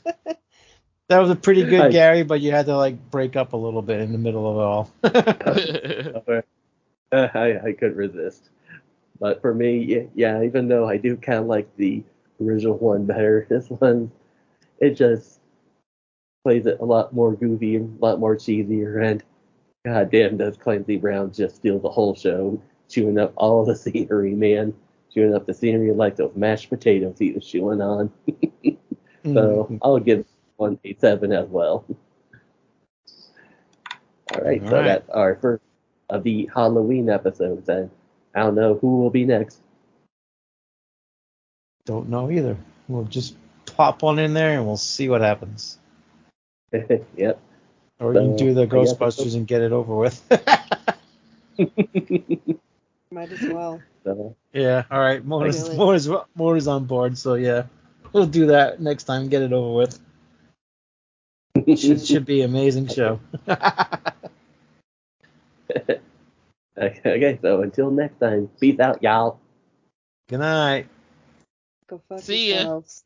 That 1.09 1.21
was 1.21 1.31
a 1.31 1.37
pretty 1.37 1.63
good 1.63 1.81
Hi. 1.81 1.89
Gary, 1.89 2.23
but 2.25 2.41
you 2.41 2.51
had 2.51 2.67
to 2.67 2.77
like 2.77 3.11
break 3.11 3.37
up 3.37 3.53
a 3.53 3.57
little 3.57 3.83
bit 3.83 4.01
in 4.01 4.11
the 4.11 4.19
middle 4.19 4.51
of 4.51 4.91
it 5.05 6.17
all. 6.25 6.43
Uh, 7.13 7.29
I, 7.35 7.69
I 7.69 7.73
couldn't 7.73 7.97
resist. 7.97 8.51
But 9.21 9.41
for 9.41 9.55
me, 9.55 9.79
yeah, 9.79 10.03
yeah, 10.17 10.43
even 10.43 10.67
though 10.67 10.89
I 10.89 10.97
do 10.97 11.17
kind 11.17 11.39
of 11.39 11.47
like 11.47 11.69
the 11.77 12.03
original 12.43 12.77
one 12.77 13.07
better, 13.07 13.47
this 13.49 13.71
one, 13.71 14.11
it 14.81 14.97
just 14.97 15.39
plays 16.43 16.67
it 16.67 16.81
a 16.81 16.85
lot 16.85 17.13
more 17.13 17.35
goofy 17.35 17.77
and 17.77 17.97
a 17.97 18.05
lot 18.05 18.19
more 18.19 18.35
cheesier. 18.35 19.05
And 19.05 19.23
goddamn, 19.85 20.37
does 20.37 20.57
Clancy 20.57 20.97
Brown 20.97 21.33
just 21.33 21.55
steal 21.55 21.79
the 21.79 21.89
whole 21.89 22.17
show, 22.17 22.61
chewing 22.89 23.19
up 23.19 23.33
all 23.37 23.65
the 23.65 23.77
scenery, 23.77 24.35
man. 24.35 24.75
Chewing 25.13 25.35
up 25.35 25.47
the 25.47 25.55
scenery 25.55 25.93
like 25.93 26.17
those 26.17 26.35
mashed 26.37 26.69
potatoes 26.69 27.19
he 27.19 27.33
was 27.33 27.47
chewing 27.47 27.81
on. 27.81 28.13
So 29.25 29.67
Mhm. 29.69 29.79
I'll 29.83 29.99
give 29.99 30.25
one 30.57 30.79
a 30.85 30.95
seven 30.95 31.33
as 31.33 31.49
well. 31.49 31.85
All 34.33 34.41
right, 34.41 34.63
All 34.63 34.69
so 34.69 34.77
right. 34.77 34.85
that's 34.85 35.11
our 35.11 35.37
first 35.37 35.63
of 36.11 36.23
the 36.23 36.49
Halloween 36.55 37.11
episodes, 37.11 37.69
and 37.69 37.91
I 38.35 38.41
don't 38.41 38.55
know 38.55 38.75
who 38.75 38.99
will 38.99 39.11
be 39.11 39.25
next. 39.25 39.59
Don't 41.87 42.09
know 42.09 42.31
either. 42.31 42.57
We'll 42.89 43.05
just 43.05 43.37
pop 43.67 44.03
one 44.03 44.19
in 44.19 44.35
there 44.35 44.57
and 44.57 44.67
we'll 44.67 44.77
see 44.77 45.09
what 45.09 45.21
happens. 45.21 45.79
yep. 47.17 47.41
Or 47.99 48.13
you 48.13 48.21
can 48.21 48.37
do 48.37 48.55
the 48.55 48.67
Ghostbusters 48.67 49.35
and 49.35 49.47
get 49.47 49.63
it 49.63 49.73
over 49.73 49.95
with. 49.95 50.23
Might 53.11 53.33
as 53.33 53.43
well. 53.43 53.83
So, 54.07 54.37
Yeah. 54.53 54.85
All 54.89 55.01
right. 55.01 55.25
More 55.25 55.49
is 55.49 55.69
more 55.75 55.97
is 55.97 56.09
more 56.37 56.57
is 56.57 56.69
on 56.69 56.85
board. 56.85 57.19
So 57.19 57.35
yeah, 57.35 57.65
we'll 58.13 58.27
do 58.27 58.47
that 58.47 58.81
next 58.81 59.03
time. 59.03 59.29
Get 59.29 59.43
it 59.43 59.53
over 59.53 59.75
with. 59.75 59.99
Should 61.77 62.07
should 62.07 62.25
be 62.25 62.43
amazing 62.43 62.87
show. 62.87 63.19
okay, 63.49 63.59
okay, 66.79 67.39
so 67.43 67.63
until 67.63 67.91
next 67.91 68.21
time, 68.21 68.49
peace 68.61 68.79
out, 68.79 69.03
y'all. 69.03 69.41
Good 70.29 70.39
night. 70.39 70.87
Go 71.89 72.01
fuck 72.09 72.21
See 72.21 72.51
ya. 72.51 72.57
yourselves. 72.57 73.03